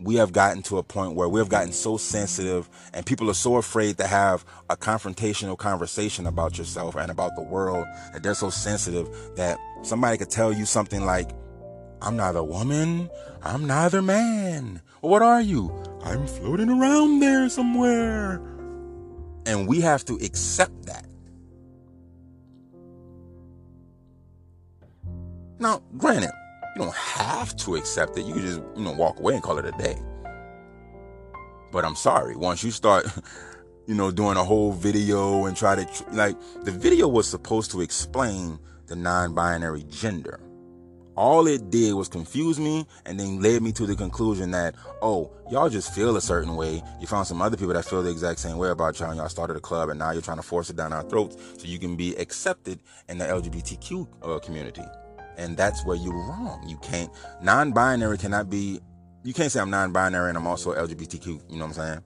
we 0.00 0.16
have 0.16 0.32
gotten 0.32 0.62
to 0.62 0.78
a 0.78 0.82
point 0.82 1.14
where 1.14 1.28
we 1.28 1.38
have 1.38 1.48
gotten 1.48 1.72
so 1.72 1.96
sensitive 1.96 2.68
and 2.92 3.06
people 3.06 3.30
are 3.30 3.34
so 3.34 3.56
afraid 3.56 3.98
to 3.98 4.06
have 4.06 4.44
a 4.68 4.76
confrontational 4.76 5.56
conversation 5.56 6.26
about 6.26 6.58
yourself 6.58 6.96
and 6.96 7.10
about 7.10 7.36
the 7.36 7.42
world 7.42 7.86
that 8.12 8.22
they're 8.22 8.34
so 8.34 8.50
sensitive 8.50 9.08
that 9.36 9.58
somebody 9.82 10.18
could 10.18 10.30
tell 10.30 10.52
you 10.52 10.66
something 10.66 11.04
like, 11.04 11.30
I'm 12.00 12.16
neither 12.16 12.40
a 12.40 12.44
woman, 12.44 13.08
I'm 13.42 13.66
neither 13.66 14.02
man. 14.02 14.82
What 15.02 15.22
are 15.22 15.40
you? 15.40 15.72
I'm 16.02 16.26
floating 16.26 16.68
around 16.68 17.20
there 17.20 17.48
somewhere. 17.48 18.40
And 19.46 19.66
we 19.66 19.80
have 19.80 20.04
to 20.06 20.14
accept 20.16 20.86
that. 20.86 21.06
Now, 25.58 25.82
granted, 25.96 26.30
you 26.74 26.82
don't 26.82 26.94
have 26.94 27.56
to 27.58 27.76
accept 27.76 28.18
it. 28.18 28.24
You 28.26 28.34
can 28.34 28.42
just, 28.42 28.60
you 28.76 28.82
know, 28.82 28.92
walk 28.92 29.20
away 29.20 29.34
and 29.34 29.42
call 29.42 29.58
it 29.58 29.64
a 29.64 29.72
day. 29.72 29.96
But 31.70 31.84
I'm 31.84 31.94
sorry, 31.94 32.36
once 32.36 32.62
you 32.62 32.70
start, 32.70 33.06
you 33.86 33.94
know, 33.94 34.10
doing 34.10 34.36
a 34.36 34.44
whole 34.44 34.72
video 34.72 35.46
and 35.46 35.56
try 35.56 35.76
to, 35.76 36.04
like, 36.12 36.36
the 36.62 36.70
video 36.70 37.08
was 37.08 37.28
supposed 37.28 37.70
to 37.72 37.80
explain 37.80 38.58
the 38.86 38.96
non 38.96 39.34
binary 39.34 39.84
gender. 39.84 40.40
All 41.14 41.46
it 41.46 41.70
did 41.70 41.94
was 41.94 42.08
confuse 42.08 42.58
me 42.58 42.86
and 43.06 43.20
then 43.20 43.40
led 43.40 43.62
me 43.62 43.72
to 43.72 43.86
the 43.86 43.94
conclusion 43.94 44.50
that, 44.52 44.74
oh, 45.02 45.30
y'all 45.50 45.68
just 45.68 45.94
feel 45.94 46.16
a 46.16 46.20
certain 46.20 46.56
way. 46.56 46.82
You 47.00 47.06
found 47.06 47.26
some 47.26 47.42
other 47.42 47.56
people 47.56 47.74
that 47.74 47.84
feel 47.84 48.02
the 48.02 48.10
exact 48.10 48.38
same 48.40 48.56
way 48.56 48.70
about 48.70 48.98
y'all 48.98 49.10
and 49.10 49.18
y'all 49.18 49.28
started 49.28 49.56
a 49.56 49.60
club 49.60 49.90
and 49.90 49.98
now 49.98 50.12
you're 50.12 50.22
trying 50.22 50.38
to 50.38 50.42
force 50.42 50.70
it 50.70 50.76
down 50.76 50.92
our 50.92 51.02
throats 51.02 51.36
so 51.58 51.66
you 51.66 51.78
can 51.78 51.96
be 51.96 52.14
accepted 52.16 52.80
in 53.08 53.18
the 53.18 53.24
LGBTQ 53.24 54.08
uh, 54.22 54.38
community 54.38 54.84
and 55.36 55.56
that's 55.56 55.84
where 55.84 55.96
you're 55.96 56.14
wrong. 56.14 56.62
You 56.66 56.76
can't 56.78 57.10
non-binary 57.42 58.18
cannot 58.18 58.50
be. 58.50 58.80
You 59.24 59.32
can't 59.32 59.50
say 59.52 59.60
I'm 59.60 59.70
non-binary 59.70 60.28
and 60.28 60.38
I'm 60.38 60.46
also 60.46 60.74
LGBTQ. 60.74 61.26
You 61.26 61.40
know 61.58 61.66
what 61.66 61.78
I'm 61.78 61.84
saying? 61.84 62.00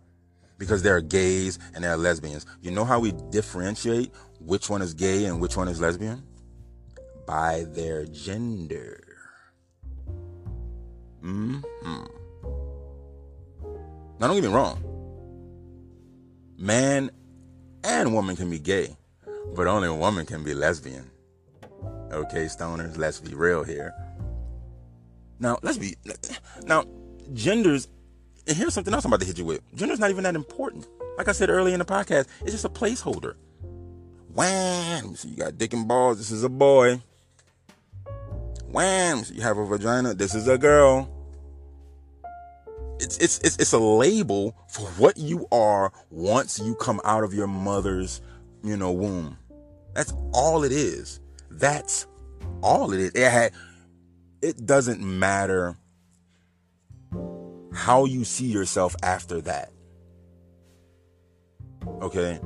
Because 0.59 0.83
there 0.83 0.97
are 0.97 1.01
gays 1.01 1.59
and 1.75 1.85
there 1.85 1.93
are 1.93 1.97
lesbians. 1.97 2.47
You 2.63 2.71
know 2.71 2.85
how 2.85 2.99
we 3.01 3.13
differentiate 3.31 4.13
which 4.41 4.71
one 4.71 4.83
is 4.83 4.95
gay 4.95 5.27
and 5.27 5.41
which 5.41 5.57
one 5.57 5.69
is 5.69 5.81
lesbian? 5.81 6.23
By 7.27 7.65
their 7.69 8.07
gender. 8.07 9.03
Hmm. 11.21 11.59
Now, 14.19 14.29
don't 14.29 14.37
get 14.37 14.45
me 14.45 14.55
wrong. 14.55 14.83
Man 16.57 17.11
and 17.85 18.15
woman 18.15 18.37
can 18.37 18.49
be 18.49 18.59
gay, 18.59 18.97
but 19.55 19.67
only 19.67 19.89
a 19.89 19.95
woman 19.95 20.25
can 20.25 20.43
be 20.43 20.55
lesbian. 20.55 21.11
Okay, 22.13 22.45
stoners, 22.45 22.97
let's 22.97 23.21
be 23.21 23.35
real 23.35 23.65
here. 23.65 23.93
Now, 25.39 25.59
let's 25.63 25.79
be 25.79 25.97
now 26.65 26.85
genders. 27.35 27.89
And 28.47 28.57
here's 28.57 28.73
something 28.75 28.95
else 28.95 29.05
I'm 29.05 29.11
about 29.11 29.21
to 29.21 29.27
hit 29.27 29.39
you 29.39 29.45
with. 29.45 29.61
Gender's 29.75 29.99
not 29.99 30.11
even 30.11 30.25
that 30.25 30.37
important. 30.37 30.87
Like 31.19 31.29
I 31.29 31.33
said 31.33 31.51
earlier 31.51 31.75
in 31.75 31.81
the 31.81 31.85
podcast, 31.85 32.29
it's 32.43 32.53
just 32.53 32.65
a 32.65 32.69
placeholder. 32.69 33.35
Wham! 34.33 35.17
So 35.17 35.29
you 35.29 35.37
got 35.37 35.59
dick 35.59 35.73
and 35.73 35.89
balls. 35.89 36.19
This 36.19 36.31
is 36.31 36.45
a 36.45 36.49
boy. 36.49 37.01
Wham! 38.77 39.23
You 39.33 39.41
have 39.41 39.57
a 39.57 39.65
vagina. 39.65 40.13
This 40.13 40.35
is 40.35 40.49
a 40.49 40.59
girl. 40.59 41.09
It's 43.01 43.17
it's 43.17 43.39
it's 43.39 43.57
it's 43.57 43.73
a 43.73 43.79
label 43.79 44.55
for 44.69 44.87
what 44.99 45.17
you 45.17 45.49
are 45.51 45.91
once 46.11 46.59
you 46.59 46.75
come 46.75 47.01
out 47.03 47.25
of 47.25 47.33
your 47.33 47.47
mother's 47.47 48.21
you 48.63 48.77
know, 48.77 48.93
womb. 48.93 49.39
That's 49.95 50.13
all 50.35 50.63
it 50.63 50.73
is. 50.73 51.21
That's 51.51 52.07
all 52.63 52.93
it 52.93 53.01
is. 53.01 53.13
It 53.13 53.31
had 53.31 53.53
it 54.43 54.67
doesn't 54.67 55.01
matter 55.01 55.79
how 57.73 58.05
you 58.05 58.25
see 58.25 58.45
yourself 58.47 58.95
after 59.03 59.41
that. 59.41 59.71
Okay? 62.03 62.41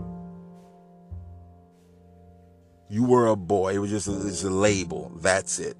You 2.88 3.02
were 3.02 3.26
a 3.26 3.36
boy. 3.36 3.74
It 3.74 3.78
was 3.78 3.90
just 3.90 4.06
a, 4.06 4.28
it's 4.28 4.44
a 4.44 4.50
label. 4.50 5.10
That's 5.16 5.58
it. 5.58 5.76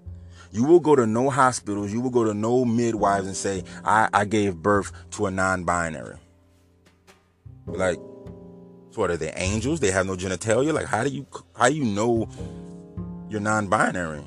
You 0.53 0.65
will 0.65 0.81
go 0.81 0.97
to 0.97 1.07
no 1.07 1.31
hospitals. 1.31 1.93
You 1.93 2.01
will 2.01 2.11
go 2.11 2.25
to 2.25 2.35
no 2.35 2.65
midwives 2.65 3.27
and 3.27 3.37
say, 3.37 3.65
I, 3.85 4.09
I 4.13 4.25
gave 4.25 4.57
birth 4.57 4.93
to 5.13 5.27
a 5.27 5.31
non 5.31 5.65
binary. 5.65 6.17
Like, 7.67 7.99
so 8.91 9.03
what 9.03 9.11
are 9.11 9.17
they 9.17 9.33
angels? 9.33 9.79
They 9.81 9.93
have 9.93 10.07
no 10.07 10.17
genitalia? 10.17 10.73
Like, 10.73 10.87
how 10.87 11.05
do 11.05 11.11
you, 11.11 11.27
how 11.55 11.69
do 11.69 11.75
you 11.75 11.85
know 11.85 12.29
you're 13.29 13.41
non 13.41 13.69
binary? 13.69 14.25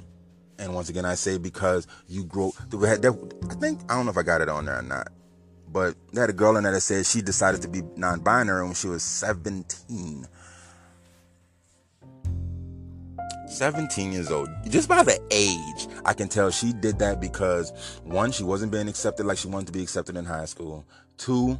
And 0.60 0.74
once 0.74 0.88
again, 0.88 1.04
I 1.04 1.16
say 1.16 1.38
because 1.38 1.88
you 2.08 2.24
grow. 2.24 2.54
I 2.72 2.96
think, 2.96 3.82
I 3.90 3.96
don't 3.96 4.06
know 4.06 4.12
if 4.12 4.18
I 4.18 4.24
got 4.24 4.40
it 4.40 4.48
on 4.48 4.66
there 4.66 4.80
or 4.80 4.84
not, 4.84 5.10
but 5.70 5.96
they 6.14 6.22
had 6.22 6.30
a 6.30 6.34
girl 6.34 6.56
in 6.56 6.64
there 6.64 6.72
that 6.72 6.82
said 6.82 7.06
she 7.06 7.22
decided 7.22 7.62
to 7.64 7.68
be 7.68 7.82
non 7.98 8.22
binary 8.22 8.64
when 8.64 8.74
she 8.74 8.88
was 8.88 9.04
17. 9.04 10.26
17 13.54 14.12
years 14.12 14.32
old. 14.32 14.50
Just 14.68 14.90
by 14.90 15.04
the 15.04 15.20
age, 15.32 15.88
I 16.06 16.14
can 16.14 16.28
tell 16.28 16.50
she 16.50 16.74
did 16.74 17.00
that 17.00 17.22
because 17.22 18.00
one, 18.04 18.32
she 18.32 18.44
wasn't 18.44 18.72
being 18.72 18.88
accepted 18.88 19.26
like 19.26 19.38
she 19.38 19.48
wanted 19.48 19.68
to 19.68 19.74
be 19.74 19.84
accepted 19.84 20.18
in 20.18 20.26
high 20.26 20.46
school. 20.46 20.86
Two, 21.18 21.60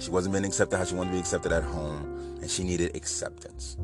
she 0.00 0.10
wasn't 0.10 0.32
being 0.32 0.44
accepted 0.44 0.76
how 0.76 0.84
she 0.84 0.94
wanted 0.94 1.10
to 1.10 1.14
be 1.14 1.20
accepted 1.20 1.52
at 1.52 1.62
home, 1.62 2.38
and 2.40 2.50
she 2.50 2.64
needed 2.64 2.94
acceptance. 2.96 3.76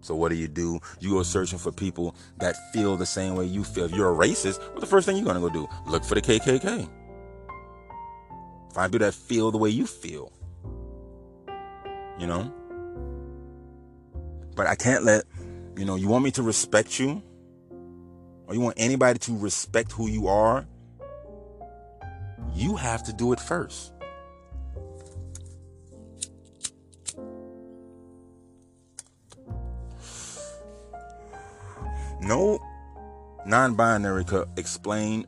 So 0.00 0.14
what 0.14 0.30
do 0.30 0.36
you 0.36 0.48
do? 0.48 0.80
You 1.00 1.10
go 1.10 1.22
searching 1.22 1.58
for 1.58 1.70
people 1.70 2.14
that 2.38 2.56
feel 2.72 2.96
the 2.96 3.04
same 3.04 3.34
way 3.34 3.44
you 3.44 3.62
feel. 3.62 3.84
If 3.84 3.92
you're 3.92 4.10
a 4.10 4.16
racist, 4.16 4.58
what's 4.70 4.80
the 4.80 4.86
first 4.86 5.06
thing 5.06 5.16
you're 5.16 5.26
gonna 5.26 5.40
go 5.40 5.50
do? 5.50 5.68
Look 5.86 6.02
for 6.02 6.14
the 6.14 6.22
KKK. 6.22 6.88
Find 8.72 8.92
people 8.92 9.06
that 9.06 9.12
feel 9.12 9.50
the 9.50 9.58
way 9.58 9.68
you 9.68 9.86
feel. 9.86 10.32
You 12.18 12.26
know? 12.26 12.52
But 14.58 14.66
I 14.66 14.74
can't 14.74 15.04
let, 15.04 15.22
you 15.76 15.84
know, 15.84 15.94
you 15.94 16.08
want 16.08 16.24
me 16.24 16.32
to 16.32 16.42
respect 16.42 16.98
you, 16.98 17.22
or 18.48 18.54
you 18.54 18.60
want 18.60 18.74
anybody 18.76 19.20
to 19.20 19.38
respect 19.38 19.92
who 19.92 20.08
you 20.08 20.26
are, 20.26 20.66
you 22.54 22.74
have 22.74 23.04
to 23.04 23.12
do 23.12 23.32
it 23.32 23.38
first. 23.38 23.92
No 32.20 32.58
non-binary 33.46 34.24
could 34.24 34.48
explain 34.56 35.24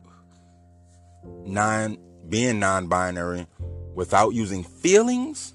non 1.45 1.97
being 2.27 2.59
non-binary 2.59 3.47
without 3.95 4.33
using 4.33 4.65
feelings 4.65 5.53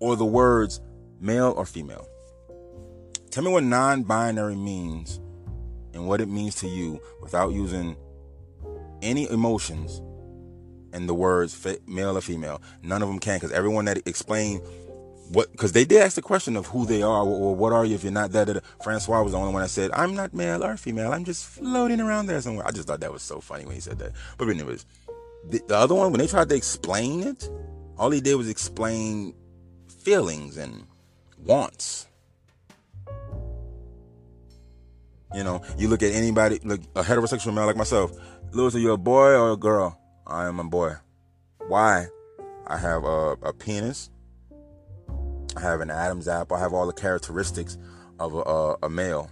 or 0.00 0.16
the 0.16 0.26
words 0.26 0.80
male 1.20 1.54
or 1.56 1.66
female. 1.66 2.06
Tell 3.30 3.44
me 3.44 3.50
what 3.50 3.64
non 3.64 4.02
binary 4.02 4.56
means 4.56 5.20
and 5.92 6.06
what 6.06 6.20
it 6.20 6.28
means 6.28 6.54
to 6.56 6.68
you 6.68 7.00
without 7.20 7.52
using 7.52 7.96
any 9.02 9.30
emotions 9.30 10.02
and 10.92 11.08
the 11.08 11.14
words 11.14 11.66
male 11.86 12.16
or 12.16 12.20
female. 12.20 12.62
None 12.82 13.02
of 13.02 13.08
them 13.08 13.18
can 13.18 13.36
because 13.36 13.52
everyone 13.52 13.84
that 13.86 14.06
explained 14.06 14.62
what, 15.30 15.52
because 15.52 15.72
they 15.72 15.84
did 15.84 16.00
ask 16.00 16.14
the 16.14 16.22
question 16.22 16.56
of 16.56 16.66
who 16.66 16.86
they 16.86 17.02
are 17.02 17.22
or 17.22 17.54
what 17.54 17.72
are 17.72 17.84
you 17.84 17.94
if 17.94 18.02
you're 18.02 18.12
not 18.12 18.32
that. 18.32 18.62
Francois 18.82 19.22
was 19.22 19.32
the 19.32 19.38
only 19.38 19.52
one 19.52 19.62
that 19.62 19.68
said, 19.68 19.90
I'm 19.92 20.14
not 20.14 20.32
male 20.32 20.64
or 20.64 20.76
female. 20.76 21.12
I'm 21.12 21.24
just 21.24 21.44
floating 21.44 22.00
around 22.00 22.26
there 22.26 22.40
somewhere. 22.40 22.66
I 22.66 22.70
just 22.70 22.88
thought 22.88 23.00
that 23.00 23.12
was 23.12 23.22
so 23.22 23.40
funny 23.40 23.66
when 23.66 23.74
he 23.74 23.80
said 23.80 23.98
that. 23.98 24.12
But 24.38 24.48
anyways, 24.48 24.86
the, 25.44 25.60
the 25.68 25.76
other 25.76 25.94
one, 25.94 26.12
when 26.12 26.20
they 26.20 26.26
tried 26.26 26.48
to 26.48 26.54
explain 26.54 27.22
it, 27.22 27.48
all 27.98 28.10
he 28.10 28.20
did 28.20 28.36
was 28.36 28.48
explain 28.48 29.34
feelings 30.02 30.56
and 30.56 30.86
wants. 31.44 32.06
You 35.34 35.44
know, 35.44 35.62
you 35.76 35.88
look 35.88 36.02
at 36.02 36.12
anybody, 36.12 36.58
look 36.64 36.80
a 36.94 37.02
heterosexual 37.02 37.54
male 37.54 37.66
like 37.66 37.76
myself. 37.76 38.12
Lewis, 38.52 38.74
are 38.74 38.78
you 38.78 38.92
a 38.92 38.96
boy 38.96 39.34
or 39.34 39.52
a 39.52 39.56
girl? 39.56 40.00
I 40.26 40.46
am 40.46 40.58
a 40.58 40.64
boy. 40.64 40.94
Why? 41.66 42.06
I 42.66 42.78
have 42.78 43.04
a, 43.04 43.36
a 43.42 43.52
penis. 43.52 44.10
I 45.56 45.60
have 45.60 45.80
an 45.80 45.90
Adam's 45.90 46.28
apple. 46.28 46.56
I 46.56 46.60
have 46.60 46.72
all 46.72 46.86
the 46.86 46.92
characteristics 46.92 47.76
of 48.18 48.34
a, 48.34 48.38
a, 48.38 48.76
a 48.84 48.88
male. 48.88 49.30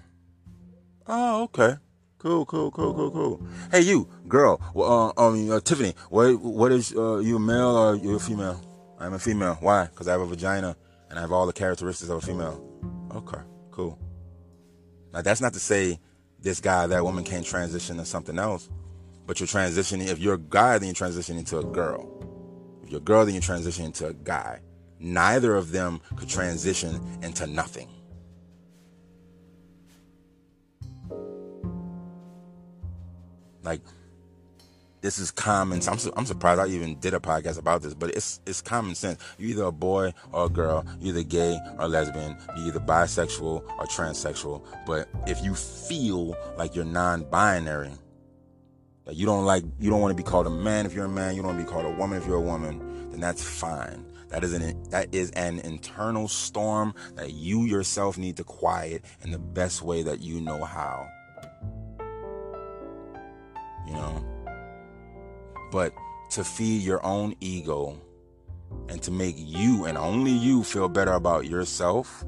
Oh, 1.07 1.45
okay. 1.45 1.77
Cool, 2.19 2.45
cool, 2.45 2.71
cool, 2.71 2.95
cool, 2.95 3.11
cool. 3.11 3.47
Hey, 3.71 3.83
you, 3.83 4.09
girl. 4.27 4.61
Well, 4.75 5.15
uh, 5.17 5.29
um, 5.29 5.51
uh, 5.51 5.61
Tiffany. 5.61 5.95
What, 6.11 6.41
what 6.41 6.73
is 6.73 6.95
uh, 6.95 7.19
you 7.19 7.37
a 7.37 7.41
male 7.41 7.77
or 7.77 7.95
you 7.95 8.17
a 8.17 8.19
female? 8.19 8.61
I'm 8.99 9.15
a 9.15 9.19
female. 9.19 9.57
Why? 9.61 9.87
Because 9.87 10.09
I 10.09 10.13
have 10.13 10.23
a 10.23 10.27
vagina 10.27 10.77
and 11.09 11.19
I 11.19 11.23
have 11.23 11.33
all 11.33 11.47
the 11.47 11.53
characteristics 11.53 12.11
of 12.11 12.19
a 12.19 12.21
female. 12.21 12.63
Okay, 13.15 13.41
cool. 13.71 13.99
Now 15.13 15.23
that's 15.23 15.41
not 15.41 15.53
to 15.55 15.61
say 15.61 15.99
this 16.41 16.61
guy, 16.61 16.87
that 16.87 17.05
woman 17.05 17.25
can't 17.25 17.45
transition 17.45 17.97
to 17.97 18.05
something 18.05 18.39
else, 18.39 18.69
but 19.27 19.41
you're 19.41 19.47
transitioning. 19.47 20.09
If 20.09 20.19
you're 20.19 20.35
a 20.35 20.39
guy, 20.39 20.79
then 20.79 20.87
you're 20.89 20.95
transitioning 20.95 21.39
into 21.39 21.59
a 21.59 21.65
girl. 21.65 22.09
If 22.83 22.91
you're 22.91 23.01
a 23.01 23.05
girl, 23.05 23.25
then 23.25 23.35
you 23.35 23.41
transition 23.41 23.87
into 23.87 24.07
a 24.07 24.13
guy. 24.13 24.61
Neither 24.99 25.55
of 25.55 25.73
them 25.73 26.01
could 26.17 26.29
transition 26.29 27.01
into 27.23 27.47
nothing. 27.47 27.89
Like 33.63 33.81
this 35.07 35.21
is 35.21 35.31
common. 35.31 35.81
I'm, 35.89 35.99
su- 35.99 36.13
I'm 36.17 36.27
surprised 36.27 36.61
I 36.61 36.67
even 36.67 36.99
did 36.99 37.15
a 37.15 37.21
podcast 37.21 37.61
about 37.61 37.81
this, 37.81 37.95
but 37.95 38.11
it's 38.11 38.41
it's 38.45 38.61
common 38.61 38.97
sense. 38.97 39.23
You're 39.39 39.51
either 39.51 39.63
a 39.63 39.71
boy 39.71 40.13
or 40.33 40.47
a 40.47 40.49
girl. 40.49 40.85
You're 40.99 41.15
either 41.15 41.23
gay 41.23 41.61
or 41.79 41.87
lesbian. 41.87 42.37
You're 42.57 42.69
either 42.69 42.81
bisexual 42.81 43.63
or 43.79 43.87
transsexual. 43.87 44.67
But 44.85 45.09
if 45.29 45.45
you 45.45 45.55
feel 45.55 46.37
like 46.59 46.75
you're 46.75 46.85
non-binary, 46.85 47.93
that 49.05 49.15
you 49.15 49.27
don't 49.27 49.45
like, 49.45 49.63
you 49.79 49.91
don't 49.91 50.01
want 50.01 50.11
to 50.11 50.21
be 50.21 50.29
called 50.29 50.49
a 50.49 50.51
man 50.51 50.87
if 50.87 50.93
you're 50.93 51.05
a 51.05 51.09
man. 51.09 51.37
You 51.37 51.43
don't 51.43 51.55
want 51.55 51.61
to 51.61 51.65
be 51.65 51.71
called 51.71 51.87
a 51.87 51.97
woman 51.97 52.21
if 52.21 52.27
you're 52.27 52.39
a 52.39 52.41
woman. 52.41 53.11
Then 53.13 53.21
that's 53.21 53.45
fine. 53.45 54.05
That 54.31 54.43
is 54.43 54.55
an 54.55 54.91
that 54.91 55.15
is 55.15 55.31
an 55.31 55.61
internal 55.61 56.27
storm 56.27 56.97
that 57.15 57.33
you 57.33 57.63
yourself 57.63 58.19
need 58.19 58.39
to 58.39 58.45
quiet 58.45 59.05
in 59.23 59.31
the 59.31 59.39
best 59.39 59.83
way 59.83 60.03
that 60.03 60.19
you 60.19 60.41
know 60.41 60.65
how. 60.65 61.09
You 63.87 63.93
know 63.93 64.36
but 65.77 65.93
to 66.31 66.43
feed 66.43 66.81
your 66.81 67.05
own 67.05 67.37
ego 67.41 68.01
and 68.89 69.03
to 69.03 69.11
make 69.11 69.35
you 69.37 69.85
and 69.85 69.99
only 69.99 70.31
you 70.31 70.65
feel 70.65 70.89
better 70.89 71.13
about 71.13 71.45
yourself, 71.45 72.25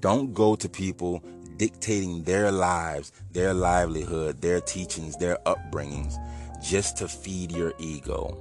don't 0.00 0.34
go 0.34 0.56
to 0.56 0.68
people 0.68 1.22
dictating 1.58 2.24
their 2.24 2.50
lives, 2.50 3.12
their 3.30 3.54
livelihood, 3.54 4.40
their 4.40 4.60
teachings, 4.60 5.16
their 5.18 5.38
upbringings 5.46 6.16
just 6.60 6.96
to 6.96 7.06
feed 7.06 7.52
your 7.52 7.72
ego. 7.78 8.36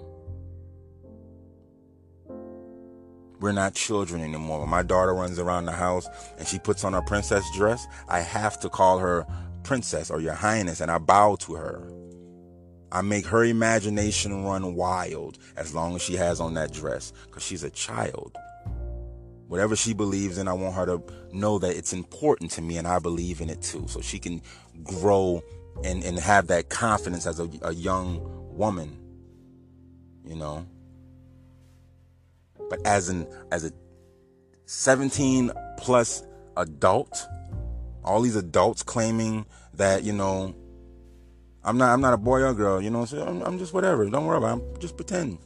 We're 3.39 3.51
not 3.51 3.75
children 3.75 4.23
anymore. 4.23 4.61
When 4.61 4.69
my 4.69 4.81
daughter 4.81 5.13
runs 5.13 5.37
around 5.37 5.65
the 5.65 5.71
house 5.71 6.07
and 6.39 6.47
she 6.47 6.57
puts 6.57 6.83
on 6.83 6.93
her 6.93 7.03
princess 7.03 7.45
dress, 7.55 7.85
I 8.09 8.21
have 8.21 8.59
to 8.61 8.69
call 8.69 8.97
her 8.97 9.27
princess 9.61 10.09
or 10.09 10.19
your 10.19 10.33
highness 10.33 10.81
and 10.81 10.89
I 10.89 10.97
bow 10.97 11.35
to 11.41 11.53
her. 11.53 12.00
I 12.91 13.01
make 13.01 13.25
her 13.27 13.43
imagination 13.43 14.43
run 14.43 14.75
wild 14.75 15.37
as 15.55 15.73
long 15.73 15.95
as 15.95 16.01
she 16.01 16.15
has 16.15 16.41
on 16.41 16.55
that 16.55 16.73
dress 16.73 17.13
because 17.25 17.43
she's 17.43 17.63
a 17.63 17.69
child. 17.69 18.35
Whatever 19.47 19.75
she 19.75 19.93
believes 19.93 20.37
in, 20.37 20.47
I 20.47 20.53
want 20.53 20.75
her 20.75 20.85
to 20.85 21.03
know 21.33 21.59
that 21.59 21.75
it's 21.75 21.93
important 21.93 22.51
to 22.51 22.61
me 22.61 22.77
and 22.77 22.87
I 22.87 22.99
believe 22.99 23.41
in 23.41 23.49
it 23.49 23.61
too. 23.61 23.85
So 23.87 24.01
she 24.01 24.19
can 24.19 24.41
grow 24.83 25.41
and, 25.83 26.03
and 26.03 26.19
have 26.19 26.47
that 26.47 26.69
confidence 26.69 27.25
as 27.25 27.39
a, 27.39 27.49
a 27.61 27.73
young 27.73 28.19
woman, 28.55 28.97
you 30.25 30.35
know. 30.35 30.65
But 32.69 32.85
as 32.85 33.09
an 33.09 33.27
as 33.51 33.65
a 33.65 33.71
17 34.65 35.51
plus 35.77 36.23
adult, 36.55 37.27
all 38.03 38.21
these 38.21 38.37
adults 38.37 38.83
claiming 38.83 39.45
that, 39.73 40.03
you 40.03 40.13
know, 40.13 40.55
I'm 41.63 41.77
not 41.77 41.93
I'm 41.93 42.01
not 42.01 42.13
a 42.13 42.17
boy 42.17 42.41
or 42.41 42.53
girl, 42.53 42.81
you 42.81 42.89
know 42.89 42.99
what 42.99 43.11
I'm 43.13 43.19
saying? 43.19 43.27
I'm, 43.27 43.41
I'm 43.43 43.59
just 43.59 43.73
whatever. 43.73 44.09
Don't 44.09 44.25
worry 44.25 44.37
about 44.37 44.59
it. 44.59 44.63
I'm 44.63 44.79
just 44.79 44.95
pretend. 44.95 45.37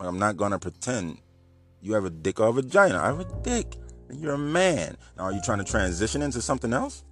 I'm 0.00 0.18
not 0.18 0.36
gonna 0.36 0.58
pretend 0.58 1.18
you 1.82 1.94
have 1.94 2.04
a 2.04 2.10
dick 2.10 2.40
or 2.40 2.48
a 2.48 2.52
vagina. 2.52 2.98
I 2.98 3.06
have 3.06 3.20
a 3.20 3.42
dick. 3.42 3.76
And 4.08 4.20
you're 4.20 4.34
a 4.34 4.38
man. 4.38 4.96
Now 5.16 5.24
are 5.24 5.32
you 5.32 5.40
trying 5.42 5.58
to 5.58 5.64
transition 5.64 6.22
into 6.22 6.42
something 6.42 6.72
else? 6.72 7.04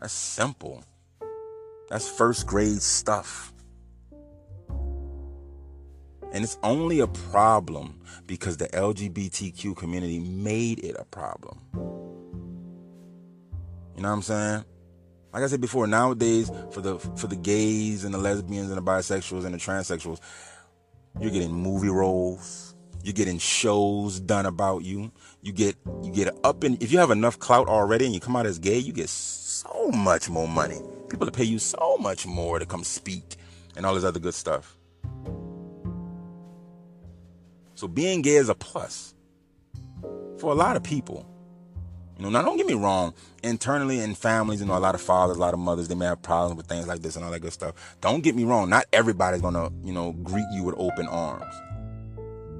That's 0.00 0.12
simple. 0.12 0.82
That's 1.88 2.08
first 2.08 2.46
grade 2.46 2.82
stuff. 2.82 3.52
And 6.32 6.44
it's 6.44 6.58
only 6.62 7.00
a 7.00 7.08
problem 7.08 8.00
because 8.26 8.56
the 8.56 8.68
LGBTQ 8.68 9.76
community 9.76 10.20
made 10.20 10.78
it 10.84 10.96
a 10.98 11.04
problem. 11.04 11.60
You 14.00 14.04
know 14.04 14.12
what 14.12 14.16
I'm 14.16 14.22
saying? 14.22 14.64
Like 15.30 15.42
I 15.42 15.46
said 15.46 15.60
before, 15.60 15.86
nowadays 15.86 16.50
for 16.70 16.80
the 16.80 16.98
for 16.98 17.26
the 17.26 17.36
gays 17.36 18.02
and 18.02 18.14
the 18.14 18.18
lesbians 18.18 18.70
and 18.70 18.78
the 18.78 18.82
bisexuals 18.82 19.44
and 19.44 19.52
the 19.52 19.58
transsexuals, 19.58 20.20
you're 21.20 21.30
getting 21.30 21.52
movie 21.52 21.90
roles, 21.90 22.74
you're 23.02 23.12
getting 23.12 23.36
shows 23.36 24.18
done 24.18 24.46
about 24.46 24.84
you. 24.84 25.12
You 25.42 25.52
get 25.52 25.76
you 26.02 26.10
get 26.10 26.34
up 26.44 26.64
in 26.64 26.78
if 26.80 26.90
you 26.90 26.98
have 26.98 27.10
enough 27.10 27.38
clout 27.40 27.68
already 27.68 28.06
and 28.06 28.14
you 28.14 28.20
come 28.20 28.36
out 28.36 28.46
as 28.46 28.58
gay, 28.58 28.78
you 28.78 28.94
get 28.94 29.10
so 29.10 29.90
much 29.90 30.30
more 30.30 30.48
money. 30.48 30.80
People 31.10 31.26
to 31.26 31.32
pay 31.32 31.44
you 31.44 31.58
so 31.58 31.98
much 31.98 32.26
more 32.26 32.58
to 32.58 32.64
come 32.64 32.84
speak 32.84 33.36
and 33.76 33.84
all 33.84 33.94
this 33.94 34.04
other 34.04 34.18
good 34.18 34.32
stuff. 34.32 34.78
So 37.74 37.86
being 37.86 38.22
gay 38.22 38.36
is 38.36 38.48
a 38.48 38.54
plus 38.54 39.14
for 40.38 40.52
a 40.52 40.54
lot 40.54 40.76
of 40.76 40.82
people. 40.82 41.29
You 42.20 42.26
know, 42.26 42.38
now 42.38 42.42
don't 42.42 42.58
get 42.58 42.66
me 42.66 42.74
wrong. 42.74 43.14
Internally 43.42 44.00
in 44.00 44.14
families, 44.14 44.60
you 44.60 44.66
know, 44.66 44.76
a 44.76 44.78
lot 44.78 44.94
of 44.94 45.00
fathers, 45.00 45.38
a 45.38 45.40
lot 45.40 45.54
of 45.54 45.58
mothers, 45.58 45.88
they 45.88 45.94
may 45.94 46.04
have 46.04 46.20
problems 46.20 46.58
with 46.58 46.66
things 46.66 46.86
like 46.86 47.00
this 47.00 47.16
and 47.16 47.24
all 47.24 47.30
that 47.30 47.40
good 47.40 47.54
stuff. 47.54 47.96
Don't 48.02 48.22
get 48.22 48.36
me 48.36 48.44
wrong. 48.44 48.68
Not 48.68 48.84
everybody's 48.92 49.40
gonna, 49.40 49.70
you 49.82 49.94
know, 49.94 50.12
greet 50.12 50.44
you 50.52 50.62
with 50.62 50.74
open 50.76 51.08
arms. 51.08 51.54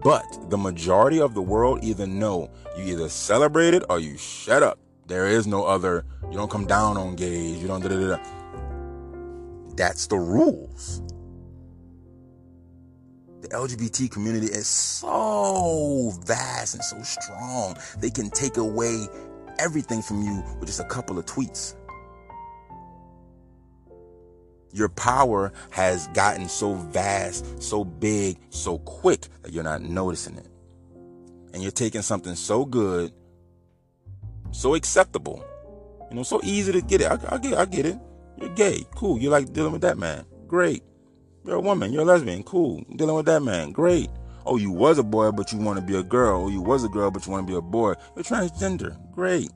But 0.03 0.25
the 0.49 0.57
majority 0.57 1.21
of 1.21 1.35
the 1.35 1.43
world 1.43 1.81
either 1.85 2.07
know 2.07 2.51
you 2.75 2.85
either 2.85 3.11
celebrate 3.11 3.75
it 3.75 3.83
or 3.91 4.01
you 4.01 4.17
shut 4.17 4.63
up. 4.63 4.79
There 5.09 5.27
is 5.27 5.47
no 5.47 5.65
other. 5.65 6.07
You 6.31 6.39
don't 6.39 6.51
come 6.51 6.67
down 6.67 6.97
on 6.97 7.15
gays. 7.15 7.61
You 7.61 7.69
don't. 7.69 7.83
Da, 7.83 7.89
da, 7.89 8.17
da. 8.17 8.19
That's 9.77 10.07
the 10.07 10.17
rules. 10.17 11.03
The 13.43 13.49
LGBT 13.49 14.11
community 14.11 14.47
is 14.47 14.67
so 14.67 16.13
vast 16.25 16.75
and 16.75 16.83
so 16.85 17.03
strong. 17.03 17.77
They 17.99 18.09
can 18.09 18.31
take 18.31 18.57
away 18.57 19.07
everything 19.61 20.03
from 20.03 20.23
you 20.23 20.43
with 20.59 20.69
just 20.69 20.81
a 20.81 20.85
couple 20.85 21.19
of 21.19 21.27
tweets. 21.27 21.75
Your 24.73 24.89
power 24.89 25.53
has 25.71 26.07
gotten 26.09 26.49
so 26.49 26.75
vast, 26.75 27.63
so 27.63 27.85
big, 27.85 28.39
so 28.51 28.79
quick 28.79 29.27
that 29.43 29.53
you're 29.53 29.65
not 29.65 29.83
noticing 29.83 30.37
it. 30.37 30.47
And 31.53 31.63
you're 31.63 31.73
taking 31.73 32.03
something 32.03 32.37
so 32.37 32.65
good, 32.65 33.13
so 34.53 34.75
acceptable, 34.75 35.45
you 36.09 36.17
know, 36.17 36.23
so 36.23 36.41
easy 36.45 36.73
to 36.73 36.81
get 36.81 37.01
it. 37.01 37.11
I, 37.11 37.19
I 37.29 37.39
get, 37.39 37.55
I 37.55 37.65
get 37.65 37.87
it. 37.87 37.99
You're 38.39 38.55
gay, 38.55 38.87
cool. 38.95 39.19
You 39.19 39.31
like 39.31 39.53
dealing 39.53 39.73
with 39.73 39.83
that 39.83 39.99
man, 39.99 40.25
great. 40.47 40.83
You're 41.45 41.57
a 41.57 41.61
woman, 41.61 41.93
you're 41.93 42.03
a 42.03 42.05
lesbian, 42.05 42.45
cool. 42.45 42.85
Dealing 42.95 43.17
with 43.17 43.27
that 43.27 43.43
man, 43.43 43.73
great. 43.73 44.09
Oh, 44.47 44.57
you 44.57 44.71
was 44.71 44.99
a 44.99 45.03
boy, 45.03 45.31
but 45.33 45.53
you 45.53 45.59
want 45.59 45.79
to 45.79 45.85
be 45.85 45.97
a 45.97 46.03
girl. 46.03 46.45
Oh, 46.45 46.49
you 46.49 46.61
was 46.61 46.85
a 46.85 46.89
girl, 46.89 47.11
but 47.11 47.27
you 47.27 47.33
want 47.33 47.47
to 47.47 47.53
be 47.53 47.57
a 47.57 47.61
boy. 47.61 47.95
You're 48.15 48.25
transgender. 48.25 48.97
Great. 49.13 49.51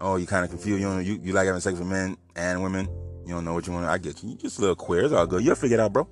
Oh, 0.00 0.16
you 0.16 0.26
kind 0.26 0.44
of 0.44 0.50
confused. 0.50 0.80
You, 0.80 0.88
know, 0.88 0.98
you 0.98 1.20
you 1.22 1.32
like 1.32 1.46
having 1.46 1.60
sex 1.60 1.78
with 1.78 1.88
men 1.88 2.16
and 2.36 2.62
women. 2.62 2.88
You 3.26 3.34
don't 3.34 3.44
know 3.44 3.54
what 3.54 3.66
you 3.66 3.72
want. 3.72 3.86
I 3.86 3.98
get 3.98 4.22
you. 4.22 4.30
You 4.30 4.36
just 4.36 4.58
a 4.58 4.60
little 4.60 4.76
queer. 4.76 5.04
It's 5.04 5.12
all 5.12 5.26
good. 5.26 5.44
You'll 5.44 5.54
figure 5.54 5.76
it 5.76 5.80
out, 5.80 5.92
bro. 5.92 6.08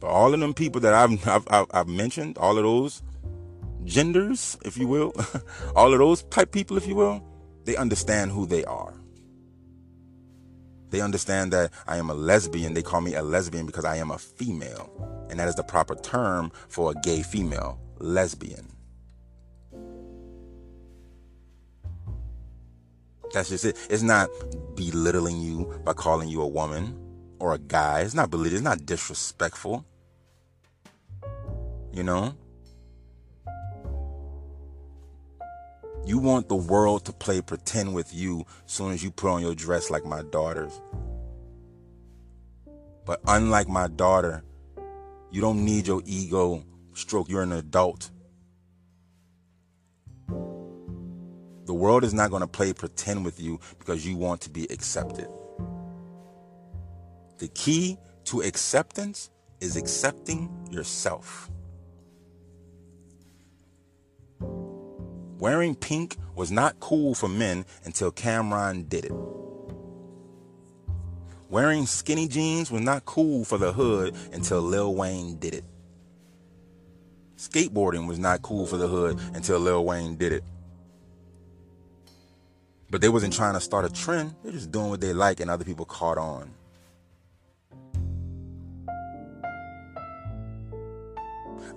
But 0.00 0.08
all 0.08 0.32
of 0.32 0.40
them 0.40 0.54
people 0.54 0.80
that 0.82 0.94
I've 0.94 1.28
I've, 1.28 1.46
I've, 1.48 1.66
I've 1.72 1.88
mentioned, 1.88 2.38
all 2.38 2.56
of 2.56 2.64
those 2.64 3.02
genders, 3.84 4.58
if 4.64 4.76
you 4.76 4.88
will, 4.88 5.12
all 5.76 5.92
of 5.92 5.98
those 5.98 6.22
type 6.24 6.52
people, 6.52 6.76
if 6.76 6.86
you 6.86 6.94
will, 6.94 7.22
they 7.64 7.76
understand 7.76 8.30
who 8.30 8.46
they 8.46 8.64
are. 8.64 8.94
They 10.90 11.00
understand 11.00 11.52
that 11.52 11.72
I 11.86 11.96
am 11.96 12.10
a 12.10 12.14
lesbian. 12.14 12.74
They 12.74 12.82
call 12.82 13.00
me 13.00 13.14
a 13.14 13.22
lesbian 13.22 13.66
because 13.66 13.84
I 13.84 13.96
am 13.96 14.10
a 14.10 14.18
female. 14.18 15.26
And 15.30 15.40
that 15.40 15.48
is 15.48 15.54
the 15.54 15.64
proper 15.64 15.94
term 15.96 16.52
for 16.68 16.92
a 16.92 16.94
gay 17.02 17.22
female, 17.22 17.80
lesbian. 17.98 18.72
That's 23.32 23.48
just 23.48 23.64
it. 23.64 23.76
It's 23.90 24.02
not 24.02 24.30
belittling 24.76 25.40
you 25.40 25.80
by 25.84 25.92
calling 25.92 26.28
you 26.28 26.42
a 26.42 26.46
woman 26.46 26.96
or 27.38 27.54
a 27.54 27.58
guy. 27.58 28.00
It's 28.00 28.14
not 28.14 28.30
belittling. 28.30 28.54
It's 28.54 28.64
not 28.64 28.86
disrespectful. 28.86 29.84
You 31.92 32.02
know? 32.02 32.34
You 36.06 36.18
want 36.18 36.48
the 36.48 36.54
world 36.54 37.04
to 37.06 37.12
play 37.12 37.40
pretend 37.40 37.92
with 37.92 38.14
you 38.14 38.46
as 38.64 38.72
soon 38.72 38.92
as 38.92 39.02
you 39.02 39.10
put 39.10 39.28
on 39.28 39.42
your 39.42 39.56
dress 39.56 39.90
like 39.90 40.04
my 40.04 40.22
daughters. 40.22 40.80
But 43.04 43.20
unlike 43.26 43.66
my 43.66 43.88
daughter, 43.88 44.44
you 45.32 45.40
don't 45.40 45.64
need 45.64 45.88
your 45.88 46.02
ego 46.06 46.62
stroke. 46.94 47.28
You're 47.28 47.42
an 47.42 47.50
adult. 47.50 48.12
The 50.28 51.74
world 51.74 52.04
is 52.04 52.14
not 52.14 52.30
going 52.30 52.42
to 52.42 52.46
play 52.46 52.72
pretend 52.72 53.24
with 53.24 53.40
you 53.40 53.58
because 53.80 54.06
you 54.06 54.16
want 54.16 54.40
to 54.42 54.50
be 54.50 54.64
accepted. 54.70 55.26
The 57.38 57.48
key 57.48 57.98
to 58.26 58.42
acceptance 58.42 59.30
is 59.60 59.76
accepting 59.76 60.68
yourself. 60.70 61.50
Wearing 65.38 65.74
pink 65.74 66.16
was 66.34 66.50
not 66.50 66.80
cool 66.80 67.14
for 67.14 67.28
men 67.28 67.66
until 67.84 68.10
Cam'ron 68.10 68.88
did 68.88 69.04
it. 69.04 69.12
Wearing 71.50 71.86
skinny 71.86 72.26
jeans 72.26 72.70
was 72.70 72.80
not 72.80 73.04
cool 73.04 73.44
for 73.44 73.58
the 73.58 73.72
hood 73.72 74.16
until 74.32 74.60
Lil 74.60 74.94
Wayne 74.94 75.36
did 75.36 75.54
it. 75.54 75.64
Skateboarding 77.36 78.08
was 78.08 78.18
not 78.18 78.40
cool 78.40 78.66
for 78.66 78.78
the 78.78 78.88
hood 78.88 79.20
until 79.34 79.58
Lil 79.58 79.84
Wayne 79.84 80.16
did 80.16 80.32
it. 80.32 80.44
But 82.90 83.00
they 83.00 83.08
wasn't 83.08 83.34
trying 83.34 83.54
to 83.54 83.60
start 83.60 83.84
a 83.84 83.90
trend. 83.90 84.34
They're 84.42 84.52
just 84.52 84.70
doing 84.70 84.88
what 84.88 85.00
they 85.00 85.12
like 85.12 85.40
and 85.40 85.50
other 85.50 85.64
people 85.64 85.84
caught 85.84 86.18
on. 86.18 86.55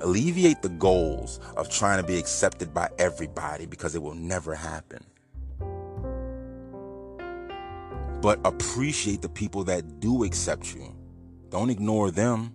Alleviate 0.02 0.62
the 0.62 0.70
goals 0.70 1.40
of 1.58 1.70
trying 1.70 2.02
to 2.02 2.08
be 2.08 2.18
accepted 2.18 2.74
by 2.74 2.90
everybody 2.98 3.66
because 3.66 3.96
it 3.96 4.02
will 4.02 4.16
never 4.16 4.56
happen. 4.56 5.04
But 8.22 8.40
appreciate 8.44 9.22
the 9.22 9.30
people 9.30 9.64
that 9.66 10.00
do 10.00 10.24
accept 10.24 10.74
you. 10.76 10.96
Don't 11.50 11.70
ignore 11.70 12.12
them. 12.12 12.54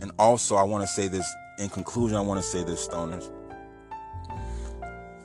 And 0.00 0.12
also, 0.18 0.56
I 0.56 0.62
want 0.64 0.82
to 0.82 0.88
say 0.88 1.08
this 1.08 1.30
in 1.58 1.68
conclusion, 1.68 2.16
I 2.16 2.20
want 2.20 2.40
to 2.42 2.46
say 2.46 2.62
this, 2.64 2.86
stoners. 2.86 3.30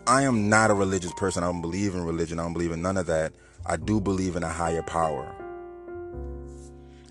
I 0.08 0.24
am 0.24 0.50
not 0.50 0.72
a 0.72 0.74
religious 0.74 1.14
person. 1.14 1.44
I 1.44 1.48
don't 1.48 1.62
believe 1.62 1.94
in 1.96 2.04
religion. 2.04 2.40
I 2.40 2.44
don't 2.44 2.54
believe 2.54 2.72
in 2.72 2.82
none 2.82 2.98
of 2.98 3.06
that. 3.08 3.34
I 3.66 3.78
do 3.78 4.00
believe 4.00 4.36
in 4.36 4.44
a 4.44 4.50
higher 4.50 4.82
power. 4.82 5.36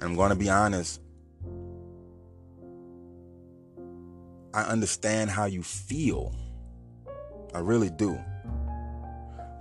And 0.01 0.03
I'm 0.03 0.17
going 0.17 0.31
to 0.31 0.37
be 0.37 0.49
honest. 0.49 1.01
I 4.59 4.63
understand 4.63 5.31
how 5.31 5.45
you 5.45 5.63
feel. 5.63 6.35
I 7.55 7.61
really 7.61 7.91
do. 7.91 8.19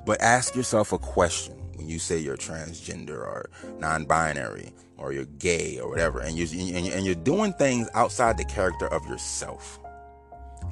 But 0.08 0.20
ask 0.22 0.56
yourself 0.56 0.91
a 0.91 0.98
question 0.98 1.54
when 1.76 1.88
you 1.88 2.00
say 2.00 2.18
you're 2.18 2.36
transgender 2.36 3.20
or 3.20 3.52
non-binary 3.78 4.74
or 4.98 5.14
you're 5.14 5.26
gay 5.26 5.80
or 5.80 5.88
whatever, 5.88 6.22
and 6.22 6.36
you're 6.36 6.48
and 6.76 7.06
you're 7.06 7.14
doing 7.14 7.54
things 7.54 7.88
outside 7.93 8.39
the 8.39 8.45
character 8.45 8.88
of 8.88 9.06
yourself. 9.06 9.80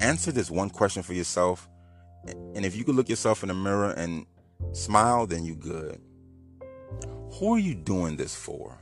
Answer 0.02 0.32
this 0.32 0.50
one 0.50 0.72
question 0.72 1.04
for 1.04 1.14
yourself, 1.14 1.70
and 2.26 2.66
if 2.66 2.76
you 2.76 2.84
could 2.84 2.96
look 2.96 3.10
yourself 3.10 3.44
in 3.44 3.50
the 3.50 3.54
mirror 3.54 3.92
and 3.92 4.26
smile, 4.72 5.28
then 5.28 5.46
you 5.46 5.56
good. 5.56 6.02
Who 7.34 7.54
are 7.54 7.60
you 7.60 7.76
doing 7.76 8.18
this 8.18 8.34
for? 8.36 8.76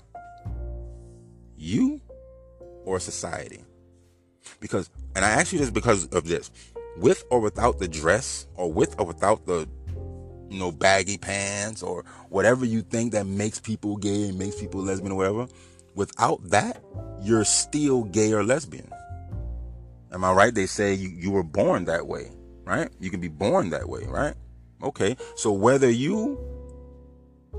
You 1.57 1.99
or 2.85 3.01
society? 3.01 3.65
Because, 4.59 4.89
and 5.15 5.23
I 5.23 5.29
ask 5.29 5.53
you 5.53 5.59
this 5.59 5.69
because 5.69 6.05
of 6.07 6.27
this. 6.27 6.51
With 6.97 7.23
or 7.29 7.39
without 7.39 7.79
the 7.79 7.87
dress, 7.87 8.47
or 8.55 8.71
with 8.71 8.99
or 8.99 9.05
without 9.05 9.45
the, 9.45 9.67
you 10.49 10.59
know, 10.59 10.71
baggy 10.71 11.17
pants, 11.17 11.81
or 11.81 12.05
whatever 12.29 12.65
you 12.65 12.81
think 12.81 13.13
that 13.13 13.25
makes 13.25 13.59
people 13.59 13.97
gay 13.97 14.29
and 14.29 14.37
makes 14.37 14.59
people 14.59 14.81
lesbian 14.81 15.11
or 15.11 15.15
whatever, 15.15 15.47
without 15.95 16.49
that, 16.49 16.83
you're 17.21 17.45
still 17.45 18.03
gay 18.03 18.33
or 18.33 18.43
lesbian. 18.43 18.91
Am 20.11 20.23
I 20.23 20.31
right? 20.31 20.53
They 20.53 20.67
say 20.67 20.93
you, 20.93 21.09
you 21.09 21.31
were 21.31 21.43
born 21.43 21.85
that 21.85 22.05
way, 22.05 22.31
right? 22.65 22.89
You 22.99 23.09
can 23.09 23.19
be 23.19 23.29
born 23.29 23.71
that 23.71 23.89
way, 23.89 24.05
right? 24.05 24.35
Okay. 24.83 25.17
So 25.35 25.51
whether 25.51 25.89
you 25.89 26.37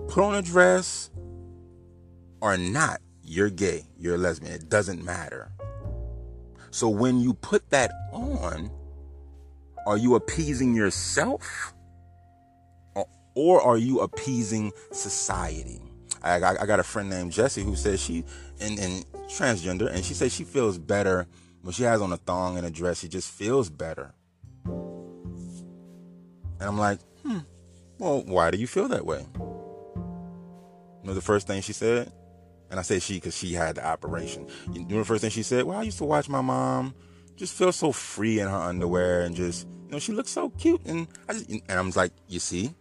put 0.08 0.22
on 0.22 0.36
a 0.36 0.42
dress 0.42 1.10
or 2.40 2.56
not, 2.56 3.00
you're 3.24 3.50
gay, 3.50 3.86
you're 3.98 4.14
a 4.14 4.18
lesbian. 4.18 4.52
It 4.52 4.68
doesn't 4.68 5.02
matter. 5.04 5.50
So 6.74 6.88
when 6.88 7.20
you 7.20 7.34
put 7.34 7.70
that 7.70 7.92
on, 8.12 8.68
are 9.86 9.96
you 9.96 10.16
appeasing 10.16 10.74
yourself? 10.74 11.72
Or, 13.36 13.62
are 13.62 13.76
you 13.76 14.00
appeasing 14.00 14.72
society? 14.90 15.80
I, 16.20 16.40
I, 16.40 16.62
I 16.62 16.66
got 16.66 16.80
a 16.80 16.82
friend 16.82 17.08
named 17.08 17.30
Jessie 17.30 17.62
who 17.62 17.76
says 17.76 18.00
she 18.00 18.24
in, 18.58 18.76
in 18.78 19.04
transgender, 19.28 19.88
and 19.88 20.04
she 20.04 20.14
says 20.14 20.34
she 20.34 20.42
feels 20.42 20.76
better 20.76 21.28
when 21.62 21.72
she 21.72 21.84
has 21.84 22.00
on 22.00 22.12
a 22.12 22.16
thong 22.16 22.56
and 22.56 22.66
a 22.66 22.72
dress. 22.72 22.98
She 22.98 23.08
just 23.08 23.30
feels 23.30 23.70
better. 23.70 24.12
And 24.64 25.02
I'm 26.60 26.78
like, 26.78 26.98
hmm, 27.24 27.38
well, 27.98 28.24
why 28.24 28.50
do 28.50 28.58
you 28.58 28.66
feel 28.66 28.88
that 28.88 29.06
way? 29.06 29.24
You 29.36 31.04
know 31.04 31.14
the 31.14 31.20
first 31.20 31.46
thing 31.46 31.62
she 31.62 31.72
said? 31.72 32.12
And 32.74 32.80
I 32.80 32.82
say 32.82 32.98
she 32.98 33.14
because 33.14 33.36
she 33.36 33.52
had 33.52 33.76
the 33.76 33.86
operation. 33.86 34.48
You 34.72 34.84
know 34.84 34.98
the 34.98 35.04
first 35.04 35.20
thing 35.20 35.30
she 35.30 35.44
said? 35.44 35.62
Well, 35.62 35.78
I 35.78 35.84
used 35.84 35.98
to 35.98 36.04
watch 36.04 36.28
my 36.28 36.40
mom 36.40 36.92
just 37.36 37.54
feel 37.54 37.70
so 37.70 37.92
free 37.92 38.40
in 38.40 38.48
her 38.48 38.56
underwear 38.56 39.20
and 39.20 39.36
just, 39.36 39.68
you 39.86 39.92
know, 39.92 40.00
she 40.00 40.10
looks 40.10 40.30
so 40.30 40.48
cute. 40.48 40.80
And 40.84 41.06
I 41.28 41.34
just, 41.34 41.48
and 41.48 41.62
I'm 41.70 41.90
like, 41.90 42.10
you 42.26 42.40
see, 42.40 42.74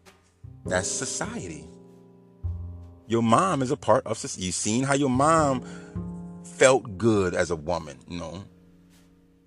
that's 0.65 0.87
society. 0.87 1.67
Your 3.05 3.21
mom 3.21 3.61
is 3.61 3.69
a 3.69 3.77
part 3.77 4.03
of 4.07 4.17
society. 4.17 4.47
You've 4.47 4.55
seen 4.55 4.83
how 4.83 4.95
your 4.95 5.11
mom 5.11 5.63
felt 6.43 6.97
good 6.97 7.35
as 7.35 7.51
a 7.51 7.55
woman, 7.55 7.99
you 8.07 8.17
know, 8.17 8.45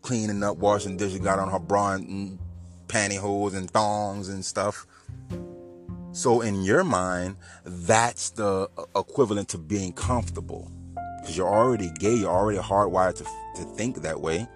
cleaning 0.02 0.44
up, 0.44 0.58
washing 0.58 0.96
dishes, 0.96 1.18
got 1.18 1.40
on 1.40 1.50
her 1.50 1.58
bra 1.58 1.94
and 1.94 2.38
pantyhose 2.86 3.56
and 3.56 3.68
thongs 3.68 4.28
and 4.28 4.44
stuff. 4.44 4.86
So 6.16 6.40
in 6.40 6.64
your 6.64 6.82
mind, 6.82 7.36
that's 7.62 8.30
the 8.30 8.70
equivalent 8.96 9.50
to 9.50 9.58
being 9.58 9.92
comfortable. 9.92 10.72
Because 11.20 11.36
you're 11.36 11.46
already 11.46 11.90
gay, 11.98 12.14
you're 12.14 12.30
already 12.30 12.58
hardwired 12.58 13.16
to, 13.16 13.24
to 13.56 13.68
think 13.74 14.00
that 14.00 14.18
way. 14.18 14.48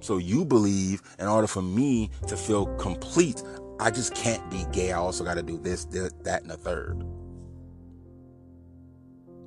So 0.00 0.18
you 0.18 0.44
believe 0.44 1.00
in 1.18 1.26
order 1.26 1.46
for 1.46 1.62
me 1.62 2.10
to 2.26 2.36
feel 2.36 2.66
complete, 2.76 3.42
I 3.80 3.90
just 3.90 4.14
can't 4.14 4.50
be 4.50 4.66
gay. 4.72 4.92
I 4.92 4.98
also 4.98 5.24
got 5.24 5.34
to 5.38 5.42
do 5.42 5.56
this, 5.56 5.86
this, 5.86 6.12
that, 6.24 6.42
and 6.42 6.50
the 6.50 6.58
third. 6.58 7.02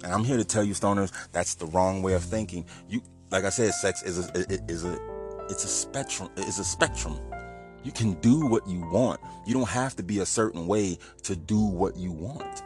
And 0.03 0.11
I'm 0.11 0.23
here 0.23 0.37
to 0.37 0.45
tell 0.45 0.63
you, 0.63 0.73
stoners, 0.73 1.11
that's 1.33 1.53
the 1.53 1.67
wrong 1.67 2.01
way 2.01 2.13
of 2.13 2.23
thinking. 2.23 2.65
You, 2.89 3.03
like 3.29 3.43
I 3.43 3.49
said, 3.49 3.75
sex 3.75 4.01
is 4.01 4.27
a, 4.27 4.31
is 4.67 4.85
a, 4.85 4.97
it's 5.51 5.65
a 5.65 5.67
spectrum. 5.67 6.31
It's 6.35 6.57
a 6.57 6.63
spectrum. 6.63 7.19
You 7.85 7.91
can 7.91 8.13
do 8.13 8.47
what 8.47 8.67
you 8.67 8.79
want. 8.79 9.21
You 9.45 9.53
don't 9.53 9.69
have 9.69 9.95
to 9.97 10.03
be 10.03 10.17
a 10.17 10.25
certain 10.25 10.65
way 10.65 10.97
to 11.21 11.35
do 11.35 11.59
what 11.59 11.95
you 11.95 12.11
want. 12.11 12.63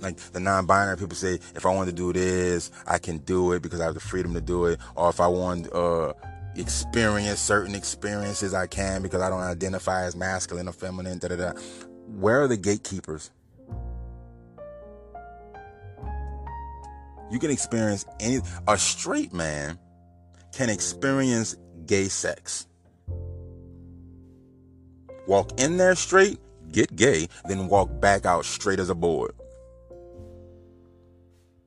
Like 0.00 0.16
the 0.16 0.40
non-binary 0.40 0.96
people 0.96 1.14
say, 1.14 1.38
if 1.54 1.64
I 1.64 1.72
want 1.72 1.88
to 1.88 1.94
do 1.94 2.12
this, 2.12 2.72
I 2.84 2.98
can 2.98 3.18
do 3.18 3.52
it 3.52 3.62
because 3.62 3.80
I 3.80 3.84
have 3.84 3.94
the 3.94 4.00
freedom 4.00 4.34
to 4.34 4.40
do 4.40 4.64
it. 4.64 4.80
Or 4.96 5.08
if 5.08 5.20
I 5.20 5.28
want 5.28 5.66
to 5.66 5.72
uh, 5.72 6.12
experience 6.56 7.38
certain 7.38 7.76
experiences, 7.76 8.52
I 8.52 8.66
can 8.66 9.00
because 9.00 9.22
I 9.22 9.30
don't 9.30 9.40
identify 9.40 10.02
as 10.02 10.16
masculine 10.16 10.66
or 10.66 10.72
feminine. 10.72 11.20
Da 11.20 11.28
da 11.28 11.36
da. 11.36 11.52
Where 12.08 12.42
are 12.42 12.48
the 12.48 12.56
gatekeepers? 12.56 13.30
You 17.30 17.38
can 17.38 17.52
experience 17.52 18.04
any. 18.18 18.40
A 18.66 18.76
straight 18.76 19.32
man 19.32 19.78
can 20.54 20.70
experience 20.70 21.56
gay 21.86 22.08
sex. 22.08 22.66
Walk 25.26 25.58
in 25.58 25.76
there 25.76 25.94
straight, 25.94 26.38
get 26.70 26.94
gay, 26.94 27.28
then 27.46 27.66
walk 27.68 28.00
back 28.00 28.24
out 28.24 28.44
straight 28.44 28.78
as 28.78 28.90
a 28.90 28.94
board. 28.94 29.34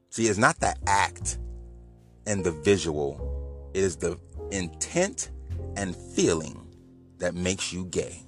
See, 0.09 0.27
it's 0.27 0.37
not 0.37 0.59
the 0.59 0.75
act 0.87 1.37
and 2.25 2.43
the 2.43 2.51
visual, 2.51 3.71
it 3.73 3.83
is 3.83 3.97
the 3.97 4.17
intent 4.51 5.31
and 5.75 5.95
feeling 5.95 6.67
that 7.17 7.35
makes 7.35 7.73
you 7.73 7.85
gay. 7.85 8.26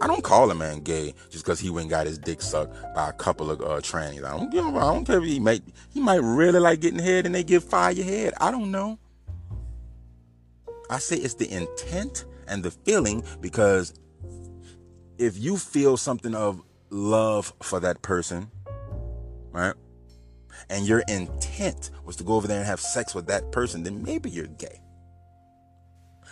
I 0.00 0.06
don't 0.06 0.24
call 0.24 0.50
a 0.50 0.54
man 0.54 0.80
gay 0.80 1.14
just 1.30 1.44
because 1.44 1.60
he 1.60 1.70
went 1.70 1.90
got 1.90 2.06
his 2.06 2.18
dick 2.18 2.42
sucked 2.42 2.74
by 2.94 3.08
a 3.08 3.12
couple 3.12 3.50
of 3.50 3.60
uh, 3.60 3.80
trannies. 3.80 4.24
I 4.24 4.36
don't 4.36 4.50
give 4.50 4.64
I 4.64 4.92
don't 4.92 5.04
care 5.04 5.18
if 5.18 5.24
he 5.24 5.38
might 5.38 5.62
he 5.90 6.00
might 6.00 6.22
really 6.22 6.58
like 6.58 6.80
getting 6.80 6.98
head 6.98 7.26
and 7.26 7.34
they 7.34 7.44
give 7.44 7.62
fire 7.62 7.92
your 7.92 8.04
head. 8.04 8.34
I 8.40 8.50
don't 8.50 8.70
know. 8.70 8.98
I 10.90 10.98
say 10.98 11.16
it's 11.16 11.34
the 11.34 11.50
intent 11.50 12.24
and 12.48 12.62
the 12.62 12.70
feeling 12.70 13.22
because 13.40 13.94
if 15.18 15.38
you 15.38 15.56
feel 15.56 15.96
something 15.96 16.34
of 16.34 16.60
love 16.90 17.52
for 17.62 17.80
that 17.80 18.02
person, 18.02 18.50
right? 19.52 19.74
And 20.68 20.86
your 20.86 21.02
intent 21.08 21.90
was 22.04 22.16
to 22.16 22.24
go 22.24 22.34
over 22.34 22.46
there 22.46 22.58
and 22.58 22.66
have 22.66 22.80
sex 22.80 23.14
with 23.14 23.26
that 23.28 23.52
person, 23.52 23.82
then 23.82 24.02
maybe 24.02 24.30
you're 24.30 24.46
gay. 24.46 24.80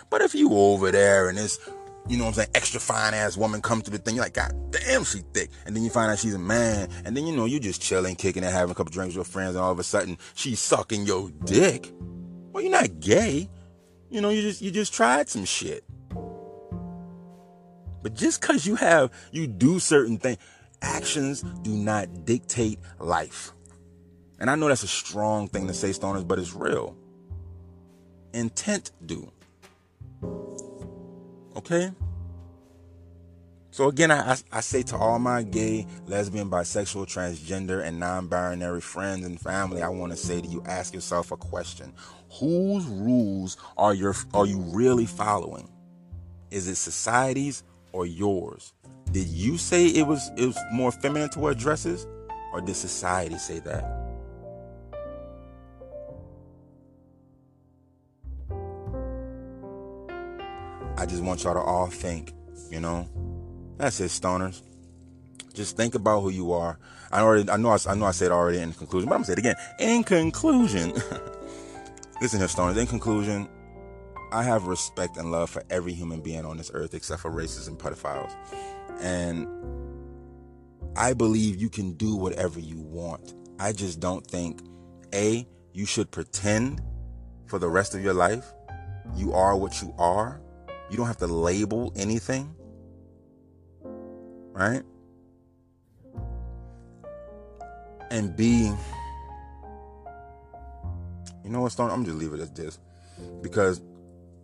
But 0.09 0.21
if 0.21 0.35
you 0.35 0.51
over 0.51 0.91
there 0.91 1.29
and 1.29 1.39
it's 1.39 1.57
you 2.07 2.17
know 2.17 2.25
what 2.25 2.29
I'm 2.29 2.33
saying, 2.35 2.49
extra 2.55 2.79
fine 2.79 3.13
ass 3.13 3.37
woman 3.37 3.61
come 3.61 3.81
to 3.81 3.91
the 3.91 3.97
thing. 3.97 4.15
You're 4.15 4.25
like, 4.25 4.33
God 4.33 4.53
damn, 4.71 5.03
she 5.03 5.19
thick. 5.33 5.49
And 5.65 5.75
then 5.75 5.83
you 5.83 5.89
find 5.89 6.11
out 6.11 6.19
she's 6.19 6.33
a 6.33 6.39
man. 6.39 6.89
And 7.05 7.15
then, 7.15 7.25
you 7.25 7.35
know, 7.35 7.45
you're 7.45 7.59
just 7.59 7.81
chilling, 7.81 8.15
kicking 8.15 8.43
and 8.43 8.51
having 8.51 8.71
a 8.71 8.75
couple 8.75 8.91
drinks 8.91 9.15
with 9.15 9.27
your 9.27 9.31
friends. 9.31 9.55
And 9.55 9.63
all 9.63 9.71
of 9.71 9.79
a 9.79 9.83
sudden, 9.83 10.17
she's 10.33 10.59
sucking 10.59 11.05
your 11.05 11.29
dick. 11.45 11.91
Well, 12.51 12.63
you're 12.63 12.71
not 12.71 12.99
gay. 12.99 13.49
You 14.09 14.19
know, 14.21 14.29
you 14.29 14.41
just, 14.41 14.61
you 14.61 14.71
just 14.71 14.93
tried 14.93 15.29
some 15.29 15.45
shit. 15.45 15.83
But 18.03 18.15
just 18.15 18.41
cause 18.41 18.65
you 18.65 18.75
have, 18.75 19.11
you 19.31 19.47
do 19.47 19.79
certain 19.79 20.17
things, 20.17 20.37
actions 20.81 21.43
do 21.61 21.71
not 21.71 22.25
dictate 22.25 22.79
life. 22.99 23.53
And 24.39 24.49
I 24.49 24.55
know 24.55 24.67
that's 24.67 24.83
a 24.83 24.87
strong 24.87 25.47
thing 25.47 25.67
to 25.67 25.73
say, 25.73 25.91
stoners, 25.91 26.27
but 26.27 26.39
it's 26.39 26.55
real. 26.55 26.97
Intent 28.33 28.91
do. 29.05 29.31
Okay? 31.55 31.91
So 33.71 33.87
again, 33.87 34.11
I, 34.11 34.35
I, 34.51 34.59
say 34.59 34.83
to 34.83 34.97
all 34.97 35.17
my 35.17 35.43
gay, 35.43 35.87
lesbian, 36.05 36.49
bisexual, 36.49 37.05
transgender, 37.07 37.81
and 37.81 37.97
non-binary 37.97 38.81
friends 38.81 39.25
and 39.25 39.39
family, 39.39 39.81
I 39.81 39.87
want 39.87 40.11
to 40.11 40.17
say 40.17 40.41
to 40.41 40.47
you, 40.47 40.61
ask 40.65 40.93
yourself 40.93 41.31
a 41.31 41.37
question. 41.37 41.93
Whose 42.37 42.85
rules 42.85 43.55
are 43.77 43.93
your 43.93 44.13
are 44.33 44.45
you 44.45 44.59
really 44.59 45.05
following? 45.05 45.69
Is 46.49 46.67
it 46.67 46.75
society's 46.75 47.63
or 47.93 48.05
yours? 48.05 48.73
Did 49.13 49.27
you 49.27 49.57
say 49.57 49.87
it 49.87 50.05
was 50.05 50.29
it 50.37 50.47
was 50.47 50.57
more 50.73 50.91
feminine 50.91 51.29
to 51.29 51.39
wear 51.39 51.53
dresses? 51.53 52.05
Or 52.51 52.59
did 52.59 52.75
society 52.75 53.37
say 53.37 53.59
that? 53.59 54.10
I 61.01 61.07
just 61.07 61.23
want 61.23 61.43
y'all 61.43 61.55
to 61.55 61.59
all 61.59 61.87
think, 61.87 62.31
you 62.69 62.79
know. 62.79 63.09
That's 63.77 63.99
it, 64.01 64.11
stoners. 64.11 64.61
Just 65.51 65.75
think 65.75 65.95
about 65.95 66.21
who 66.21 66.29
you 66.29 66.51
are. 66.53 66.77
I 67.11 67.21
already, 67.21 67.49
I 67.49 67.57
know, 67.57 67.69
I, 67.69 67.79
I 67.89 67.95
know, 67.95 68.05
I 68.05 68.11
said 68.11 68.31
already 68.31 68.59
in 68.59 68.71
conclusion, 68.71 69.09
but 69.09 69.15
I'm 69.15 69.21
gonna 69.21 69.25
say 69.25 69.33
it 69.33 69.39
again. 69.39 69.55
In 69.79 70.03
conclusion, 70.03 70.91
listen 72.21 72.37
here, 72.37 72.47
stoners. 72.47 72.77
In 72.77 72.85
conclusion, 72.85 73.49
I 74.31 74.43
have 74.43 74.67
respect 74.67 75.17
and 75.17 75.31
love 75.31 75.49
for 75.49 75.63
every 75.71 75.91
human 75.91 76.21
being 76.21 76.45
on 76.45 76.57
this 76.57 76.69
earth, 76.71 76.93
except 76.93 77.23
for 77.23 77.31
racists 77.31 77.67
and 77.67 77.79
pedophiles, 77.79 78.31
and 78.99 79.47
I 80.95 81.13
believe 81.13 81.59
you 81.59 81.71
can 81.71 81.93
do 81.93 82.15
whatever 82.15 82.59
you 82.59 82.79
want. 82.79 83.33
I 83.59 83.71
just 83.73 83.99
don't 83.99 84.25
think, 84.27 84.61
a, 85.15 85.47
you 85.73 85.87
should 85.87 86.11
pretend 86.11 86.79
for 87.47 87.57
the 87.57 87.69
rest 87.69 87.95
of 87.95 88.03
your 88.03 88.13
life 88.13 88.53
you 89.15 89.33
are 89.33 89.57
what 89.57 89.81
you 89.81 89.93
are 89.97 90.40
you 90.91 90.97
don't 90.97 91.07
have 91.07 91.17
to 91.17 91.27
label 91.27 91.91
anything. 91.95 92.53
Right? 94.53 94.83
And 98.11 98.35
be 98.35 98.71
you 101.43 101.49
know 101.49 101.61
what, 101.61 101.71
Stone? 101.71 101.91
I'm 101.91 102.05
just 102.05 102.17
leave 102.17 102.33
it 102.33 102.39
as 102.39 102.51
this. 102.51 102.79
Because 103.41 103.81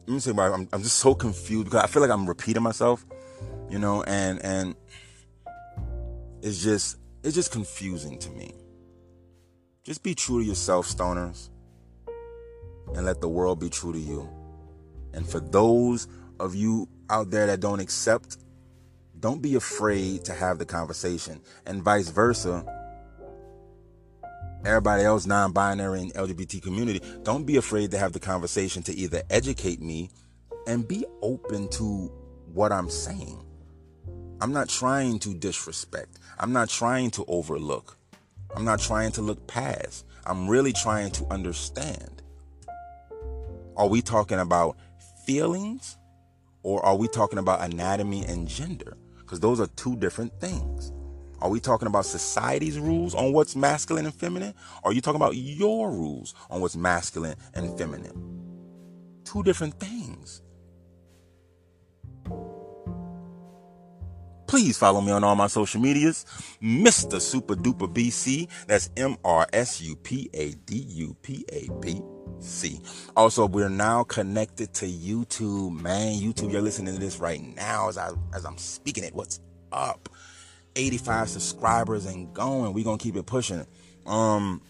let 0.08 0.14
me 0.14 0.20
say 0.20 0.32
why 0.32 0.50
I'm, 0.50 0.68
I'm 0.74 0.82
just 0.82 0.98
so 0.98 1.14
confused 1.14 1.66
because 1.66 1.84
I 1.84 1.88
feel 1.88 2.02
like 2.02 2.12
I'm 2.12 2.28
repeating 2.28 2.64
myself, 2.64 3.06
you 3.70 3.80
know, 3.80 4.04
and 4.04 4.44
and 4.44 4.76
it's 6.42 6.62
just 6.62 6.98
it's 7.24 7.36
just 7.36 7.52
confusing 7.52 8.18
to 8.20 8.30
me. 8.32 8.54
Just 9.84 10.04
be 10.04 10.16
true 10.16 10.42
to 10.42 10.46
yourself, 10.46 10.88
stoners, 10.88 11.50
and 12.94 13.06
let 13.06 13.22
the 13.22 13.30
world 13.30 13.60
be 13.60 13.70
true 13.70 13.94
to 13.94 14.00
you. 14.00 14.30
And 15.14 15.28
for 15.28 15.40
those 15.40 16.08
of 16.40 16.56
you 16.56 16.88
out 17.10 17.32
there 17.32 17.48
that 17.48 17.60
don't 17.60 17.80
accept, 17.80 18.38
don't 19.20 19.42
be 19.42 19.56
afraid 19.56 20.26
to 20.26 20.34
have 20.34 20.60
the 20.60 20.66
conversation. 20.66 21.42
And 21.66 21.82
vice 21.84 22.10
versa. 22.10 22.66
Everybody 24.66 25.04
else, 25.04 25.26
non 25.26 25.52
binary 25.52 26.02
and 26.02 26.14
LGBT 26.14 26.62
community, 26.62 27.02
don't 27.24 27.46
be 27.46 27.58
afraid 27.58 27.92
to 27.92 27.98
have 27.98 28.14
the 28.14 28.20
conversation 28.20 28.84
to 28.84 28.94
either 28.94 29.24
educate 29.30 29.82
me 29.82 30.10
and 30.68 30.88
be 30.88 31.06
open 31.22 31.70
to 31.70 32.12
what 32.54 32.72
I'm 32.72 32.90
saying. 32.90 33.44
I'm 34.42 34.52
not 34.52 34.70
trying 34.70 35.20
to 35.20 35.34
disrespect. 35.34 36.20
I'm 36.40 36.54
not 36.54 36.70
trying 36.70 37.12
to 37.12 37.26
overlook. 37.28 37.98
I'm 38.56 38.66
not 38.66 38.80
trying 38.80 39.12
to 39.14 39.22
look 39.22 39.48
past. 39.48 40.06
I'm 40.26 40.48
really 40.48 40.74
trying 40.74 41.12
to 41.12 41.26
understand. 41.32 42.22
Are 43.76 43.88
we 43.88 44.02
talking 44.02 44.40
about 44.40 44.78
feelings 45.26 45.97
or 46.68 46.86
are 46.86 46.98
we 46.98 47.08
talking 47.08 47.40
about 47.40 47.62
anatomy 47.62 48.26
and 48.26 48.46
gender? 48.46 48.98
Because 49.20 49.40
those 49.40 49.62
are 49.62 49.68
two 49.78 49.96
different 49.96 50.38
things. 50.42 50.92
Are 51.40 51.50
we 51.50 51.62
talking 51.62 51.88
about 51.88 52.06
society's 52.06 52.78
rules 52.78 53.16
on 53.16 53.32
what's 53.32 53.56
masculine 53.56 54.06
and 54.06 54.14
feminine? 54.14 54.54
Or 54.84 54.92
are 54.92 54.94
you 54.94 55.00
talking 55.00 55.16
about 55.16 55.38
your 55.38 55.90
rules 55.90 56.36
on 56.50 56.60
what's 56.60 56.76
masculine 56.76 57.38
and 57.54 57.78
feminine? 57.78 58.12
Two 59.24 59.44
different 59.44 59.80
things. 59.80 60.17
Please 64.48 64.78
follow 64.78 65.02
me 65.02 65.12
on 65.12 65.24
all 65.24 65.36
my 65.36 65.48
social 65.48 65.82
medias. 65.82 66.26
Mr. 66.62 67.18
Supa 67.18 67.56
Dupa 67.56 67.94
BC. 67.94 68.48
That's 68.66 68.90
M 68.96 69.18
R 69.24 69.46
S 69.54 69.82
U 69.82 69.96
P 69.98 70.30
A 70.34 70.52
D 70.52 70.78
U 70.78 71.16
P 71.22 71.46
A 71.52 71.70
B 71.82 72.02
C. 72.40 72.82
Also, 73.16 73.46
we're 73.46 73.70
now 73.70 74.04
connected 74.04 74.74
to 74.76 74.86
YouTube, 74.86 75.80
man. 75.80 76.16
YouTube, 76.16 76.52
you're 76.52 76.62
listening 76.62 76.94
to 76.94 77.00
this 77.00 77.20
right 77.20 77.42
now 77.42 77.90
as 77.90 77.98
I 77.98 78.12
as 78.34 78.46
I'm 78.46 78.58
speaking 78.58 79.04
it. 79.04 79.14
What's 79.14 79.40
up? 79.72 80.10
85 80.76 81.30
subscribers 81.30 82.06
and 82.06 82.34
going. 82.34 82.74
We're 82.74 82.86
gonna 82.86 82.98
keep 82.98 83.16
it 83.16 83.26
pushing. 83.26 83.66
Um 84.06 84.62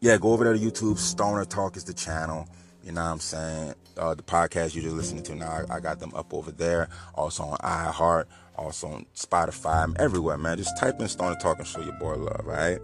yeah, 0.00 0.16
go 0.16 0.32
over 0.32 0.44
there 0.44 0.54
to 0.54 0.58
YouTube. 0.58 0.98
Stoner 0.98 1.44
Talk 1.44 1.76
is 1.76 1.84
the 1.84 1.94
channel. 1.94 2.48
You 2.84 2.92
know 2.92 3.02
what 3.02 3.10
I'm 3.10 3.20
saying? 3.20 3.74
Uh, 3.96 4.14
the 4.14 4.22
podcast 4.22 4.74
you're 4.74 4.84
just 4.84 4.94
listening 4.94 5.24
to 5.24 5.34
now, 5.34 5.64
I, 5.68 5.76
I 5.76 5.80
got 5.80 5.98
them 5.98 6.14
up 6.14 6.32
over 6.32 6.52
there. 6.52 6.88
Also 7.14 7.42
on 7.42 7.58
iHeart, 7.58 8.26
also 8.58 8.88
on 8.88 9.06
Spotify. 9.14 9.84
I'm 9.84 9.96
everywhere, 9.98 10.36
man. 10.36 10.58
Just 10.58 10.76
type 10.76 11.00
in 11.00 11.08
Stoner 11.08 11.36
Talk 11.36 11.58
and 11.58 11.66
show 11.66 11.80
your 11.80 11.98
boy 11.98 12.16
love, 12.16 12.44
right? 12.44 12.78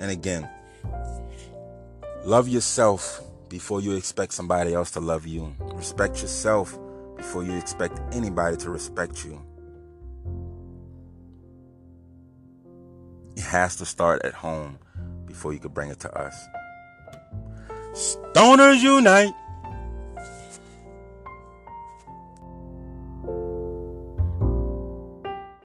And 0.00 0.10
again, 0.10 0.48
love 2.24 2.48
yourself 2.48 3.20
before 3.48 3.80
you 3.80 3.96
expect 3.96 4.32
somebody 4.32 4.74
else 4.74 4.90
to 4.92 5.00
love 5.00 5.26
you. 5.26 5.54
Respect 5.74 6.22
yourself 6.22 6.78
before 7.16 7.44
you 7.44 7.56
expect 7.56 8.00
anybody 8.14 8.56
to 8.58 8.70
respect 8.70 9.24
you. 9.24 9.40
It 13.36 13.44
has 13.44 13.76
to 13.76 13.86
start 13.86 14.24
at 14.24 14.34
home 14.34 14.78
before 15.26 15.52
you 15.52 15.58
can 15.58 15.72
bring 15.72 15.90
it 15.90 16.00
to 16.00 16.18
us. 16.18 16.34
Stoners 17.92 18.82
unite! 18.82 19.34